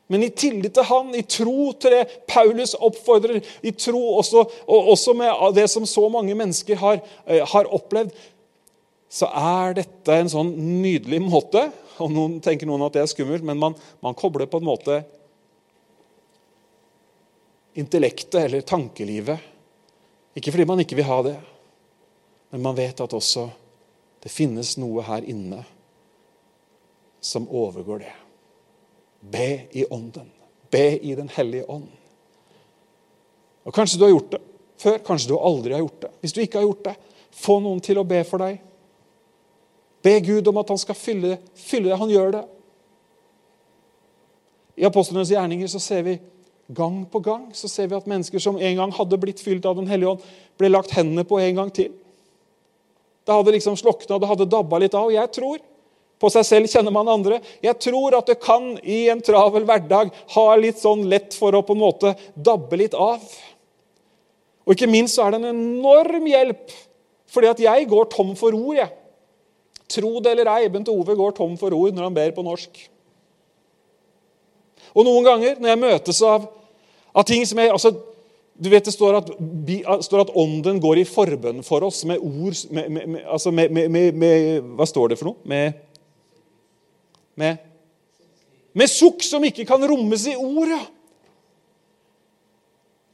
Men 0.08 0.22
i 0.22 0.30
tillit 0.30 0.74
til 0.76 0.86
Han, 0.86 1.14
i 1.18 1.24
tro 1.26 1.72
til 1.74 1.96
det 1.96 2.04
Paulus 2.30 2.76
oppfordrer, 2.78 3.40
i 3.62 3.72
tro 3.74 4.02
også, 4.20 4.44
og 4.66 4.92
også 4.92 5.16
med 5.18 5.56
det 5.56 5.66
som 5.72 5.86
så 5.88 6.06
mange 6.12 6.34
mennesker 6.38 6.78
har, 6.78 7.00
eh, 7.26 7.42
har 7.42 7.72
opplevd, 7.74 8.14
så 9.10 9.26
er 9.26 9.80
dette 9.80 10.14
en 10.14 10.30
sånn 10.30 10.52
nydelig 10.82 11.20
måte 11.24 11.66
og 12.02 12.12
noen 12.12 12.40
tenker 12.44 12.68
noen 12.68 12.84
at 12.86 12.96
det 12.96 13.02
er 13.02 13.10
skummelt, 13.10 13.44
men 13.46 13.58
man, 13.60 13.76
man 14.04 14.16
kobler 14.18 14.48
på 14.50 14.60
en 14.60 14.68
måte 14.68 14.98
intellektet 17.76 18.40
eller 18.42 18.66
tankelivet. 18.66 19.40
Ikke 20.36 20.52
fordi 20.52 20.68
man 20.68 20.82
ikke 20.82 20.98
vil 20.98 21.08
ha 21.08 21.20
det, 21.24 21.36
men 22.52 22.64
man 22.64 22.76
vet 22.76 23.00
at 23.00 23.16
også 23.16 23.48
det 24.22 24.32
finnes 24.32 24.74
noe 24.80 25.04
her 25.06 25.24
inne 25.28 25.62
som 27.24 27.48
overgår 27.48 28.04
det. 28.04 28.14
Be 29.30 29.66
i 29.72 29.84
Ånden. 29.90 30.30
Be 30.70 30.98
i 30.98 31.14
Den 31.14 31.28
hellige 31.32 31.66
ånd. 31.70 31.88
Og 33.66 33.74
Kanskje 33.74 33.98
du 33.98 34.04
har 34.06 34.14
gjort 34.14 34.30
det 34.36 34.42
før, 34.76 34.98
kanskje 35.00 35.32
du 35.32 35.38
aldri 35.38 35.72
har 35.72 35.80
gjort 35.82 36.02
det. 36.04 36.10
Hvis 36.20 36.34
du 36.36 36.40
ikke 36.42 36.60
har 36.60 36.66
gjort 36.66 36.84
det, 36.84 36.94
få 37.36 37.58
noen 37.64 37.80
til 37.84 37.98
å 38.00 38.06
be 38.06 38.20
for 38.28 38.42
deg. 38.44 38.60
Be 40.04 40.18
Gud 40.22 40.46
om 40.50 40.60
at 40.60 40.70
han 40.70 40.80
skal 40.80 40.98
fylle, 40.98 41.38
fylle 41.58 41.90
det. 41.90 41.98
Han 41.98 42.12
gjør 42.12 42.34
det. 42.36 42.42
I 44.76 44.86
apostlenes 44.86 45.32
gjerninger 45.32 45.70
så 45.72 45.80
ser 45.80 46.04
vi 46.06 46.18
gang 46.76 47.04
på 47.06 47.20
gang 47.22 47.44
så 47.54 47.68
ser 47.70 47.86
vi 47.86 47.94
at 47.94 48.08
mennesker 48.10 48.42
som 48.42 48.58
en 48.58 48.80
gang 48.80 48.92
hadde 48.92 49.18
blitt 49.22 49.40
fylt 49.40 49.66
av 49.68 49.76
Den 49.78 49.86
hellige 49.86 50.16
ånd, 50.16 50.24
ble 50.58 50.70
lagt 50.72 50.94
hendene 50.96 51.24
på 51.24 51.38
en 51.40 51.60
gang 51.60 51.70
til. 51.72 51.94
Det 53.26 53.34
hadde 53.34 53.54
liksom 53.54 53.78
slokna, 53.78 54.18
det 54.18 54.28
hadde 54.30 54.48
dabba 54.50 54.80
litt 54.82 54.94
av. 54.94 55.08
Og 55.08 55.16
jeg 55.16 55.32
tror 55.34 55.62
på 56.20 56.30
seg 56.32 56.46
selv 56.48 56.70
kjenner 56.72 56.94
man 56.94 57.10
andre. 57.12 57.40
Jeg 57.64 57.76
tror 57.82 58.16
at 58.16 58.30
det 58.30 58.38
kan 58.42 58.74
i 58.80 59.04
en 59.12 59.20
travel 59.24 59.66
hverdag 59.68 60.12
ha 60.36 60.46
litt 60.56 60.80
sånn 60.80 61.04
lett 61.10 61.36
for 61.36 61.54
å 61.56 61.64
på 61.66 61.76
en 61.76 61.82
måte 61.82 62.14
dabbe 62.34 62.78
litt 62.80 62.96
av. 62.96 63.22
Og 64.66 64.74
ikke 64.74 64.90
minst 64.90 65.18
så 65.18 65.26
er 65.26 65.34
det 65.34 65.42
en 65.42 65.52
enorm 65.52 66.26
hjelp, 66.26 66.72
fordi 67.30 67.52
at 67.52 67.62
jeg 67.62 67.88
går 67.90 68.08
tom 68.12 68.32
for 68.38 68.56
ord. 68.56 68.80
jeg. 68.80 68.90
Tro 69.92 70.18
det 70.18 70.32
eller 70.32 70.50
ei, 70.56 70.68
Bent 70.72 70.88
Ove 70.90 71.14
går 71.14 71.36
tom 71.36 71.54
for 71.60 71.74
ord 71.76 71.94
når 71.94 72.08
han 72.08 72.16
ber 72.16 72.34
på 72.34 72.42
norsk. 72.42 72.80
Og 74.96 75.04
noen 75.06 75.26
ganger 75.26 75.60
når 75.60 75.72
jeg 75.72 75.82
møtes 75.82 76.20
av, 76.24 76.46
av 77.12 77.26
ting 77.28 77.44
som 77.46 77.60
jeg 77.60 77.70
altså, 77.70 77.92
du 78.56 78.70
vet 78.72 78.86
Det 78.86 78.94
står 78.94 79.18
at, 79.18 79.26
står 80.00 80.22
at, 80.22 80.30
ånden 80.32 80.78
går 80.80 81.02
i 81.02 81.08
forbønn 81.08 81.60
for 81.66 81.84
oss 81.84 82.06
med 82.08 82.22
ord 82.24 82.56
med, 82.72 82.86
med, 82.88 83.18
altså 83.28 83.52
med, 83.52 83.74
med, 83.92 84.70
Hva 84.78 84.86
står 84.88 85.12
det 85.12 85.18
for 85.20 85.28
noe? 85.28 85.42
Med 85.44 85.76
med, 87.40 87.62
med 88.76 88.92
sukk 88.92 89.24
som 89.24 89.44
ikke 89.46 89.66
kan 89.68 89.82
rommes 89.88 90.26
i 90.28 90.36
ord. 90.36 90.72
Ja. 90.74 90.84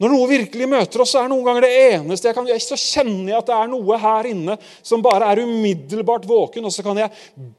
Når 0.02 0.10
noe 0.10 0.26
virkelig 0.26 0.66
møter 0.66 1.04
oss, 1.04 1.12
så 1.14 1.20
er 1.20 1.28
noen 1.30 1.44
ganger 1.46 1.62
det 1.62 1.74
eneste 1.92 2.26
jeg 2.26 2.34
kan 2.34 2.46
gjøre, 2.48 2.62
så 2.64 2.78
kjenner 2.80 3.28
jeg 3.30 3.38
at 3.38 3.50
det 3.52 3.54
er 3.54 3.68
noe 3.70 3.98
her 4.02 4.28
inne 4.32 4.56
som 4.82 5.04
bare 5.04 5.28
er 5.30 5.44
umiddelbart 5.44 6.26
våken, 6.26 6.66
og 6.66 6.74
så 6.74 6.82
kan 6.82 6.98
jeg 6.98 7.12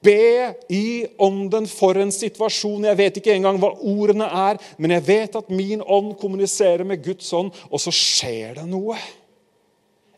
be 0.04 0.50
i 0.68 1.06
ånden 1.24 1.70
for 1.72 1.96
en 2.02 2.12
situasjon. 2.12 2.90
Jeg 2.90 3.00
vet 3.00 3.22
ikke 3.22 3.38
engang 3.38 3.62
hva 3.64 3.72
ordene 3.80 4.28
er, 4.28 4.60
men 4.76 4.92
jeg 4.98 5.08
vet 5.08 5.40
at 5.40 5.56
min 5.56 5.86
ånd 5.88 6.18
kommuniserer 6.20 6.84
med 6.88 7.06
Guds 7.06 7.32
ånd, 7.38 7.54
og 7.72 7.80
så 7.80 7.96
skjer 7.96 8.58
det 8.60 8.68
noe. 8.68 9.00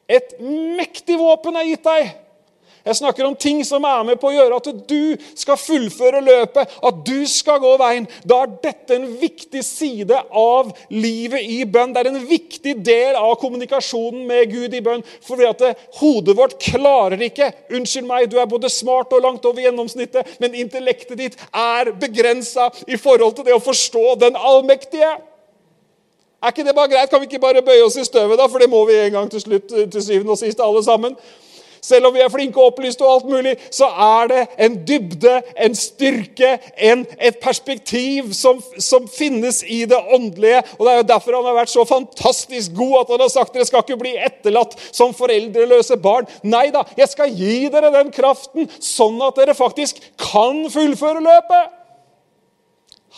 Et 0.09 0.33
mektig 0.41 1.19
våpen 1.21 1.61
er 1.61 1.69
gitt 1.75 1.85
deg! 1.85 2.24
Jeg 2.85 2.99
snakker 2.99 3.25
om 3.25 3.35
ting 3.35 3.63
som 3.65 3.85
er 3.89 4.03
med 4.05 4.19
på 4.21 4.29
å 4.29 4.35
gjøre 4.35 4.59
at 4.59 4.67
du 4.85 5.15
skal 5.33 5.57
fullføre 5.57 6.19
løpet, 6.21 6.73
at 6.85 6.99
du 7.07 7.25
skal 7.25 7.57
gå 7.63 7.71
veien. 7.81 8.05
Da 8.21 8.43
er 8.43 8.51
dette 8.61 8.97
en 8.99 9.07
viktig 9.17 9.63
side 9.65 10.19
av 10.29 10.69
livet 10.93 11.47
i 11.49 11.63
bønn. 11.65 11.95
Det 11.95 12.03
er 12.03 12.11
en 12.11 12.27
viktig 12.29 12.75
del 12.85 13.17
av 13.17 13.33
kommunikasjonen 13.41 14.27
med 14.29 14.53
Gud 14.53 14.77
i 14.77 14.83
bønn. 14.85 15.01
Fordi 15.25 15.47
at 15.49 15.63
hodet 15.97 16.35
vårt 16.37 16.59
klarer 16.61 17.21
ikke 17.25 17.51
Unnskyld 17.75 18.05
meg, 18.05 18.27
du 18.29 18.37
er 18.39 18.49
både 18.49 18.69
smart 18.69 19.13
og 19.15 19.23
langt 19.23 19.45
over 19.47 19.63
gjennomsnittet, 19.63 20.35
men 20.41 20.53
intellektet 20.57 21.17
ditt 21.17 21.39
er 21.49 21.89
begrensa 21.97 22.67
i 22.85 22.99
forhold 23.01 23.33
til 23.37 23.47
det 23.47 23.55
å 23.55 23.63
forstå 23.63 24.19
den 24.21 24.37
allmektige. 24.37 25.09
Er 26.43 26.53
ikke 26.53 26.67
det 26.67 26.75
bare 26.77 26.91
greit? 26.91 27.09
Kan 27.09 27.23
vi 27.23 27.29
ikke 27.31 27.41
bare 27.41 27.65
bøye 27.65 27.81
oss 27.87 27.97
i 27.97 28.05
støvet, 28.05 28.37
da? 28.37 28.45
For 28.51 28.61
det 28.61 28.69
må 28.69 28.83
vi 28.85 28.99
en 29.01 29.17
gang 29.17 29.31
til 29.31 29.41
slutt, 29.41 29.73
til 29.73 30.03
syvende 30.05 30.35
og 30.35 30.37
sist, 30.37 30.61
alle 30.61 30.83
sammen. 30.85 31.17
Selv 31.85 32.09
om 32.09 32.15
vi 32.15 32.23
er 32.23 32.31
flinke 32.33 32.61
og 32.61 32.71
opplyste, 32.71 33.05
og 33.05 33.19
alt 33.19 33.29
mulig, 33.29 33.53
så 33.73 33.87
er 33.89 34.31
det 34.31 34.41
en 34.65 34.77
dybde, 34.87 35.35
en 35.65 35.77
styrke, 35.77 36.55
en, 36.77 37.05
et 37.21 37.37
perspektiv 37.43 38.31
som, 38.33 38.61
som, 38.81 39.05
finnes 39.05 39.61
i 39.69 39.83
det 39.89 39.99
åndelige. 40.15 40.63
Og 40.79 40.85
Det 40.85 40.93
er 40.93 40.97
jo 40.97 41.07
derfor 41.13 41.37
han 41.37 41.49
har 41.49 41.59
vært 41.59 41.73
så 41.73 41.85
fantastisk 41.85 42.73
god 42.77 42.97
at 43.03 43.13
han 43.13 43.25
har 43.25 43.31
sagt 43.35 43.53
dere 43.53 43.67
skal 43.69 43.85
ikke 43.85 43.99
bli 44.01 44.15
etterlatt 44.17 44.73
som 44.89 45.13
foreldreløse 45.13 45.99
barn. 46.01 46.29
Nei 46.43 46.67
da, 46.73 46.83
jeg 46.97 47.11
skal 47.13 47.33
gi 47.37 47.69
dere 47.73 47.93
den 47.93 48.11
kraften, 48.15 48.69
sånn 48.81 49.21
at 49.25 49.37
dere 49.37 49.57
faktisk 49.57 50.01
kan 50.21 50.65
fullføre 50.73 51.21
løpet. 51.23 51.81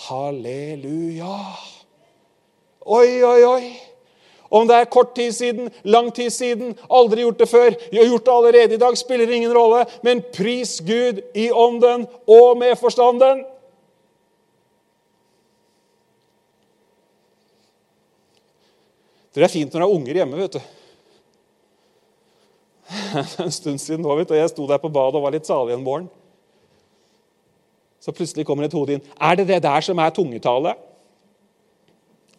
Halleluja. 0.08 1.38
Oi, 2.88 3.24
oi, 3.24 3.42
oi. 3.44 3.97
Om 4.50 4.68
det 4.68 4.76
er 4.76 4.90
kort 4.92 5.16
tid 5.16 5.32
siden, 5.36 5.70
lang 5.84 6.12
tid 6.16 6.30
siden, 6.32 6.76
aldri 6.90 7.26
gjort 7.26 7.40
det 7.40 7.50
før, 7.52 7.76
gjort 7.92 8.26
det 8.26 8.34
allerede 8.34 8.78
i 8.78 8.82
dag, 8.82 8.98
spiller 8.98 9.32
ingen 9.32 9.54
rolle. 9.54 9.86
Men 10.04 10.24
pris 10.34 10.80
Gud 10.86 11.22
i 11.36 11.50
ånden 11.52 12.08
og 12.28 12.58
med 12.58 12.76
forstanden. 12.80 13.46
Det 19.36 19.44
er 19.46 19.54
fint 19.54 19.74
når 19.74 19.84
det 19.84 19.86
er 19.86 19.96
unger 20.00 20.18
hjemme, 20.18 20.38
vet 20.40 20.56
du. 20.58 20.62
En 23.44 23.52
stund 23.52 23.82
siden 23.84 24.02
nå, 24.02 24.16
vet 24.18 24.30
du, 24.30 24.34
og 24.34 24.40
jeg 24.40 24.54
sto 24.54 24.66
der 24.70 24.80
på 24.82 24.90
badet 24.90 25.20
og 25.20 25.28
var 25.28 25.36
litt 25.36 25.50
salig 25.50 25.76
en 25.76 25.84
morgen. 25.86 26.08
Så 28.02 28.14
plutselig 28.16 28.48
kommer 28.48 28.66
et 28.66 28.74
hode 28.74 28.96
inn. 28.96 29.04
Er 29.20 29.36
det 29.36 29.50
det 29.50 29.60
der 29.66 29.84
som 29.84 30.00
er 30.00 30.14
tungetale? 30.16 30.74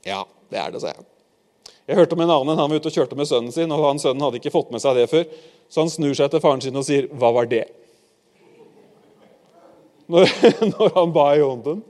Ja, 0.06 0.22
det 0.48 0.58
er 0.58 0.72
det, 0.72 0.80
sa 0.82 0.94
jeg. 0.94 1.04
Jeg 1.88 1.96
hørte 1.96 2.12
om 2.18 2.20
en 2.20 2.30
annen 2.30 2.58
han 2.60 2.68
var 2.68 2.82
ute 2.82 2.90
og 2.90 2.96
kjørte 2.98 3.16
med 3.16 3.28
sønnen 3.30 3.52
sin, 3.54 3.70
og 3.72 3.86
han 3.86 4.00
sønnen 4.00 4.20
hadde 4.20 4.36
ikke 4.42 4.52
fått 4.52 4.72
med 4.74 4.82
seg 4.84 4.98
det 4.98 5.06
før. 5.08 5.22
Så 5.72 5.80
han 5.80 5.92
snur 5.92 6.16
seg 6.16 6.28
til 6.32 6.42
faren 6.44 6.60
sin 6.60 6.76
og 6.76 6.84
sier, 6.84 7.08
'Hva 7.08 7.32
var 7.32 7.48
det?' 7.48 7.68
Når, 10.08 10.28
når 10.74 10.92
han 10.94 11.12
ba 11.12 11.24
i 11.36 11.42
ånden. 11.44 11.80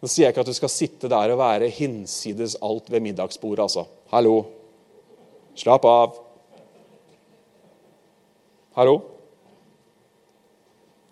Nå 0.00 0.08
sier 0.08 0.26
jeg 0.26 0.32
ikke 0.32 0.44
at 0.44 0.48
du 0.48 0.56
skal 0.56 0.72
sitte 0.72 1.08
der 1.12 1.32
og 1.32 1.40
være 1.40 1.68
hinsides 1.68 2.56
alt 2.64 2.90
ved 2.90 3.00
middagsbordet. 3.04 3.62
altså. 3.62 3.84
Hallo. 4.08 4.44
Slapp 5.54 5.84
av. 5.84 6.16
Hallo. 8.76 9.00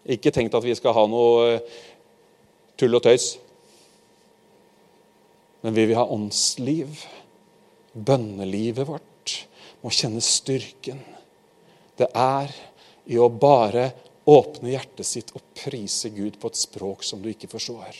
Ikke 0.08 0.32
tenkt 0.32 0.54
at 0.54 0.64
vi 0.64 0.74
skal 0.74 0.96
ha 0.96 1.04
noe 1.06 1.48
eh, 1.48 1.60
tull 2.80 2.96
og 2.96 3.04
tøys. 3.04 3.34
Men 5.60 5.74
vi 5.74 5.86
vil 5.86 5.98
ha 5.98 6.06
åndsliv. 6.06 7.00
Bønnelivet 7.92 8.86
vårt 8.88 9.34
må 9.82 9.90
kjenne 9.94 10.22
styrken. 10.24 11.00
Det 11.98 12.08
er 12.14 12.52
i 13.10 13.18
å 13.18 13.30
bare 13.32 13.90
åpne 14.28 14.74
hjertet 14.74 15.08
sitt 15.08 15.32
og 15.34 15.42
prise 15.56 16.10
Gud 16.14 16.36
på 16.40 16.50
et 16.50 16.60
språk 16.60 17.04
som 17.06 17.22
du 17.22 17.30
ikke 17.32 17.50
forstår. 17.50 17.96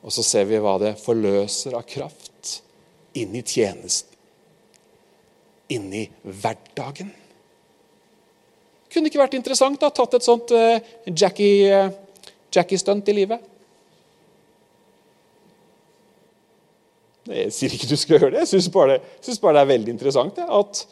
Og 0.00 0.14
så 0.14 0.24
ser 0.24 0.46
vi 0.48 0.60
hva 0.62 0.78
det 0.80 0.94
forløser 1.00 1.76
av 1.76 1.84
kraft 1.88 2.60
inn 3.20 3.34
i 3.36 3.44
tjenesten. 3.44 4.16
Inn 5.70 5.90
i 5.94 6.06
hverdagen. 6.24 7.12
Kunne 8.90 9.06
ikke 9.06 9.20
vært 9.20 9.36
interessant 9.38 9.82
å 9.84 9.90
ha 9.90 9.94
tatt 9.94 10.16
et 10.18 10.26
sånt 10.26 10.50
Jackie, 11.06 11.68
uh, 11.70 11.92
Jackie-stunt 12.50 13.06
i 13.12 13.14
livet? 13.20 13.44
Jeg 17.28 17.52
sier 17.52 17.74
ikke 17.76 17.90
du 17.90 17.98
skal 18.00 18.16
gjøre 18.18 18.32
det. 18.34 18.46
Jeg 18.46 18.52
syns 18.54 18.70
bare, 18.72 18.98
bare, 19.42 19.54
det 19.54 19.60
er 19.60 19.70
veldig 19.74 19.92
interessant. 19.92 20.36
det, 20.36 20.46
at 20.48 20.86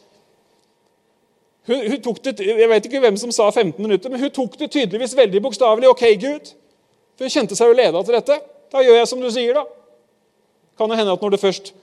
hun, 1.69 1.81
hun, 1.91 2.01
tok 2.01 2.23
det, 2.23 2.39
Jeg 2.45 2.69
vet 2.69 2.85
ikke 2.85 3.01
hvem 3.03 3.17
som 3.17 3.31
sa 3.33 3.49
15 3.49 3.81
minutter, 3.81 4.09
men 4.09 4.21
hun 4.21 4.31
tok 4.33 4.57
det 4.59 4.71
tydeligvis 4.71 5.17
veldig 5.17 5.41
bokstavelig. 5.41 5.89
Ok, 5.89 6.05
Gud. 6.21 6.53
For 7.17 7.27
hun 7.27 7.33
kjente 7.33 7.57
seg 7.57 7.69
jo 7.69 7.77
leda 7.77 8.01
til 8.03 8.17
dette. 8.17 8.39
Da 8.71 8.81
gjør 8.85 8.99
jeg 9.01 9.09
som 9.11 9.21
du 9.21 9.29
sier, 9.33 9.57
da. 9.57 9.65
Kan 10.79 10.89
det 10.89 10.99
hende 11.01 11.13
at 11.13 11.21
når 11.21 11.35
du 11.35 11.41
først 11.41 11.73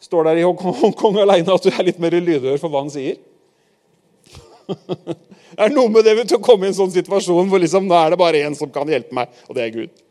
står 0.00 0.30
der 0.30 0.40
i 0.40 0.46
Hongkong 0.48 1.20
alene, 1.20 1.54
at 1.54 1.64
du 1.64 1.70
er 1.70 1.86
litt 1.86 2.00
mer 2.02 2.16
lydhør 2.16 2.58
for 2.60 2.72
hva 2.72 2.82
han 2.82 2.92
sier? 2.92 3.20
det 4.70 5.66
er 5.66 5.72
noe 5.74 5.90
med 5.92 6.06
det 6.06 6.24
å 6.36 6.42
komme 6.42 6.66
i 6.66 6.70
en 6.70 6.76
sånn 6.76 6.92
situasjon 6.94 7.50
hvor 7.50 7.62
liksom, 7.62 7.88
nå 7.88 7.96
er 7.98 8.12
det 8.12 8.20
bare 8.20 8.42
én 8.46 8.56
som 8.56 8.70
kan 8.72 8.88
hjelpe 8.88 9.14
meg, 9.16 9.30
og 9.48 9.56
det 9.56 9.64
er 9.64 9.74
Gud. 9.74 10.02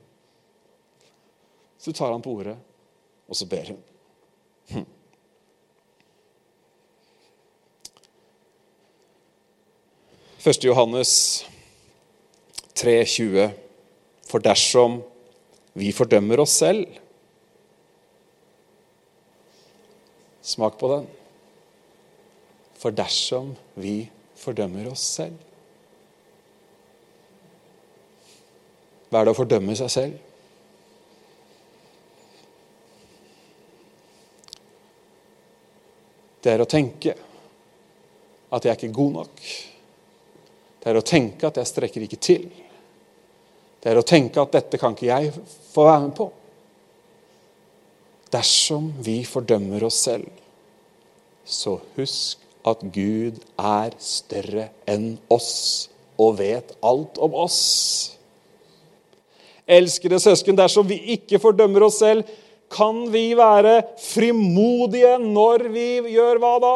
Så 1.80 1.94
tar 1.96 2.12
han 2.12 2.24
på 2.24 2.34
ordet, 2.36 2.58
og 3.30 3.36
så 3.36 3.46
ber 3.46 3.68
hun. 3.68 3.78
Hm. 4.70 4.86
Første 10.40 10.68
Johannes 10.68 11.46
3,20. 12.80 13.50
For 14.30 14.42
dersom 14.46 15.02
vi 15.74 15.92
fordømmer 15.92 16.42
oss 16.42 16.58
selv 16.62 16.86
Smak 20.50 20.80
på 20.80 20.88
den. 20.90 21.06
For 22.80 22.94
dersom 22.96 23.52
vi 23.76 24.10
fordømmer 24.40 24.90
oss 24.92 25.04
selv 25.20 25.38
Hva 29.10 29.22
er 29.22 29.26
det 29.26 29.34
å 29.34 29.38
fordømme 29.38 29.76
seg 29.78 29.90
selv? 29.94 30.18
Det 36.40 36.54
er 36.54 36.64
å 36.64 36.70
tenke 36.70 37.16
at 38.50 38.66
jeg 38.66 38.72
er 38.72 38.80
ikke 38.80 38.96
god 38.96 39.16
nok. 39.20 39.46
Det 40.80 40.90
er 40.90 40.98
å 41.00 41.06
tenke 41.06 41.50
at 41.50 41.60
jeg 41.60 41.70
strekker 41.70 42.06
ikke 42.06 42.22
til. 42.24 42.48
Det 43.80 43.92
er 43.92 44.00
å 44.00 44.08
tenke 44.08 44.42
at 44.42 44.56
dette 44.56 44.80
kan 44.80 44.96
ikke 44.96 45.10
jeg 45.10 45.34
få 45.72 45.86
være 45.88 46.04
med 46.08 46.16
på. 46.18 46.30
Dersom 48.34 48.92
vi 49.04 49.22
fordømmer 49.26 49.84
oss 49.88 50.04
selv, 50.06 50.30
så 51.46 51.80
husk 51.98 52.44
at 52.68 52.84
Gud 52.94 53.40
er 53.58 53.96
større 54.04 54.70
enn 54.90 55.16
oss 55.34 55.90
og 56.20 56.38
vet 56.42 56.76
alt 56.86 57.18
om 57.24 57.36
oss. 57.46 57.62
Elskede 59.70 60.20
søsken, 60.22 60.58
dersom 60.58 60.88
vi 60.90 61.00
ikke 61.16 61.40
fordømmer 61.42 61.88
oss 61.88 62.00
selv, 62.02 62.28
kan 62.72 63.06
vi 63.12 63.32
være 63.38 63.82
frimodige 64.02 65.18
når 65.24 65.66
vi 65.74 65.88
gjør 66.14 66.42
hva 66.42 66.54
da? 66.64 66.76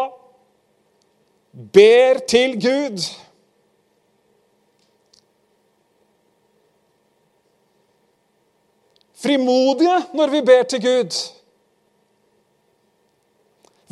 Ber 1.53 2.23
til 2.27 2.57
Gud. 2.57 3.05
Frimodige 9.23 10.01
når 10.17 10.33
vi 10.33 10.41
ber 10.41 10.67
til 10.67 10.81
Gud. 10.83 11.21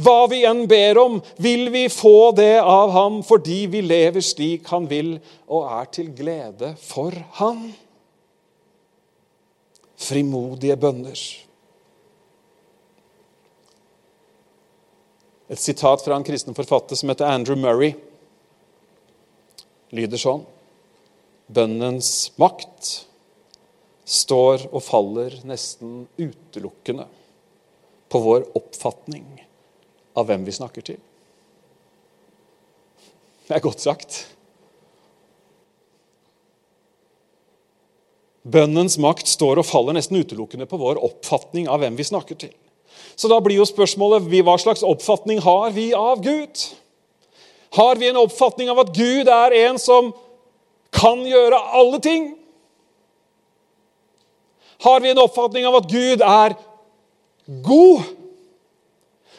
Hva 0.01 0.25
vi 0.31 0.41
enn 0.49 0.63
ber 0.69 0.97
om, 0.97 1.19
vil 1.37 1.69
vi 1.73 1.85
få 1.93 2.31
det 2.33 2.57
av 2.57 2.89
ham 2.95 3.19
fordi 3.25 3.65
vi 3.69 3.83
lever 3.85 4.23
slik 4.25 4.71
han 4.73 4.87
vil 4.89 5.13
og 5.45 5.69
er 5.69 5.91
til 5.93 6.09
glede 6.17 6.73
for 6.81 7.13
ham. 7.37 7.67
Frimodige 10.01 10.79
bønner. 10.81 11.21
Et 15.51 15.59
sitat 15.59 16.03
fra 16.05 16.15
en 16.15 16.23
kristen 16.23 16.55
forfatter 16.55 16.95
som 16.95 17.11
heter 17.11 17.27
Andrew 17.27 17.59
Murray, 17.59 17.95
lyder 19.91 20.19
sånn 20.21 20.45
Bønnens 21.51 22.31
makt 22.39 22.91
står 24.07 24.69
og 24.71 24.79
faller 24.85 25.35
nesten 25.47 26.05
utelukkende 26.15 27.03
på 28.11 28.21
vår 28.23 28.45
oppfatning 28.55 29.25
av 30.15 30.29
hvem 30.29 30.45
vi 30.47 30.55
snakker 30.55 30.85
til. 30.93 30.99
Det 33.47 33.57
er 33.57 33.63
godt 33.63 33.83
sagt. 33.83 34.21
Bønnens 38.47 38.95
makt 39.03 39.27
står 39.27 39.59
og 39.59 39.67
faller 39.67 39.99
nesten 39.99 40.23
utelukkende 40.23 40.67
på 40.71 40.79
vår 40.79 41.03
oppfatning 41.03 41.67
av 41.67 41.83
hvem 41.83 41.99
vi 41.99 42.07
snakker 42.07 42.39
til. 42.47 42.55
Så 43.16 43.30
da 43.32 43.39
blir 43.43 43.59
jo 43.59 43.68
spørsmålet 43.68 44.30
hva 44.32 44.57
slags 44.62 44.84
oppfatning 44.84 45.41
har 45.43 45.72
vi 45.76 45.91
av 45.97 46.22
Gud? 46.24 46.64
Har 47.78 47.95
vi 47.95 48.09
en 48.09 48.20
oppfatning 48.24 48.72
av 48.72 48.84
at 48.84 48.93
Gud 48.95 49.30
er 49.32 49.57
en 49.66 49.80
som 49.80 50.12
kan 50.91 51.22
gjøre 51.26 51.59
alle 51.78 51.99
ting? 52.03 52.32
Har 54.82 54.99
vi 54.99 55.12
en 55.12 55.22
oppfatning 55.22 55.68
av 55.70 55.78
at 55.82 55.91
Gud 55.91 56.26
er 56.26 56.57
god? 57.62 58.18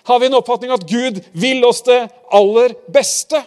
har 0.03 0.21
vi 0.21 0.27
en 0.27 0.35
oppfatning 0.35 0.71
av 0.71 0.81
at 0.81 0.89
Gud 0.89 1.21
vil 1.33 1.65
oss 1.65 1.83
det 1.87 2.01
aller 2.35 2.75
beste. 2.91 3.39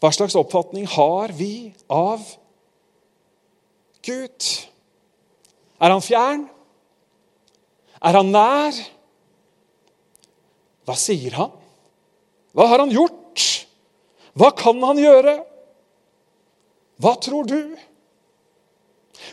Hva 0.00 0.12
slags 0.14 0.36
oppfatning 0.38 0.86
har 0.88 1.34
vi 1.36 1.72
av 1.90 2.22
Gud? 4.06 4.46
Er 5.80 5.92
han 5.92 6.04
fjern? 6.04 6.46
Er 8.00 8.16
han 8.16 8.32
nær? 8.32 8.76
Hva 10.88 10.96
sier 10.98 11.36
han? 11.36 11.52
Hva 12.56 12.66
har 12.72 12.82
han 12.82 12.92
gjort? 12.94 13.44
Hva 14.38 14.50
kan 14.56 14.80
han 14.82 15.00
gjøre? 15.00 15.36
Hva 17.00 17.14
tror 17.22 17.48
du? 17.48 17.60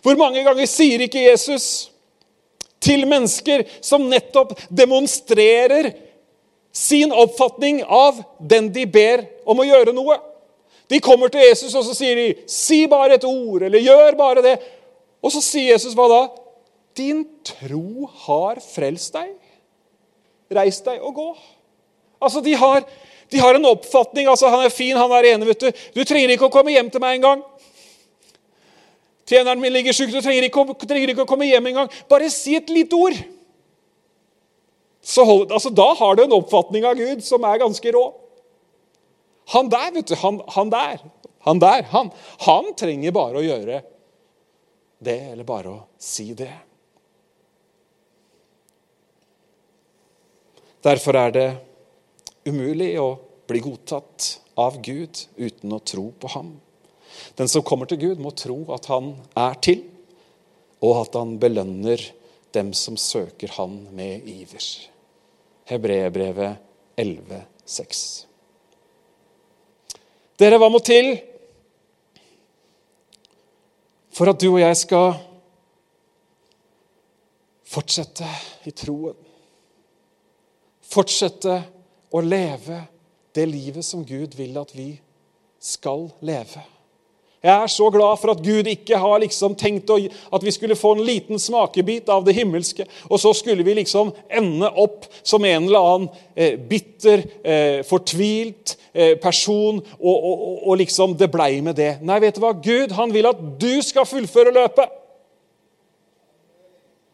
Hvor 0.03 0.17
mange 0.19 0.43
ganger 0.45 0.67
sier 0.69 1.03
ikke 1.05 1.23
Jesus 1.23 1.87
til 2.83 3.07
mennesker 3.09 3.65
som 3.83 4.05
nettopp 4.11 4.53
demonstrerer 4.69 5.91
sin 6.77 7.11
oppfatning 7.11 7.81
av 7.83 8.19
den 8.39 8.69
de 8.73 8.85
ber 8.85 9.23
om 9.49 9.63
å 9.63 9.65
gjøre 9.65 9.95
noe. 9.95 10.19
De 10.87 10.99
kommer 11.03 11.31
til 11.33 11.41
Jesus 11.43 11.73
og 11.75 11.83
så 11.87 11.95
sier 11.97 12.15
de, 12.15 12.27
'Si 12.47 12.85
bare 12.87 13.15
et 13.15 13.25
ord', 13.25 13.63
eller 13.63 13.79
'gjør 13.79 14.15
bare 14.15 14.41
det'. 14.41 14.61
Og 15.23 15.31
så 15.31 15.41
sier 15.41 15.73
Jesus 15.73 15.95
hva 15.95 16.07
da? 16.07 16.21
'Din 16.97 17.25
tro 17.45 18.09
har 18.25 18.59
frelst 18.63 19.13
deg. 19.13 19.35
Reis 20.49 20.81
deg 20.81 21.03
og 21.03 21.13
gå'. 21.15 21.35
Altså, 22.21 22.41
de 22.41 22.55
har, 22.57 22.81
de 23.29 23.39
har 23.39 23.55
en 23.55 23.69
oppfatning. 23.69 24.27
altså 24.27 24.49
'Han 24.49 24.65
er 24.65 24.73
fin, 24.73 24.97
han 24.97 25.11
er 25.11 25.35
enig', 25.35 25.47
vet 25.47 25.61
du. 25.61 25.71
Du 25.95 26.03
trenger 26.03 26.33
ikke 26.33 26.49
å 26.49 26.53
komme 26.53 26.73
hjem 26.73 26.89
til 26.89 27.01
meg 27.01 27.19
engang. 27.19 27.43
Tjeneren 29.27 29.59
min 29.59 29.73
ligger 29.73 29.93
sjuk, 29.93 30.11
du 30.11 30.21
trenger 30.21 30.47
ikke, 30.47 30.63
trenger 30.87 31.11
ikke 31.11 31.25
å 31.25 31.29
komme 31.29 31.45
hjem 31.45 31.67
engang. 31.67 31.89
Bare 32.09 32.29
si 32.31 32.55
et 32.55 32.69
lite 32.71 32.95
ord. 32.95 33.17
Hold, 35.17 35.51
altså, 35.51 35.69
da 35.69 35.93
har 35.93 36.15
du 36.15 36.23
en 36.23 36.35
oppfatning 36.35 36.85
av 36.87 36.95
Gud 36.99 37.23
som 37.23 37.43
er 37.43 37.59
ganske 37.59 37.91
rå. 37.91 38.05
Han 39.53 39.69
der, 39.71 39.91
vet 39.95 40.07
du. 40.07 40.15
Han, 40.19 40.41
han 40.55 40.71
der. 40.71 41.03
Han 41.47 41.59
der. 41.59 41.83
Han, 41.91 42.11
han 42.43 42.73
trenger 42.79 43.15
bare 43.15 43.39
å 43.39 43.45
gjøre 43.45 43.81
det, 44.99 45.19
eller 45.31 45.47
bare 45.47 45.71
å 45.71 45.77
si 45.99 46.33
det. 46.35 46.51
Derfor 50.85 51.17
er 51.17 51.33
det 51.33 51.47
umulig 52.47 52.93
å 53.01 53.09
bli 53.47 53.61
godtatt 53.63 54.37
av 54.59 54.79
Gud 54.83 55.23
uten 55.37 55.73
å 55.73 55.81
tro 55.85 56.09
på 56.19 56.31
ham. 56.33 56.55
Den 57.37 57.49
som 57.49 57.65
kommer 57.65 57.89
til 57.89 57.99
Gud, 58.01 58.21
må 58.21 58.31
tro 58.37 58.59
at 58.75 58.89
han 58.91 59.13
er 59.37 59.57
til, 59.63 59.83
og 60.83 61.01
at 61.01 61.17
han 61.17 61.37
belønner 61.41 62.01
dem 62.53 62.73
som 62.77 62.97
søker 62.99 63.53
han 63.57 63.79
med 63.95 64.25
iver. 64.29 64.65
Hebreerbrevet 65.67 66.97
11,6. 66.97 68.03
Dere, 70.37 70.59
hva 70.61 70.69
må 70.69 70.79
til 70.85 71.15
for 74.13 74.29
at 74.29 74.41
du 74.41 74.47
og 74.49 74.61
jeg 74.61 74.77
skal 74.79 75.11
fortsette 77.67 78.29
i 78.69 78.73
troen? 78.73 79.26
Fortsette 80.97 81.59
å 82.09 82.21
leve 82.25 82.79
det 83.37 83.45
livet 83.45 83.85
som 83.85 84.01
Gud 84.01 84.33
vil 84.33 84.55
at 84.57 84.71
vi 84.73 84.95
skal 85.61 86.07
leve. 86.25 86.63
Jeg 87.37 87.53
er 87.53 87.69
så 87.69 87.91
glad 87.93 88.17
for 88.17 88.33
at 88.33 88.39
Gud 88.41 88.65
ikke 88.65 88.97
har 88.97 89.19
liksom 89.21 89.53
tenkt 89.55 89.91
at 89.93 90.43
vi 90.43 90.51
skulle 90.55 90.75
få 90.75 90.95
en 90.95 91.03
liten 91.05 91.37
smakebit 91.39 92.09
av 92.09 92.25
det 92.25 92.33
himmelske, 92.33 92.87
og 93.05 93.21
så 93.21 93.29
skulle 93.37 93.61
vi 93.63 93.75
liksom 93.77 94.09
ende 94.25 94.71
opp 94.73 95.05
som 95.21 95.45
en 95.45 95.67
eller 95.67 95.89
annen 95.91 96.07
eh, 96.33 96.57
bitter, 96.57 97.21
eh, 97.45 97.83
fortvilt 97.85 98.73
eh, 98.89 99.13
person, 99.21 99.77
og, 99.99 100.15
og, 100.17 100.47
og, 100.63 100.73
liksom 100.81 101.13
det 101.19 101.29
blei 101.29 101.59
med 101.61 101.77
det. 101.77 101.91
Nei, 102.01 102.17
vet 102.25 102.39
du 102.39 102.41
hva? 102.41 102.55
Gud 102.57 102.97
han 102.97 103.13
vil 103.13 103.29
at 103.29 103.45
du 103.61 103.75
skal 103.85 104.09
fullføre 104.09 104.55
løpet. 104.57 104.97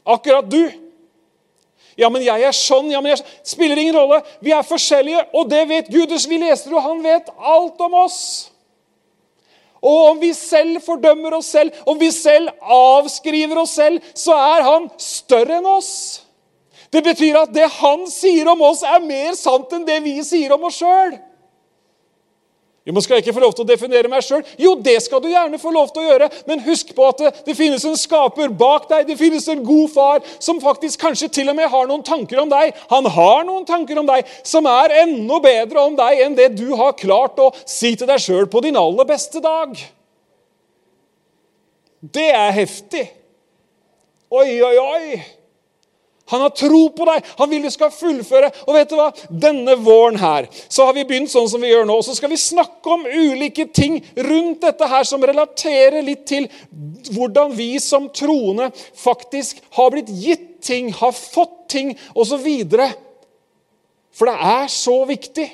Akkurat 0.08 0.48
du. 0.48 0.83
Ja, 1.98 2.10
men 2.10 2.24
jeg 2.26 2.42
er 2.44 2.56
sånn. 2.56 2.90
ja, 2.92 3.02
men 3.02 3.14
jeg 3.14 3.26
Spiller 3.44 3.78
ingen 3.78 3.96
rolle. 3.96 4.22
Vi 4.42 4.52
er 4.52 4.66
forskjellige, 4.66 5.28
og 5.34 5.50
det 5.50 5.68
vet 5.70 5.92
Gud. 5.94 6.14
Vi 6.30 6.40
leser, 6.42 6.74
og 6.74 6.82
han 6.82 7.04
vet 7.04 7.30
alt 7.38 7.82
om 7.82 7.94
oss. 8.04 8.20
Og 9.84 10.12
om 10.14 10.20
vi 10.20 10.32
selv 10.34 10.80
fordømmer 10.86 11.36
oss 11.36 11.52
selv, 11.52 11.76
om 11.86 12.00
vi 12.00 12.08
selv 12.12 12.54
avskriver 12.62 13.60
oss 13.60 13.76
selv, 13.76 14.00
så 14.16 14.36
er 14.38 14.64
han 14.64 14.88
større 14.98 15.60
enn 15.60 15.68
oss. 15.68 16.24
Det 16.94 17.02
betyr 17.04 17.42
at 17.42 17.52
det 17.52 17.68
han 17.82 18.06
sier 18.08 18.48
om 18.52 18.62
oss, 18.64 18.84
er 18.86 19.04
mer 19.04 19.34
sant 19.36 19.72
enn 19.76 19.86
det 19.88 20.00
vi 20.06 20.16
sier 20.24 20.54
om 20.56 20.64
oss 20.70 20.80
sjøl. 20.80 21.18
Jo, 22.84 22.92
men 22.92 23.02
Skal 23.02 23.16
jeg 23.16 23.24
ikke 23.24 23.36
få 23.38 23.44
lov 23.46 23.54
til 23.56 23.64
å 23.64 23.68
definere 23.70 24.10
meg 24.12 24.26
sjøl? 24.26 24.42
Jo, 24.60 24.74
det 24.76 24.98
skal 25.06 25.22
du 25.24 25.30
gjerne 25.32 25.60
få 25.60 25.72
lov 25.72 25.94
til 25.96 26.04
å 26.04 26.10
gjøre. 26.10 26.28
Men 26.50 26.64
husk 26.66 26.92
på 26.96 27.06
at 27.08 27.22
det, 27.22 27.30
det, 27.48 27.56
finnes 27.56 27.86
en 27.88 27.96
skaper 28.00 28.52
bak 28.60 28.90
deg. 28.90 29.06
Det 29.08 29.16
finnes 29.20 29.48
en 29.54 29.62
god 29.64 29.94
far 29.94 30.20
som 30.36 30.60
faktisk 30.60 31.00
kanskje 31.00 31.30
til 31.32 31.52
og 31.52 31.56
med 31.56 31.72
har 31.72 31.88
noen 31.88 32.04
tanker 32.04 32.42
om 32.44 32.52
deg. 32.52 32.76
Han 32.92 33.08
har 33.16 33.46
noen 33.48 33.64
tanker 33.70 34.02
om 34.02 34.10
deg 34.10 34.28
som 34.44 34.68
er 34.68 34.98
enda 35.06 35.40
bedre 35.44 35.86
om 35.88 35.96
deg 35.96 36.26
enn 36.26 36.36
det 36.36 36.50
du 36.58 36.74
har 36.76 36.98
klart 37.00 37.40
å 37.40 37.54
si 37.64 37.94
til 37.96 38.10
deg 38.10 38.20
sjøl 38.20 38.52
på 38.52 38.64
din 38.66 38.80
aller 38.80 39.08
beste 39.08 39.40
dag. 39.44 39.80
Det 42.04 42.30
er 42.36 42.52
heftig. 42.52 43.06
Oi, 44.34 44.60
oi, 44.60 44.76
oi. 44.82 45.24
Han 46.32 46.42
har 46.42 46.54
tro 46.56 46.86
på 46.96 47.06
deg. 47.08 47.26
Han 47.40 47.50
vil 47.52 47.66
du 47.66 47.70
skal 47.74 47.92
fullføre. 47.92 48.50
Og 48.68 48.78
vet 48.78 48.92
du 48.92 48.96
hva? 48.98 49.10
Denne 49.28 49.76
våren 49.84 50.20
her 50.22 50.48
så 50.72 50.88
har 50.88 50.96
vi 50.96 51.06
begynt 51.08 51.32
sånn 51.34 51.50
som 51.52 51.64
vi 51.64 51.72
gjør 51.74 51.88
nå. 51.90 51.98
Og 52.00 52.08
så 52.08 52.16
skal 52.18 52.32
vi 52.32 52.40
snakke 52.40 52.96
om 52.96 53.06
ulike 53.08 53.68
ting 53.76 54.00
rundt 54.16 54.64
dette 54.64 54.88
her 54.90 55.08
som 55.08 55.24
relaterer 55.24 56.02
litt 56.06 56.26
til 56.30 56.48
hvordan 57.14 57.52
vi 57.58 57.74
som 57.84 58.08
troende 58.16 58.70
faktisk 59.00 59.60
har 59.76 59.92
blitt 59.94 60.12
gitt 60.24 60.50
ting, 60.64 60.94
har 60.96 61.12
fått 61.12 61.68
ting 61.74 61.92
osv. 62.16 62.48
For 64.14 64.30
det 64.30 64.38
er 64.54 64.72
så 64.72 65.02
viktig. 65.10 65.50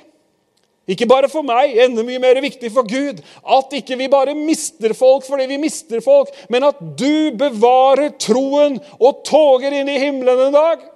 Ikke 0.90 1.06
bare 1.10 1.30
for 1.30 1.46
meg, 1.46 1.76
enda 1.78 2.02
mye 2.06 2.22
mer 2.22 2.40
viktig 2.42 2.72
for 2.74 2.88
Gud. 2.90 3.22
At 3.46 3.74
ikke 3.78 3.98
vi 4.00 4.10
bare 4.10 4.34
mister 4.38 4.96
folk 4.98 5.28
fordi 5.28 5.46
vi 5.52 5.60
mister 5.62 6.02
folk, 6.02 6.32
men 6.50 6.66
at 6.66 6.80
du 6.98 7.30
bevarer 7.38 8.16
troen 8.18 8.80
og 8.98 9.22
toger 9.28 9.76
inn 9.78 9.92
i 9.92 10.00
himmelen 10.02 10.48
en 10.48 10.58
dag. 10.58 10.88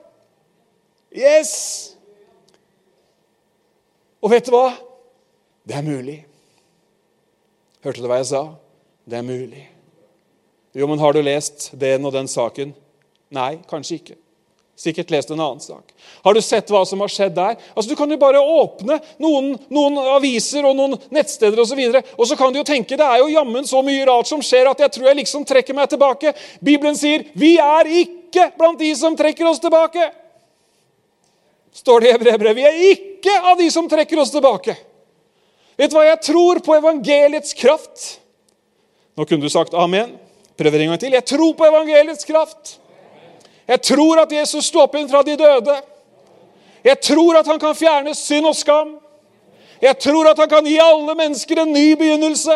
Yes! 1.13 1.53
Og 4.23 4.31
vet 4.33 4.47
du 4.47 4.55
hva? 4.55 4.71
Det 5.67 5.77
er 5.77 5.85
mulig. 5.85 6.23
Hørte 7.83 8.01
du 8.01 8.09
hva 8.09 8.21
jeg 8.21 8.31
sa? 8.31 8.43
Det 9.05 9.19
er 9.19 9.27
mulig. 9.27 9.67
Jo, 10.73 10.87
men 10.89 11.01
har 11.03 11.13
du 11.13 11.21
lest 11.21 11.69
den 11.77 12.07
og 12.07 12.15
den 12.15 12.29
saken? 12.31 12.71
Nei, 13.33 13.59
kanskje 13.69 13.99
ikke. 13.99 14.15
Sikkert 14.75 15.11
lest 15.13 15.29
en 15.29 15.39
annen 15.39 15.61
sak. 15.61 15.91
Har 16.23 16.33
du 16.33 16.41
sett 16.41 16.71
hva 16.73 16.81
som 16.85 17.01
har 17.03 17.11
skjedd 17.11 17.35
der? 17.37 17.59
Altså, 17.75 17.89
Du 17.89 17.95
kan 17.95 18.09
jo 18.09 18.17
bare 18.17 18.41
åpne 18.41 18.97
noen, 19.21 19.51
noen 19.69 19.99
aviser 20.15 20.65
og 20.65 20.75
noen 20.75 20.97
nettsteder 21.13 21.59
osv. 21.61 21.61
Og, 21.61 21.69
så 21.69 21.77
videre, 21.77 22.01
og 22.17 22.27
så 22.27 22.37
kan 22.39 22.53
du 22.53 22.57
jo 22.57 22.65
tenke 22.65 22.97
det 22.97 23.05
er 23.05 23.21
jo 23.21 23.29
jammen 23.29 23.69
så 23.69 23.83
mye 23.85 24.07
rart 24.09 24.31
som 24.31 24.41
skjer 24.41 24.71
at 24.71 24.81
jeg 24.81 24.95
tror 24.95 25.11
jeg 25.11 25.19
liksom 25.21 25.45
trekker 25.45 25.77
meg 25.77 25.91
tilbake. 25.93 26.33
Bibelen 26.59 26.97
sier 26.97 27.27
vi 27.37 27.55
er 27.61 27.91
ikke 28.01 28.49
blant 28.57 28.81
de 28.81 28.89
som 28.97 29.15
trekker 29.15 29.47
oss 29.51 29.61
tilbake. 29.61 30.09
Står 31.73 32.01
det 32.01 32.15
i 32.15 32.19
brevbrevet. 32.25 32.57
Vi 32.57 32.65
er 32.65 32.81
ikke 32.97 33.37
av 33.51 33.61
de 33.61 33.69
som 33.73 33.85
trekker 33.89 34.19
oss 34.21 34.33
tilbake. 34.33 34.75
Vet 35.77 35.89
du 35.89 35.97
hva? 35.97 36.05
Jeg 36.05 36.21
tror 36.33 36.61
på 36.65 36.75
evangeliets 36.77 37.53
kraft. 37.57 38.19
Nå 39.17 39.25
kunne 39.29 39.45
du 39.45 39.53
sagt 39.53 39.73
amen. 39.77 40.17
Prøver 40.57 40.83
en 40.83 40.93
gang 40.93 41.01
til. 41.01 41.13
Jeg 41.17 41.25
tror 41.29 41.53
på 41.57 41.65
evangeliets 41.65 42.25
kraft. 42.29 42.77
Jeg 43.67 43.81
tror 43.81 44.19
at 44.23 44.31
Jesus 44.31 44.67
sto 44.67 44.83
opp 44.83 44.95
igjen 44.95 45.09
fra 45.09 45.23
de 45.23 45.37
døde. 45.39 45.77
Jeg 46.83 46.99
tror 47.01 47.39
at 47.39 47.47
han 47.47 47.59
kan 47.59 47.75
fjerne 47.75 48.15
synd 48.15 48.49
og 48.49 48.55
skam. 48.55 48.95
Jeg 49.81 49.99
tror 49.99 50.29
at 50.31 50.39
han 50.39 50.49
kan 50.51 50.67
gi 50.67 50.77
alle 50.79 51.15
mennesker 51.15 51.61
en 51.61 51.73
ny 51.73 51.93
begynnelse. 51.99 52.55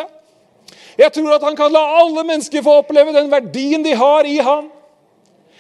Jeg 0.98 1.14
tror 1.14 1.36
at 1.36 1.46
han 1.46 1.56
kan 1.56 1.72
la 1.72 1.84
alle 2.02 2.24
mennesker 2.26 2.64
få 2.66 2.80
oppleve 2.82 3.14
den 3.16 3.30
verdien 3.32 3.84
de 3.86 3.94
har 3.96 4.28
i 4.28 4.38
han. 4.44 4.70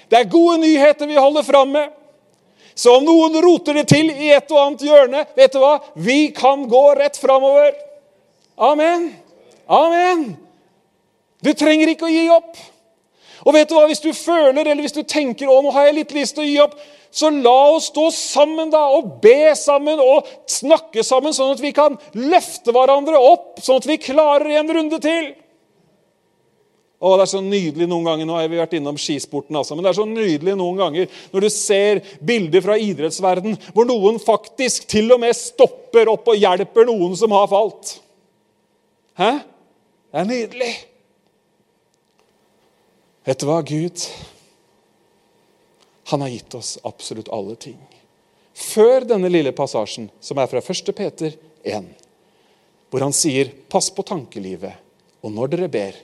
Det 0.10 0.20
er 0.20 0.32
gode 0.32 0.58
nyheter 0.64 1.08
vi 1.08 1.20
holder 1.20 1.43
fram 1.43 1.72
med. 1.76 1.91
Så 2.78 2.93
om 2.93 3.06
noen 3.06 3.39
roter 3.41 3.74
det 3.80 3.88
til 3.89 4.12
i 4.12 4.30
et 4.36 4.52
og 4.54 4.60
annet 4.62 4.84
hjørne, 4.86 5.24
vet 5.36 5.54
du 5.54 5.60
hva? 5.62 5.78
Vi 5.95 6.28
kan 6.36 6.68
gå 6.70 6.84
rett 7.00 7.18
framover. 7.18 7.72
Amen. 8.58 9.10
Amen. 9.68 10.28
Du 11.41 11.52
trenger 11.58 11.89
ikke 11.91 12.08
å 12.08 12.12
gi 12.14 12.28
opp. 12.34 12.54
Og 13.48 13.56
vet 13.56 13.70
du 13.70 13.78
hva, 13.78 13.88
Hvis 13.88 14.04
du 14.04 14.12
føler 14.12 14.66
eller 14.66 14.84
hvis 14.84 14.95
du 14.95 15.04
tenker 15.08 15.48
å, 15.48 15.62
nå 15.64 15.72
har 15.76 15.88
jeg 15.88 16.00
litt 16.02 16.16
lyst 16.18 16.36
til 16.36 16.43
å 16.43 16.50
gi 16.50 16.60
opp, 16.66 16.76
så 17.18 17.30
la 17.32 17.58
oss 17.72 17.88
stå 17.88 18.10
sammen 18.12 18.70
da, 18.74 18.84
og 18.93 19.18
be 19.24 19.54
sammen 19.56 20.02
og 20.04 20.28
snakke 20.52 21.06
sammen, 21.08 21.34
sånn 21.34 21.56
at 21.56 21.64
vi 21.64 21.72
kan 21.76 21.95
løfte 22.14 22.76
hverandre 22.76 23.18
opp, 23.18 23.62
sånn 23.64 23.80
at 23.80 23.88
vi 23.88 23.95
klarer 24.04 24.60
en 24.60 24.74
runde 24.76 25.00
til. 25.02 25.30
Å, 26.98 27.14
Det 27.14 27.24
er 27.24 27.32
så 27.32 27.41
nydelig 27.45 27.88
noen 27.88 28.10
ganger, 28.10 28.28
nå 28.28 28.36
har 28.36 28.50
vi 28.50 28.60
vært 28.60 28.76
innom 28.80 28.98
skisporten, 29.00 29.56
altså, 29.56 29.78
men 29.78 29.86
det 29.86 29.91
er 29.93 30.00
så 30.00 30.08
nydelig 30.10 30.58
noen 30.58 30.82
ganger 30.82 31.20
når 31.32 31.45
du 31.45 31.50
ser 31.54 32.02
bilder 32.26 32.66
fra 32.66 32.78
idrettsverden 32.82 33.56
hvor 33.70 33.88
noen 33.88 34.18
faktisk 34.22 34.89
til 34.89 35.14
og 35.14 35.22
med 35.22 35.38
stopper 35.38 36.10
opp 36.12 36.34
og 36.34 36.41
hjelper 36.41 36.89
noen 36.89 37.14
som 37.20 37.36
har 37.38 37.48
falt. 37.54 38.00
Hæ? 39.18 39.32
Det 40.12 40.24
er 40.24 40.32
nydelig. 40.34 40.74
Vet 43.28 43.42
du 43.44 43.48
hva, 43.50 43.60
Gud 43.62 44.00
Han 46.08 46.24
har 46.24 46.32
gitt 46.32 46.54
oss 46.56 46.78
absolutt 46.88 47.28
alle 47.36 47.58
ting. 47.60 47.80
Før 48.56 49.04
denne 49.04 49.28
lille 49.28 49.52
passasjen, 49.52 50.08
som 50.24 50.40
er 50.40 50.48
fra 50.48 50.62
1. 50.64 50.94
Peter 50.96 51.36
1, 51.68 51.90
hvor 52.88 53.04
han 53.04 53.14
sier 53.14 53.52
'pass 53.70 53.90
på 53.92 54.06
tankelivet', 54.08 54.80
og 55.22 55.32
når 55.36 55.48
dere 55.52 55.68
ber, 55.68 55.96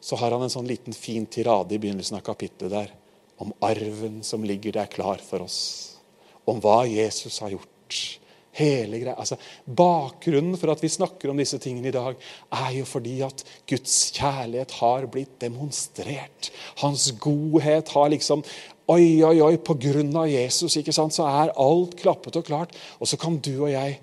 så 0.00 0.16
har 0.16 0.32
han 0.32 0.42
en 0.42 0.50
sånn 0.50 0.66
liten 0.66 0.96
fin 0.96 1.26
tirade 1.26 1.74
i 1.74 1.78
begynnelsen 1.78 2.16
av 2.16 2.24
kapittelet 2.24 2.72
der 2.72 2.94
om 3.38 3.52
arven 3.60 4.22
som 4.24 4.44
ligger 4.44 4.72
der 4.72 4.86
klar 4.86 5.20
for 5.22 5.44
oss, 5.44 5.98
om 6.46 6.60
hva 6.60 6.86
Jesus 6.88 7.38
har 7.38 7.50
gjort 7.50 8.18
Hele 8.58 8.98
greia. 8.98 9.14
Altså, 9.14 9.38
bakgrunnen 9.64 10.58
for 10.58 10.72
at 10.72 10.82
vi 10.82 10.90
snakker 10.90 11.30
om 11.30 11.38
disse 11.38 11.60
tingene 11.62 11.92
i 11.92 11.94
dag, 11.94 12.18
er 12.58 12.72
jo 12.74 12.88
fordi 12.88 13.20
at 13.26 13.44
Guds 13.70 13.96
kjærlighet 14.16 14.74
har 14.80 15.06
blitt 15.12 15.38
demonstrert. 15.44 16.50
Hans 16.82 17.12
godhet 17.22 17.94
har 17.94 18.12
liksom 18.14 18.44
Oi, 18.88 19.20
oi, 19.20 19.34
oi, 19.44 19.58
på 19.60 19.74
grunn 19.76 20.14
av 20.16 20.30
Jesus 20.32 20.78
ikke 20.80 20.94
sant, 20.96 21.12
så 21.12 21.26
er 21.28 21.50
alt 21.60 21.92
klappet 22.00 22.38
og 22.40 22.46
klart. 22.46 22.70
Og 22.96 23.10
så 23.10 23.18
kan 23.20 23.34
du 23.36 23.50
og 23.58 23.68
jeg 23.68 23.98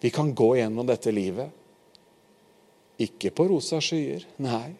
vi 0.00 0.12
kan 0.14 0.30
gå 0.34 0.54
gjennom 0.56 0.86
dette 0.88 1.12
livet. 1.12 1.50
Ikke 3.00 3.32
på 3.34 3.48
rosa 3.50 3.80
skyer, 3.84 4.24
nei. 4.40 4.72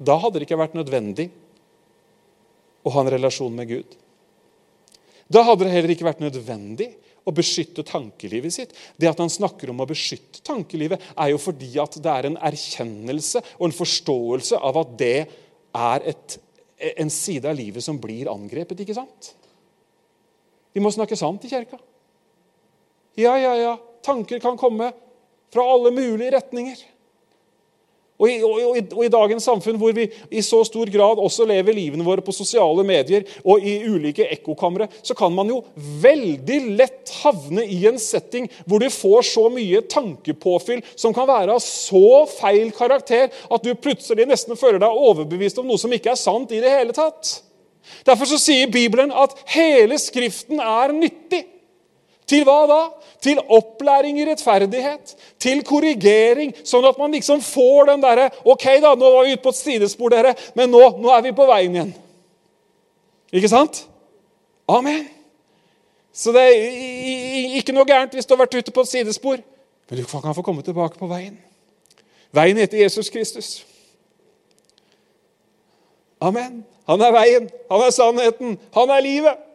Da 0.00 0.16
hadde 0.18 0.40
det 0.40 0.48
ikke 0.48 0.58
vært 0.58 0.74
nødvendig 0.78 1.28
å 2.82 2.92
ha 2.94 3.04
en 3.04 3.12
relasjon 3.12 3.54
med 3.54 3.68
Gud. 3.70 3.96
Da 5.30 5.44
hadde 5.46 5.66
det 5.66 5.74
heller 5.74 5.94
ikke 5.94 6.08
vært 6.08 6.24
nødvendig 6.24 6.88
å 7.24 7.34
beskytte 7.34 7.84
tankelivet 7.86 8.54
sitt. 8.54 8.74
Det 8.96 9.10
at 9.10 9.20
han 9.20 9.32
snakker 9.32 9.72
om 9.72 9.82
å 9.82 9.88
beskytte 9.88 10.42
tankelivet, 10.46 11.02
er 11.16 11.32
jo 11.32 11.40
fordi 11.42 11.72
at 11.82 11.98
det 12.02 12.14
er 12.14 12.30
en 12.30 12.38
erkjennelse 12.50 13.42
og 13.58 13.68
en 13.68 13.76
forståelse 13.76 14.60
av 14.70 14.80
at 14.82 14.96
det 15.00 15.18
er 15.76 16.08
et, 16.12 16.38
en 16.96 17.12
side 17.12 17.48
av 17.48 17.58
livet 17.58 17.84
som 17.84 18.00
blir 18.00 18.30
angrepet. 18.32 18.80
ikke 18.80 18.96
sant? 18.96 19.34
Vi 20.72 20.82
må 20.82 20.92
snakke 20.94 21.18
sant 21.18 21.44
i 21.44 21.52
kirka. 21.52 21.78
Ja, 23.18 23.34
ja, 23.38 23.54
ja. 23.58 23.76
Tanker 24.06 24.40
kan 24.40 24.56
komme 24.58 24.92
fra 25.52 25.64
alle 25.66 25.90
mulige 25.92 26.32
retninger. 26.36 26.78
Og 28.20 28.28
i, 28.28 28.36
og, 28.44 28.76
i, 28.76 28.82
og 28.84 29.04
i, 29.06 29.10
dagens 29.12 29.46
samfunn 29.48 29.78
hvor 29.80 29.94
vi 29.96 30.06
i 30.30 30.42
så 30.44 30.60
stor 30.68 30.90
grad 30.92 31.20
også 31.22 31.46
lever 31.48 31.76
livene 31.76 32.04
våre 32.04 32.24
på 32.24 32.34
sosiale 32.36 32.84
medier 32.86 33.24
og 33.40 33.64
i 33.64 33.78
ulike 33.88 34.26
ekkokamre, 34.36 34.90
så 35.02 35.16
kan 35.16 35.32
man 35.32 35.48
jo 35.48 35.62
veldig 36.02 36.58
lett 36.76 37.14
havne 37.22 37.64
i 37.64 37.80
en 37.88 38.00
setting 38.00 38.48
hvor 38.66 38.82
du 38.82 38.90
får 38.92 39.24
så 39.30 39.46
mye 39.52 39.82
tankepåfyll 39.88 40.82
som 40.92 41.16
kan 41.16 41.28
være 41.30 41.56
av 41.56 41.64
så 41.64 42.26
feil 42.30 42.74
karakter 42.76 43.30
at 43.30 43.64
du 43.64 43.72
plutselig 43.74 44.28
nesten 44.28 44.58
føler 44.60 44.82
deg 44.82 45.04
overbevist 45.08 45.62
om 45.62 45.70
noe 45.70 45.80
som 45.80 45.92
ikke 45.96 46.12
er 46.12 46.20
sant 46.20 46.52
i 46.52 46.60
det 46.62 46.74
hele 46.74 46.96
tatt. 46.96 47.40
Derfor 48.06 48.28
så 48.28 48.38
sier 48.40 48.70
Bibelen 48.70 49.12
at 49.16 49.32
hele 49.54 49.96
Skriften 50.00 50.60
er 50.60 50.92
nyttig 50.94 51.46
Til 52.30 52.44
hva 52.46 52.58
da? 52.70 52.80
Til 53.22 53.40
opplæring 53.42 54.20
i 54.20 54.26
rettferdighet. 54.28 55.14
Til 55.42 55.64
korrigering, 55.66 56.52
sånn 56.64 56.86
at 56.86 56.98
man 57.00 57.14
liksom 57.16 57.42
får 57.42 57.90
den 57.90 58.04
derre 58.04 58.28
Ok, 58.44 58.66
da, 58.82 58.94
nå 58.94 59.14
var 59.16 59.26
vi 59.26 59.34
ute 59.34 59.44
på 59.44 59.54
et 59.54 59.58
sidespor, 59.58 60.14
dere, 60.14 60.36
men 60.54 60.70
nå, 60.70 60.82
nå 61.02 61.10
er 61.14 61.24
vi 61.26 61.34
på 61.36 61.48
veien 61.50 61.74
igjen. 61.74 61.94
Ikke 63.34 63.50
sant? 63.50 63.84
Amen. 64.70 65.08
Så 66.14 66.34
det 66.34 66.42
er 66.42 67.56
ikke 67.58 67.74
noe 67.74 67.86
gærent 67.88 68.14
hvis 68.14 68.26
du 68.26 68.34
har 68.34 68.44
vært 68.44 68.58
ute 68.58 68.74
på 68.74 68.86
et 68.86 68.92
sidespor. 68.92 69.42
Men 69.90 69.98
du 69.98 70.06
kan 70.06 70.34
få 70.34 70.46
komme 70.46 70.62
tilbake 70.66 70.98
på 70.98 71.10
veien. 71.10 71.38
Veien 72.34 72.58
heter 72.62 72.78
Jesus 72.82 73.10
Kristus. 73.10 73.50
Amen. 76.20 76.64
Han 76.86 77.02
er 77.02 77.14
veien, 77.14 77.46
han 77.70 77.82
er 77.86 77.94
sannheten, 77.94 78.58
han 78.74 78.90
er 78.90 79.02
livet. 79.02 79.46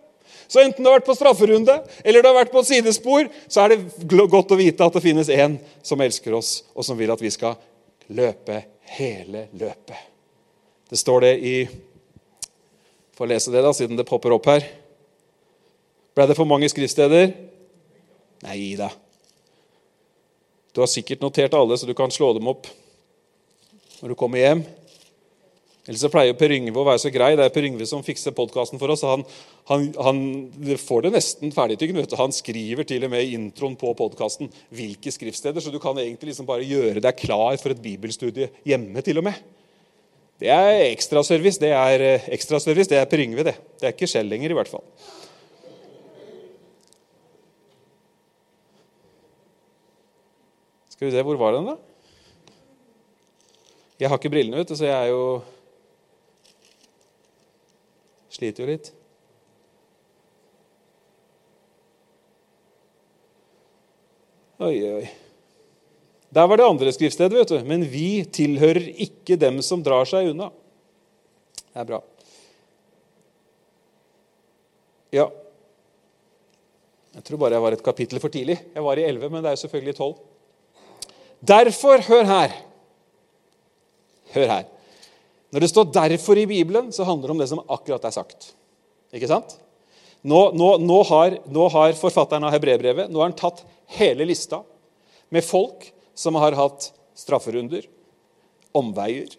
Så 0.48 0.62
enten 0.62 0.84
du 0.84 0.90
har 0.90 1.00
vært 1.00 1.08
på 1.08 1.16
strafferunde 1.18 1.78
eller 2.04 2.22
du 2.22 2.30
har 2.30 2.38
vært 2.38 2.54
på 2.54 2.62
et 2.62 2.70
sidespor, 2.70 3.30
så 3.48 3.66
er 3.66 3.76
det 3.76 4.28
godt 4.30 4.54
å 4.54 4.60
vite 4.60 4.86
at 4.86 4.98
det 4.98 5.04
finnes 5.04 5.32
en 5.34 5.58
som 5.86 6.02
elsker 6.02 6.36
oss, 6.38 6.60
og 6.76 6.86
som 6.86 6.98
vil 7.00 7.14
at 7.14 7.22
vi 7.24 7.34
skal 7.34 7.58
løpe 8.14 8.62
hele 8.98 9.48
løpet. 9.58 9.98
Det 10.90 11.02
står 11.02 11.28
det 11.28 11.36
i 11.42 11.58
Får 13.16 13.30
lese 13.32 13.48
det, 13.48 13.62
da, 13.64 13.70
siden 13.72 13.96
det 13.96 14.04
popper 14.04 14.34
opp 14.36 14.48
her. 14.52 14.66
Ble 16.12 16.26
det 16.28 16.36
for 16.36 16.48
mange 16.50 16.68
skriftsteder? 16.68 17.30
Nei 18.44 18.74
da. 18.76 18.90
Du 20.76 20.82
har 20.84 20.90
sikkert 20.92 21.24
notert 21.24 21.56
alle, 21.56 21.78
så 21.80 21.88
du 21.88 21.94
kan 21.96 22.12
slå 22.12 22.34
dem 22.36 22.50
opp 22.52 22.68
når 24.02 24.12
du 24.12 24.18
kommer 24.20 24.42
hjem. 24.42 24.66
Ellers 25.86 26.02
så 26.02 26.10
pleier 26.10 26.34
Per 26.34 26.50
Yngve 26.50 26.82
å 26.82 26.86
være 26.88 27.04
så 27.04 27.12
grei. 27.14 27.36
Det 27.38 27.46
er 27.46 27.52
Per 27.54 27.66
Yngve 27.68 27.86
som 27.86 28.02
fikser 28.06 28.34
podkasten 28.34 28.80
for 28.82 28.90
oss. 28.90 29.04
Han, 29.06 29.22
han, 29.70 29.84
han, 30.02 30.22
får 30.82 31.06
det 31.06 31.12
nesten 31.14 31.54
ferdigtygd. 31.54 32.16
Han 32.18 32.34
skriver 32.34 32.88
til 32.90 33.06
og 33.06 33.14
med 33.14 33.22
i 33.22 33.36
introen 33.38 33.78
på 33.78 33.92
podkasten 33.98 34.50
hvilke 34.74 35.14
skriftsteder, 35.14 35.62
så 35.62 35.74
du 35.74 35.78
kan 35.84 36.00
egentlig 36.02 36.32
liksom 36.32 36.50
bare 36.50 36.66
gjøre 36.66 37.04
deg 37.06 37.22
klar 37.22 37.60
for 37.62 37.76
et 37.76 37.84
bibelstudie 37.86 38.50
hjemme. 38.66 39.06
til 39.06 39.22
og 39.22 39.30
med. 39.30 39.38
Det 40.42 40.50
er 40.50 40.90
ekstraservice. 40.90 41.62
Det 41.62 41.70
er 41.70 42.02
eh, 42.02 42.30
ekstraservice, 42.34 42.90
det 42.90 42.98
er 42.98 43.06
Per 43.12 43.22
Yngve, 43.22 43.46
det. 43.46 43.56
Det 43.78 43.86
er 43.86 43.94
ikke 43.94 44.10
skjell 44.10 44.28
lenger, 44.28 44.52
i 44.52 44.58
hvert 44.58 44.72
fall. 44.74 44.84
Skal 50.96 51.12
vi 51.12 51.14
se, 51.14 51.22
hvor 51.28 51.38
var 51.38 51.60
den, 51.60 51.70
da? 51.70 51.78
Jeg 54.02 54.10
har 54.10 54.18
ikke 54.18 54.34
brillene, 54.34 54.58
vet 54.64 54.74
du, 54.74 54.76
så 54.80 54.90
jeg 54.90 54.96
er 54.96 55.14
jo 55.14 55.44
Sliter 58.36 58.66
jo 58.66 58.74
litt. 58.74 58.90
Oi, 64.66 64.76
oi. 64.88 65.06
Der 66.36 66.48
var 66.48 66.60
det 66.60 66.68
andre 66.68 66.92
skriftstedet, 66.96 67.38
vet 67.38 67.54
du. 67.54 67.58
Men 67.68 67.86
vi 67.88 68.26
tilhører 68.28 68.90
ikke 69.06 69.38
dem 69.40 69.62
som 69.64 69.84
drar 69.84 70.08
seg 70.10 70.34
unna. 70.34 70.50
Det 71.72 71.84
er 71.84 71.88
bra. 71.88 72.02
Ja. 75.16 75.30
Jeg 77.16 77.24
tror 77.24 77.40
bare 77.40 77.56
jeg 77.56 77.64
var 77.64 77.76
et 77.78 77.84
kapittel 77.84 78.20
for 78.20 78.32
tidlig. 78.32 78.58
Jeg 78.76 78.84
var 78.84 79.00
i 79.00 79.08
11, 79.08 79.30
men 79.32 79.44
det 79.44 79.52
er 79.52 79.56
jo 79.56 79.64
selvfølgelig 79.64 79.96
12. 79.96 80.16
Derfor, 81.56 82.08
hør 82.10 82.32
her 82.32 82.62
Hør 84.36 84.50
her. 84.50 84.64
Når 85.56 85.64
det 85.64 85.70
står 85.72 85.86
'derfor' 85.96 86.38
i 86.42 86.50
Bibelen, 86.52 86.92
så 86.92 87.06
handler 87.08 87.28
det 87.28 87.32
om 87.32 87.40
det 87.40 87.48
som 87.48 87.62
akkurat 87.70 88.04
er 88.04 88.12
sagt. 88.12 88.50
Ikke 89.16 89.30
sant? 89.30 89.56
Nå, 90.22 90.52
nå, 90.52 90.78
nå, 90.84 90.98
har, 91.08 91.38
nå 91.48 91.68
har, 91.72 91.94
forfatteren 91.96 92.44
av 92.44 92.52
hebreerbrevet 92.52 93.08
nå 93.08 93.22
har 93.22 93.30
han 93.30 93.38
tatt 93.38 93.62
hele 93.96 94.26
lista 94.28 94.64
med 95.32 95.46
folk 95.46 95.86
som 96.18 96.36
har 96.36 96.58
hatt 96.58 96.90
strafferunder, 97.16 97.86
omveier, 98.76 99.32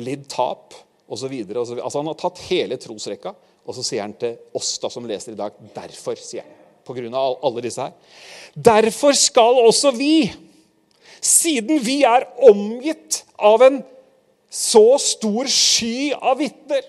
lidd 0.00 0.24
tap 0.32 0.72
osv. 1.10 1.34
Altså, 1.52 1.98
han 1.98 2.08
har 2.08 2.18
tatt 2.22 2.40
hele 2.48 2.80
trosrekka, 2.80 3.34
og 3.66 3.76
så 3.76 3.84
sier 3.84 4.06
han 4.06 4.16
til 4.16 4.38
oss 4.56 4.78
da, 4.80 4.88
som 4.88 5.04
leser 5.04 5.34
i 5.34 5.40
dag 5.42 5.60
Derfor, 5.74 6.16
sier 6.16 6.46
han. 6.46 6.56
På 6.88 6.96
grunn 6.96 7.12
av 7.12 7.36
alle 7.44 7.66
disse 7.66 7.84
her. 7.84 7.92
Derfor 8.56 9.12
skal 9.12 9.60
også 9.66 9.92
vi, 9.92 10.30
siden 11.20 11.84
vi 11.84 12.00
er 12.08 12.24
omgitt 12.48 13.26
av 13.36 13.60
en 13.66 13.82
så 14.50 14.98
stor 14.98 15.46
sky 15.50 16.10
av 16.18 16.40
vitner. 16.42 16.82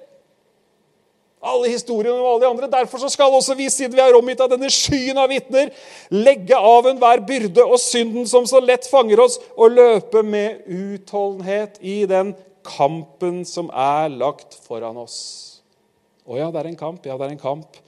Alle 1.41 1.71
historiene 1.71 2.17
og 2.17 2.27
alle 2.35 2.43
de 2.43 2.49
andre. 2.51 2.69
Derfor 2.69 3.01
skal 3.09 3.33
også 3.33 3.55
vi, 3.57 3.69
siden 3.73 3.95
vi 3.97 4.01
er 4.03 4.17
omgitt 4.17 4.41
av 4.43 4.49
denne 4.51 4.69
skyen 4.73 5.17
av 5.17 5.29
vitner, 5.31 5.71
legge 6.13 6.57
av 6.57 6.89
enhver 6.89 7.23
byrde 7.25 7.65
og 7.65 7.79
synden 7.81 8.27
som 8.29 8.45
så 8.49 8.61
lett 8.61 8.85
fanger 8.89 9.23
oss, 9.23 9.39
og 9.57 9.73
løpe 9.73 10.21
med 10.25 10.65
utholdenhet 10.69 11.79
i 11.81 12.03
den 12.09 12.35
kampen 12.65 13.41
som 13.45 13.71
er 13.73 14.11
lagt 14.13 14.57
foran 14.67 14.99
oss. 15.01 15.17
Å 16.29 16.37
ja, 16.37 16.51
det 16.53 16.61
er 16.61 16.69
en 16.69 16.77
kamp. 16.77 17.05
Ja, 17.09 17.17
det 17.17 17.25
er 17.25 17.33
en 17.33 17.41
kamp. 17.41 17.81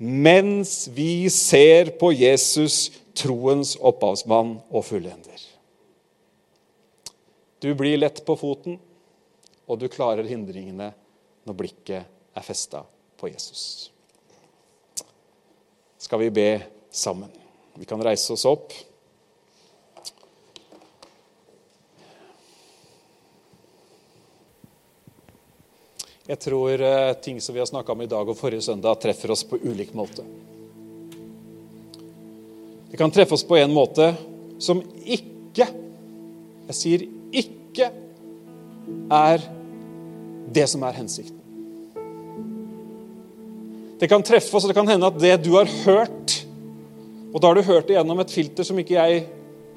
Mens 0.00 0.86
vi 0.94 1.28
ser 1.28 1.90
på 2.00 2.12
Jesus, 2.14 2.88
troens 3.18 3.74
opphavsmann 3.76 4.60
og 4.70 4.86
fullender. 4.86 5.49
Du 7.60 7.74
blir 7.74 7.96
lett 7.96 8.24
på 8.24 8.36
foten, 8.40 8.78
og 9.68 9.78
du 9.78 9.84
klarer 9.92 10.24
hindringene 10.24 10.94
når 11.44 11.56
blikket 11.58 12.08
er 12.32 12.46
festa 12.46 12.80
på 13.20 13.28
Jesus. 13.28 13.90
Skal 16.00 16.22
vi 16.24 16.30
be 16.32 16.48
sammen? 16.90 17.28
Vi 17.76 17.84
kan 17.84 18.00
reise 18.00 18.32
oss 18.32 18.46
opp. 18.48 18.72
Jeg 26.30 26.38
tror 26.40 26.80
eh, 26.80 27.12
ting 27.20 27.44
som 27.44 27.52
vi 27.52 27.60
har 27.60 27.68
snakka 27.68 27.92
om 27.92 28.00
i 28.00 28.08
dag 28.08 28.28
og 28.28 28.38
forrige 28.38 28.64
søndag, 28.64 29.02
treffer 29.02 29.36
oss 29.36 29.44
på 29.44 29.60
ulik 29.60 29.92
måte. 29.92 30.24
Det 32.88 32.96
kan 32.96 33.12
treffe 33.12 33.36
oss 33.36 33.44
på 33.44 33.60
en 33.60 33.72
måte 33.74 34.14
som 34.62 34.80
ikke 35.04 35.68
Jeg 36.70 36.76
sier 36.78 37.02
ikke 37.70 37.90
er 39.14 39.44
det 40.50 40.66
som 40.70 40.82
er 40.82 40.98
hensikten. 40.98 41.38
Det 44.00 44.08
kan 44.08 44.24
treffe 44.24 44.56
oss, 44.56 44.64
og 44.64 44.72
det 44.72 44.78
kan 44.78 44.88
hende 44.88 45.10
at 45.10 45.18
det 45.20 45.34
du 45.44 45.52
har 45.58 45.68
hørt 45.84 46.38
Og 47.30 47.38
da 47.38 47.46
har 47.46 47.54
du 47.54 47.62
hørt 47.62 47.86
det 47.86 47.94
gjennom 47.94 48.18
et 48.18 48.32
filter 48.34 48.66
som 48.66 48.78
ikke 48.80 48.96
jeg 48.96 49.18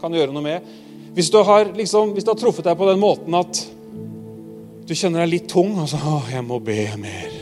kan 0.02 0.14
gjøre 0.16 0.34
noe 0.34 0.42
med. 0.42 0.64
Hvis 1.14 1.28
du 1.30 1.38
har, 1.46 1.68
liksom, 1.78 2.16
hvis 2.16 2.26
du 2.26 2.32
har 2.32 2.40
truffet 2.42 2.66
deg 2.66 2.80
på 2.80 2.88
den 2.88 2.98
måten 2.98 3.36
at 3.38 3.60
du 4.90 4.94
kjenner 4.98 5.22
deg 5.22 5.36
litt 5.36 5.46
tung 5.52 5.76
og 5.78 5.86
så, 5.92 6.00
å, 6.02 6.24
jeg 6.34 6.42
må 6.48 6.58
be 6.66 6.88
mer. 6.98 7.36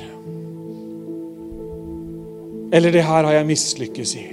Eller 2.76 2.92
'det 2.92 3.06
her 3.08 3.24
har 3.24 3.34
jeg 3.38 3.48
mislykkes 3.48 4.16
i'. 4.20 4.28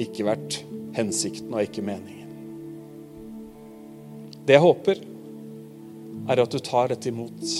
Ikke 0.00 0.24
vært 0.24 0.62
hensikten 0.96 1.52
og 1.52 1.68
ikke 1.68 1.84
meningen. 1.84 2.19
Det 4.50 4.56
jeg 4.56 4.62
håper, 4.64 4.98
er 6.26 6.40
at 6.42 6.50
du 6.50 6.58
tar 6.58 6.88
dette 6.90 7.06
imot 7.06 7.50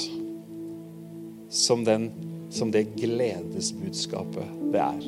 som, 1.55 1.85
den, 1.87 2.09
som 2.51 2.73
det 2.75 2.89
gledesbudskapet 2.97 4.57
det 4.73 4.81
er. 4.83 5.05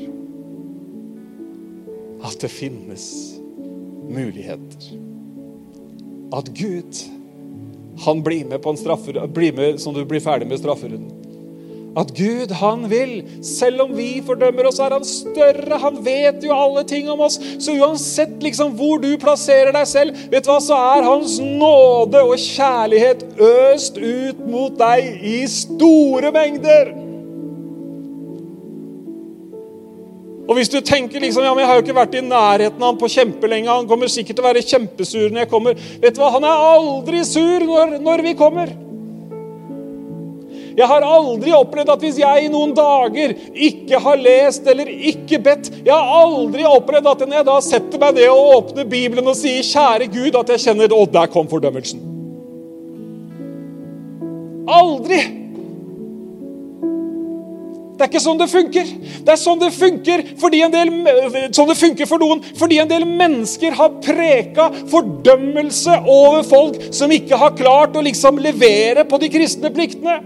At 2.22 2.38
det 2.38 2.52
finnes 2.54 3.08
muligheter. 4.14 4.86
At 6.38 6.52
Gud, 6.54 7.02
han 8.06 8.22
blir 8.22 8.46
med 8.54 8.62
på 8.62 8.76
en 8.76 8.78
straffer, 8.78 9.18
blir 9.26 9.58
med 9.58 9.82
som 9.82 9.98
du 9.98 10.04
blir 10.06 10.22
ferdig 10.22 10.46
med 10.52 10.62
strafferunden. 10.62 11.21
At 11.96 12.14
Gud, 12.16 12.52
han 12.56 12.86
vil. 12.88 13.18
Selv 13.44 13.84
om 13.84 13.92
vi 13.96 14.22
fordømmer 14.24 14.68
oss, 14.70 14.80
er 14.80 14.94
han 14.96 15.04
større. 15.04 15.78
Han 15.82 15.98
vet 16.04 16.44
jo 16.44 16.54
alle 16.56 16.86
ting 16.88 17.10
om 17.12 17.20
oss. 17.26 17.36
Så 17.60 17.76
uansett 17.76 18.38
liksom 18.44 18.72
hvor 18.78 19.02
du 19.02 19.10
plasserer 19.20 19.74
deg 19.76 19.88
selv, 19.88 20.16
vet 20.32 20.46
du 20.46 20.52
hva, 20.52 20.58
så 20.62 20.78
er 20.96 21.06
hans 21.06 21.36
nåde 21.42 22.22
og 22.24 22.40
kjærlighet 22.40 23.26
øst 23.36 24.00
ut 24.00 24.40
mot 24.48 24.76
deg 24.80 25.20
i 25.20 25.42
store 25.50 26.32
mengder. 26.32 26.94
Og 30.48 30.56
hvis 30.58 30.72
du 30.72 30.80
tenker 30.84 31.22
liksom, 31.22 31.44
ja, 31.46 31.52
men 31.54 31.62
jeg 31.62 31.68
har 31.70 31.78
jo 31.78 31.84
ikke 31.84 31.96
vært 31.96 32.16
i 32.18 32.24
nærheten 32.24 32.82
av 32.82 32.90
han 32.90 32.98
på 33.00 33.08
kjempelenge, 33.12 33.70
han 33.70 33.86
kommer 33.88 34.10
sikkert 34.10 34.36
til 34.36 34.44
å 34.44 34.48
være 34.48 34.64
kjempesur 34.66 35.28
når 35.28 35.44
jeg 35.44 35.50
kommer. 35.52 35.84
Vet 36.02 36.16
du 36.16 36.22
hva, 36.22 36.32
Han 36.34 36.48
er 36.48 36.64
aldri 36.72 37.22
sur 37.28 37.68
når, 37.68 37.94
når 38.02 38.24
vi 38.26 38.34
kommer. 38.38 38.72
Jeg 40.76 40.88
har 40.88 41.04
aldri 41.04 41.52
opplevd 41.56 41.92
at 41.94 42.04
hvis 42.04 42.20
jeg 42.22 42.46
i 42.46 42.52
noen 42.52 42.72
dager 42.76 43.34
ikke 43.52 44.00
har 44.00 44.20
lest 44.20 44.66
eller 44.68 44.88
ikke 44.88 45.40
bedt 45.42 45.70
Jeg 45.84 45.92
har 45.92 46.14
aldri 46.22 46.64
opplevd 46.68 47.10
at 47.12 47.26
når 47.26 47.38
jeg 47.40 47.48
da 47.50 47.58
setter 47.64 48.02
meg 48.02 48.16
ned 48.16 48.30
og 48.32 48.56
åpner 48.56 48.88
Bibelen 48.88 49.28
og 49.28 49.36
sier 49.36 49.62
'Kjære 49.62 50.08
Gud', 50.12 50.40
at 50.40 50.48
jeg 50.54 50.64
kjenner 50.66 50.88
'Å, 50.88 51.04
der 51.12 51.26
kom 51.26 51.48
fordømmelsen'. 51.48 52.10
Aldri! 54.68 55.42
Det 58.02 58.08
er 58.08 58.10
ikke 58.10 58.22
sånn 58.24 58.38
det 58.40 58.48
funker. 58.50 58.88
Det 59.22 59.30
er 59.30 59.38
sånn 59.38 59.60
det 59.60 59.68
funker, 59.76 60.22
del, 60.72 60.88
sånn 61.54 61.68
det 61.70 61.76
funker 61.78 62.08
for 62.10 62.18
noen 62.18 62.40
fordi 62.58 62.80
en 62.82 62.90
del 62.90 63.04
mennesker 63.06 63.76
har 63.78 63.92
preka 64.02 64.70
fordømmelse 64.90 66.00
over 66.10 66.42
folk 66.42 66.80
som 66.90 67.12
ikke 67.14 67.38
har 67.38 67.54
klart 67.54 67.94
å 67.94 68.02
liksom 68.02 68.40
levere 68.42 69.04
på 69.06 69.20
de 69.22 69.30
kristne 69.30 69.70
pliktene. 69.70 70.18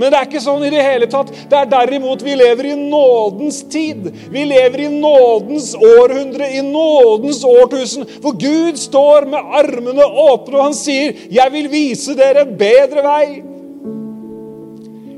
Men 0.00 0.08
det 0.08 0.16
er 0.16 0.28
ikke 0.30 0.40
sånn 0.40 0.62
i 0.64 0.70
det 0.72 0.80
hele 0.80 1.06
tatt. 1.12 1.28
Det 1.50 1.58
er 1.58 1.68
derimot 1.68 2.22
vi 2.24 2.32
lever 2.38 2.70
i 2.70 2.76
nådens 2.78 3.58
tid. 3.68 4.06
Vi 4.32 4.44
lever 4.48 4.86
i 4.86 4.88
nådens 4.94 5.74
århundre, 5.76 6.48
i 6.56 6.62
nådens 6.64 7.42
årtusen, 7.44 8.08
hvor 8.24 8.38
Gud 8.40 8.80
står 8.80 9.28
med 9.28 9.52
armene 9.60 10.06
åpne, 10.08 10.56
og 10.56 10.64
han 10.70 10.78
sier, 10.78 11.12
'Jeg 11.28 11.52
vil 11.52 11.68
vise 11.68 12.16
dere 12.16 12.46
en 12.46 12.56
bedre 12.56 13.04
vei'. 13.04 13.42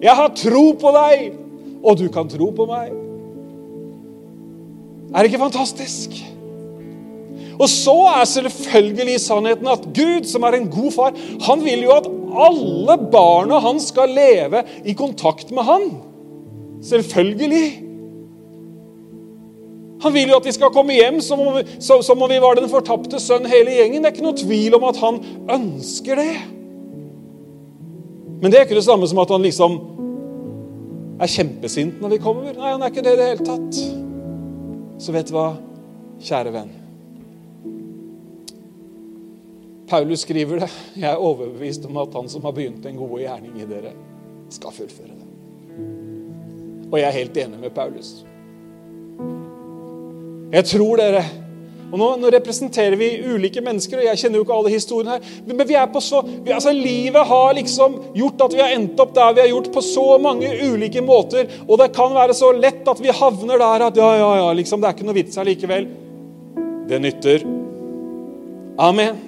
Jeg 0.02 0.14
har 0.18 0.28
tro 0.34 0.72
på 0.72 0.90
deg, 0.98 1.32
og 1.84 1.98
du 1.98 2.08
kan 2.08 2.28
tro 2.28 2.50
på 2.50 2.66
meg. 2.66 2.90
Er 5.14 5.22
det 5.22 5.30
ikke 5.30 5.44
fantastisk? 5.44 6.31
Og 7.58 7.68
så 7.68 7.94
er 8.14 8.24
selvfølgelig 8.28 9.20
sannheten 9.20 9.68
at 9.70 9.86
Gud, 9.94 10.24
som 10.28 10.46
er 10.48 10.56
en 10.56 10.70
god 10.72 10.92
far, 10.94 11.16
han 11.46 11.64
vil 11.64 11.84
jo 11.86 11.94
at 11.96 12.08
alle 12.32 12.96
barna 13.12 13.60
hans 13.60 13.90
skal 13.92 14.12
leve 14.16 14.64
i 14.88 14.94
kontakt 14.96 15.52
med 15.52 15.66
han. 15.68 15.88
Selvfølgelig. 16.82 17.66
Han 20.02 20.14
vil 20.14 20.32
jo 20.32 20.40
at 20.40 20.46
vi 20.48 20.54
skal 20.56 20.72
komme 20.74 20.96
hjem 20.96 21.20
som 21.22 21.40
om, 21.40 21.60
som 21.78 22.22
om 22.22 22.30
vi 22.30 22.40
var 22.42 22.58
den 22.58 22.70
fortapte 22.70 23.20
sønn 23.22 23.46
hele 23.46 23.76
gjengen. 23.76 24.02
Det 24.02 24.10
er 24.10 24.16
ikke 24.16 24.26
noe 24.26 24.40
tvil 24.40 24.78
om 24.78 24.88
at 24.88 24.98
han 25.02 25.20
ønsker 25.60 26.18
det. 26.18 26.34
Men 28.42 28.50
det 28.50 28.58
er 28.58 28.66
ikke 28.66 28.80
det 28.80 28.88
samme 28.88 29.06
som 29.06 29.22
at 29.22 29.30
han 29.30 29.44
liksom 29.46 29.78
er 31.22 31.30
kjempesint 31.30 32.02
når 32.02 32.16
vi 32.16 32.22
kommer. 32.24 32.50
Nei, 32.50 32.72
han 32.74 32.82
er 32.82 32.90
ikke 32.90 33.06
det 33.06 33.14
i 33.14 33.20
det 33.20 33.28
hele 33.30 33.46
tatt. 33.46 33.82
Så 35.02 35.14
vet 35.14 35.30
du 35.30 35.36
hva, 35.36 35.52
kjære 36.22 36.54
venn? 36.54 36.81
Paulus 39.92 40.22
skriver 40.24 40.62
det. 40.62 40.70
Jeg 40.96 41.10
er 41.10 41.20
overbevist 41.20 41.84
om 41.84 41.98
at 42.00 42.14
han 42.16 42.28
som 42.32 42.44
har 42.46 42.54
begynt 42.56 42.86
en 42.88 42.96
god 42.96 43.18
gjerning 43.20 43.58
i 43.60 43.68
dere, 43.68 43.90
skal 44.48 44.72
fullføre 44.72 45.12
det. 45.12 45.26
Og 46.88 46.96
jeg 46.96 47.08
er 47.08 47.16
helt 47.18 47.40
enig 47.42 47.58
med 47.60 47.74
Paulus. 47.76 48.14
Jeg 50.52 50.64
tror 50.70 51.00
dere 51.00 51.24
og 51.92 51.98
nå, 52.00 52.06
nå, 52.22 52.30
representerer 52.32 52.96
vi 52.96 53.10
ulike 53.34 53.60
mennesker, 53.60 53.98
og 54.00 54.06
jeg 54.06 54.20
kjenner 54.22 54.40
jo 54.40 54.44
ikke 54.46 54.54
alle 54.56 54.70
historiene 54.72 55.16
her. 55.18 55.32
Men 55.44 55.60
vi 55.68 55.76
er 55.76 55.90
på 55.92 56.00
så, 56.00 56.22
vi, 56.24 56.54
altså 56.56 56.72
Livet 56.72 57.28
har 57.28 57.50
liksom 57.58 57.98
gjort 58.16 58.44
at 58.46 58.54
vi 58.56 58.62
har 58.64 58.72
endt 58.72 59.02
opp 59.04 59.12
der 59.18 59.34
vi 59.36 59.42
har 59.44 59.50
gjort, 59.50 59.68
på 59.74 59.82
så 59.84 60.06
mange 60.16 60.54
ulike 60.70 61.02
måter. 61.04 61.50
Og 61.66 61.76
det 61.82 61.90
kan 61.92 62.14
være 62.16 62.36
så 62.38 62.48
lett 62.56 62.88
at 62.88 63.02
vi 63.04 63.12
havner 63.12 63.60
der 63.60 63.84
at 63.90 64.00
ja, 64.00 64.08
ja, 64.22 64.30
ja, 64.40 64.48
liksom, 64.56 64.80
det 64.80 64.88
er 64.88 64.96
ikke 64.96 65.10
noe 65.10 65.18
vits 65.20 65.36
her 65.36 65.50
likevel. 65.50 65.90
Det 66.88 67.02
nytter. 67.04 67.44
Amen. 68.80 69.20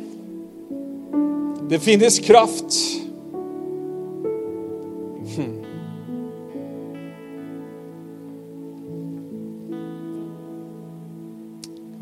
Det 1.69 1.79
finnes 1.79 2.19
kraft. 2.19 2.75
Hm. 5.37 5.65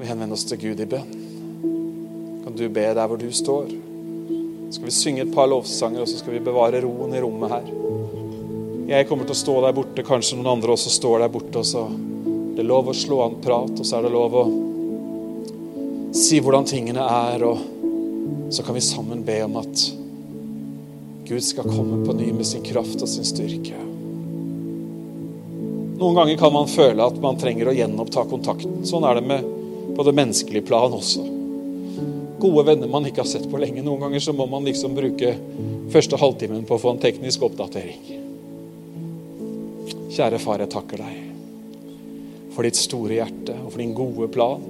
vi 0.03 0.09
henvende 0.09 0.35
oss 0.35 0.45
til 0.51 0.59
Gud 0.59 0.81
i 0.83 0.87
bønn. 0.87 1.11
Kan 2.43 2.57
du 2.59 2.65
be 2.67 2.89
der 2.91 3.07
hvor 3.07 3.21
du 3.21 3.29
står? 3.31 3.71
Skal 4.73 4.89
vi 4.89 4.95
synge 4.95 5.23
et 5.23 5.35
par 5.35 5.47
lovsanger, 5.47 6.03
og 6.03 6.11
så 6.11 6.19
skal 6.19 6.35
vi 6.35 6.43
bevare 6.43 6.81
roen 6.83 7.15
i 7.15 7.21
rommet 7.23 7.53
her. 7.53 7.69
Jeg 8.89 9.07
kommer 9.09 9.29
til 9.29 9.37
å 9.37 9.43
stå 9.45 9.55
der 9.63 9.77
borte, 9.77 10.03
kanskje 10.03 10.41
noen 10.41 10.57
andre 10.57 10.75
også 10.75 10.91
står 10.91 11.23
der 11.23 11.31
borte. 11.31 11.63
og 11.63 11.69
så 11.69 11.87
Det 11.87 12.65
er 12.65 12.69
lov 12.69 12.91
å 12.91 12.97
slå 12.97 13.21
an 13.29 13.39
prat, 13.45 13.79
og 13.79 13.87
så 13.87 14.01
er 14.01 14.09
det 14.09 14.13
lov 14.17 14.35
å 14.35 14.45
si 16.19 16.41
hvordan 16.43 16.67
tingene 16.67 17.07
er. 17.07 17.47
Og 17.47 17.82
så 18.53 18.63
kan 18.63 18.75
vi 18.77 18.85
sammen 18.85 19.25
be 19.25 19.39
om 19.45 19.57
at 19.57 19.87
Gud 21.29 21.45
skal 21.45 21.65
komme 21.65 22.03
på 22.07 22.13
ny 22.13 22.33
med 22.37 22.47
sin 22.47 22.63
kraft 22.63 23.01
og 23.03 23.09
sin 23.09 23.25
styrke. 23.25 23.79
Noen 26.03 26.19
ganger 26.19 26.37
kan 26.37 26.53
man 26.53 26.69
føle 26.69 27.05
at 27.07 27.17
man 27.23 27.39
trenger 27.41 27.71
å 27.71 27.77
gjenoppta 27.77 28.27
kontakten. 28.29 28.83
Sånn 28.85 29.07
er 29.09 29.21
det 29.21 29.25
med 29.31 29.47
på 29.97 30.05
det 30.05 30.17
menneskelige 30.19 30.67
plan 30.69 30.93
også. 30.93 31.25
Gode 32.43 32.65
venner 32.67 32.91
man 32.91 33.07
ikke 33.07 33.23
har 33.23 33.31
sett 33.31 33.47
på 33.49 33.61
lenge. 33.63 33.85
Noen 33.87 34.03
ganger 34.03 34.21
så 34.25 34.35
må 34.37 34.49
man 34.51 34.67
liksom 34.67 34.97
bruke 34.99 35.37
første 35.95 36.19
halvtimen 36.19 36.67
på 36.69 36.77
å 36.77 36.83
få 36.83 36.93
en 36.93 37.03
teknisk 37.03 37.45
oppdatering. 37.47 38.03
Kjære 40.13 40.41
far, 40.43 40.61
jeg 40.61 40.75
takker 40.75 41.07
deg 41.07 41.21
for 42.53 42.69
ditt 42.69 42.77
store 42.77 43.17
hjerte 43.17 43.55
og 43.63 43.71
for 43.73 43.81
din 43.81 43.95
gode 43.97 44.29
plan. 44.35 44.61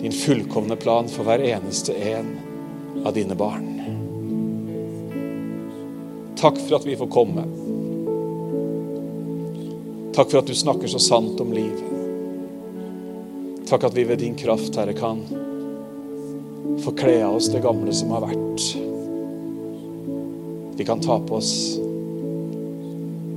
Din 0.00 0.14
fullkomne 0.16 0.78
plan 0.80 1.10
for 1.12 1.28
hver 1.28 1.44
eneste 1.44 1.92
en 2.14 2.30
av 3.04 3.14
dine 3.14 3.34
barn. 3.34 3.66
Takk 6.40 6.58
for 6.58 6.78
at 6.78 6.86
vi 6.86 6.96
får 6.96 7.10
komme. 7.12 7.44
Takk 10.16 10.30
for 10.30 10.40
at 10.40 10.48
du 10.48 10.54
snakker 10.54 10.88
så 10.88 10.98
sant 11.02 11.40
om 11.40 11.52
livet. 11.52 11.90
Takk 13.68 13.84
at 13.86 13.94
vi 13.94 14.04
ved 14.08 14.18
din 14.18 14.34
kraft, 14.34 14.76
Herre, 14.76 14.96
kan 14.96 15.20
få 16.80 16.94
kle 16.96 17.20
av 17.26 17.36
oss 17.36 17.50
det 17.52 17.62
gamle 17.62 17.92
som 17.94 18.10
har 18.16 18.24
vært. 18.24 18.64
Vi 20.80 20.86
kan 20.88 21.00
ta 21.04 21.20
på 21.20 21.36
oss 21.38 21.52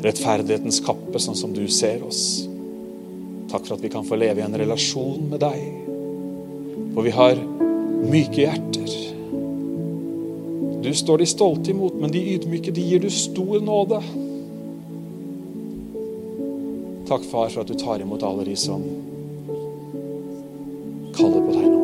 rettferdighetens 0.04 0.80
kappe, 0.84 1.20
sånn 1.20 1.38
som 1.38 1.54
du 1.56 1.68
ser 1.72 2.04
oss. 2.08 2.48
Takk 3.52 3.68
for 3.68 3.76
at 3.78 3.84
vi 3.84 3.92
kan 3.94 4.08
få 4.08 4.18
leve 4.18 4.42
i 4.42 4.46
en 4.46 4.58
relasjon 4.58 5.28
med 5.30 5.44
deg, 5.44 5.60
hvor 6.96 7.06
vi 7.06 7.14
har 7.14 7.36
myke 8.10 8.48
hjerter. 8.48 9.13
Du 10.84 10.94
står 10.94 11.18
de 11.18 11.26
stolte 11.26 11.72
imot, 11.72 11.94
men 11.96 12.12
de 12.12 12.20
ydmyke, 12.34 12.72
de 12.72 12.82
gir 12.82 13.00
du 13.00 13.10
stor 13.10 13.62
nåde. 13.64 14.02
Takk, 17.08 17.24
far, 17.32 17.50
for 17.50 17.62
at 17.62 17.72
du 17.72 17.78
tar 17.80 18.04
imot 18.04 18.24
alle 18.28 18.44
de 18.44 18.56
som 18.60 18.84
kaller 21.16 21.40
på 21.46 21.56
deg 21.56 21.70
nå. 21.72 21.80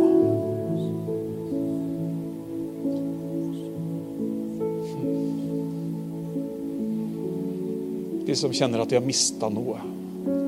De 8.28 8.36
som 8.36 8.52
kjenner 8.52 8.84
at 8.84 8.91
de 8.91 9.00
har 9.00 9.08
mista 9.08 9.47
noe, 9.54 9.80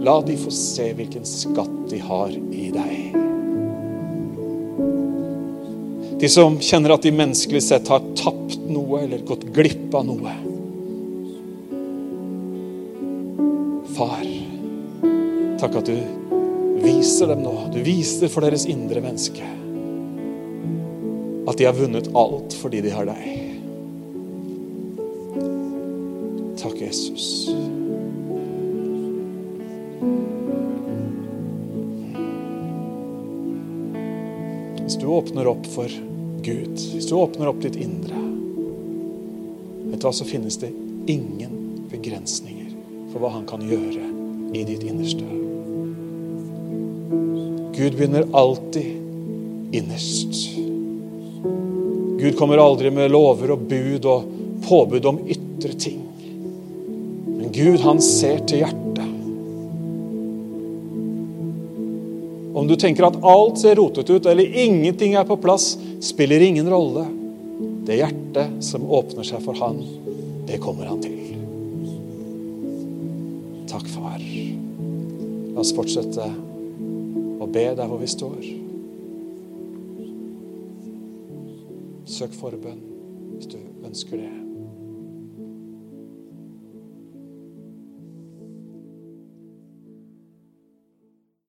la 0.03 0.19
de 0.27 0.35
få 0.43 0.51
se 0.51 0.91
hvilken 0.99 1.23
skatt 1.23 1.77
de 1.93 2.03
har 2.03 2.35
i 2.35 2.67
deg. 2.75 3.20
De 6.21 6.29
som 6.29 6.59
kjenner 6.61 6.93
at 6.93 7.01
de 7.01 7.09
menneskelig 7.17 7.63
sett 7.65 7.87
har 7.89 8.03
tapt 8.13 8.59
noe 8.69 8.99
eller 9.01 9.23
gått 9.25 9.47
glipp 9.55 9.95
av 9.97 10.03
noe. 10.05 10.33
Far, 13.95 14.27
takk 15.57 15.79
at 15.79 15.89
du 15.89 15.97
viser 16.85 17.31
dem 17.33 17.41
nå. 17.41 17.55
Du 17.73 17.79
viser 17.81 18.29
for 18.29 18.45
deres 18.45 18.67
indre 18.69 19.01
menneske 19.01 19.47
at 21.49 21.57
de 21.57 21.65
har 21.65 21.73
vunnet 21.73 22.11
alt 22.13 22.53
fordi 22.53 22.83
de 22.85 22.93
har 22.93 23.09
deg. 23.09 23.25
Takk, 26.61 26.77
Jesus. 26.85 27.49
Hvis 34.85 35.01
du 35.01 35.09
åpner 35.09 35.49
opp 35.49 35.65
for 35.73 36.10
Gud, 36.43 36.73
hvis 36.93 37.09
du 37.09 37.15
åpner 37.15 37.51
opp 37.51 37.61
ditt 37.61 37.75
indre, 37.77 38.17
vet 39.91 40.01
du 40.01 40.07
hva, 40.07 40.13
så 40.15 40.25
finnes 40.25 40.57
det 40.61 40.71
ingen 41.11 41.85
begrensninger 41.91 42.71
for 43.11 43.21
hva 43.21 43.33
han 43.35 43.45
kan 43.49 43.61
gjøre 43.67 44.07
i 44.57 44.63
ditt 44.65 44.83
innerste. 44.87 45.27
Gud 47.77 47.97
begynner 47.97 48.25
alltid 48.31 49.75
innerst. 49.75 50.57
Gud 52.21 52.35
kommer 52.37 52.57
aldri 52.57 52.91
med 52.93 53.11
lover 53.11 53.53
og 53.55 53.67
bud 53.69 54.05
og 54.05 54.33
påbud 54.65 55.05
om 55.09 55.21
ytre 55.25 55.73
ting. 55.73 56.01
Men 57.25 57.49
Gud, 57.53 57.79
han 57.85 58.01
ser 58.01 58.43
til 58.45 58.61
hjertet. 58.61 59.07
Om 62.53 62.67
du 62.67 62.75
tenker 62.75 63.07
at 63.07 63.17
alt 63.25 63.61
ser 63.61 63.79
rotet 63.79 64.09
ut, 64.11 64.25
eller 64.25 64.57
ingenting 64.65 65.15
er 65.17 65.25
på 65.25 65.39
plass, 65.41 65.73
spiller 66.01 66.41
ingen 66.41 66.69
rolle. 66.69 67.05
Det 67.85 67.97
hjertet 67.99 68.61
som 68.65 68.85
åpner 68.89 69.25
seg 69.27 69.43
for 69.45 69.57
Han, 69.61 69.81
det 70.49 70.59
kommer 70.63 70.89
Han 70.89 71.01
til. 71.03 71.17
Takk, 73.71 73.87
far. 73.93 74.21
La 75.51 75.61
oss 75.61 75.73
fortsette 75.75 76.27
å 77.41 77.47
be 77.47 77.65
der 77.77 77.87
hvor 77.87 78.01
vi 78.01 78.09
står. 78.09 78.41
Søk 82.11 82.33
forbønn 82.35 82.81
hvis 83.37 83.51
du 83.53 83.59
ønsker 83.87 84.19
det. 84.21 84.40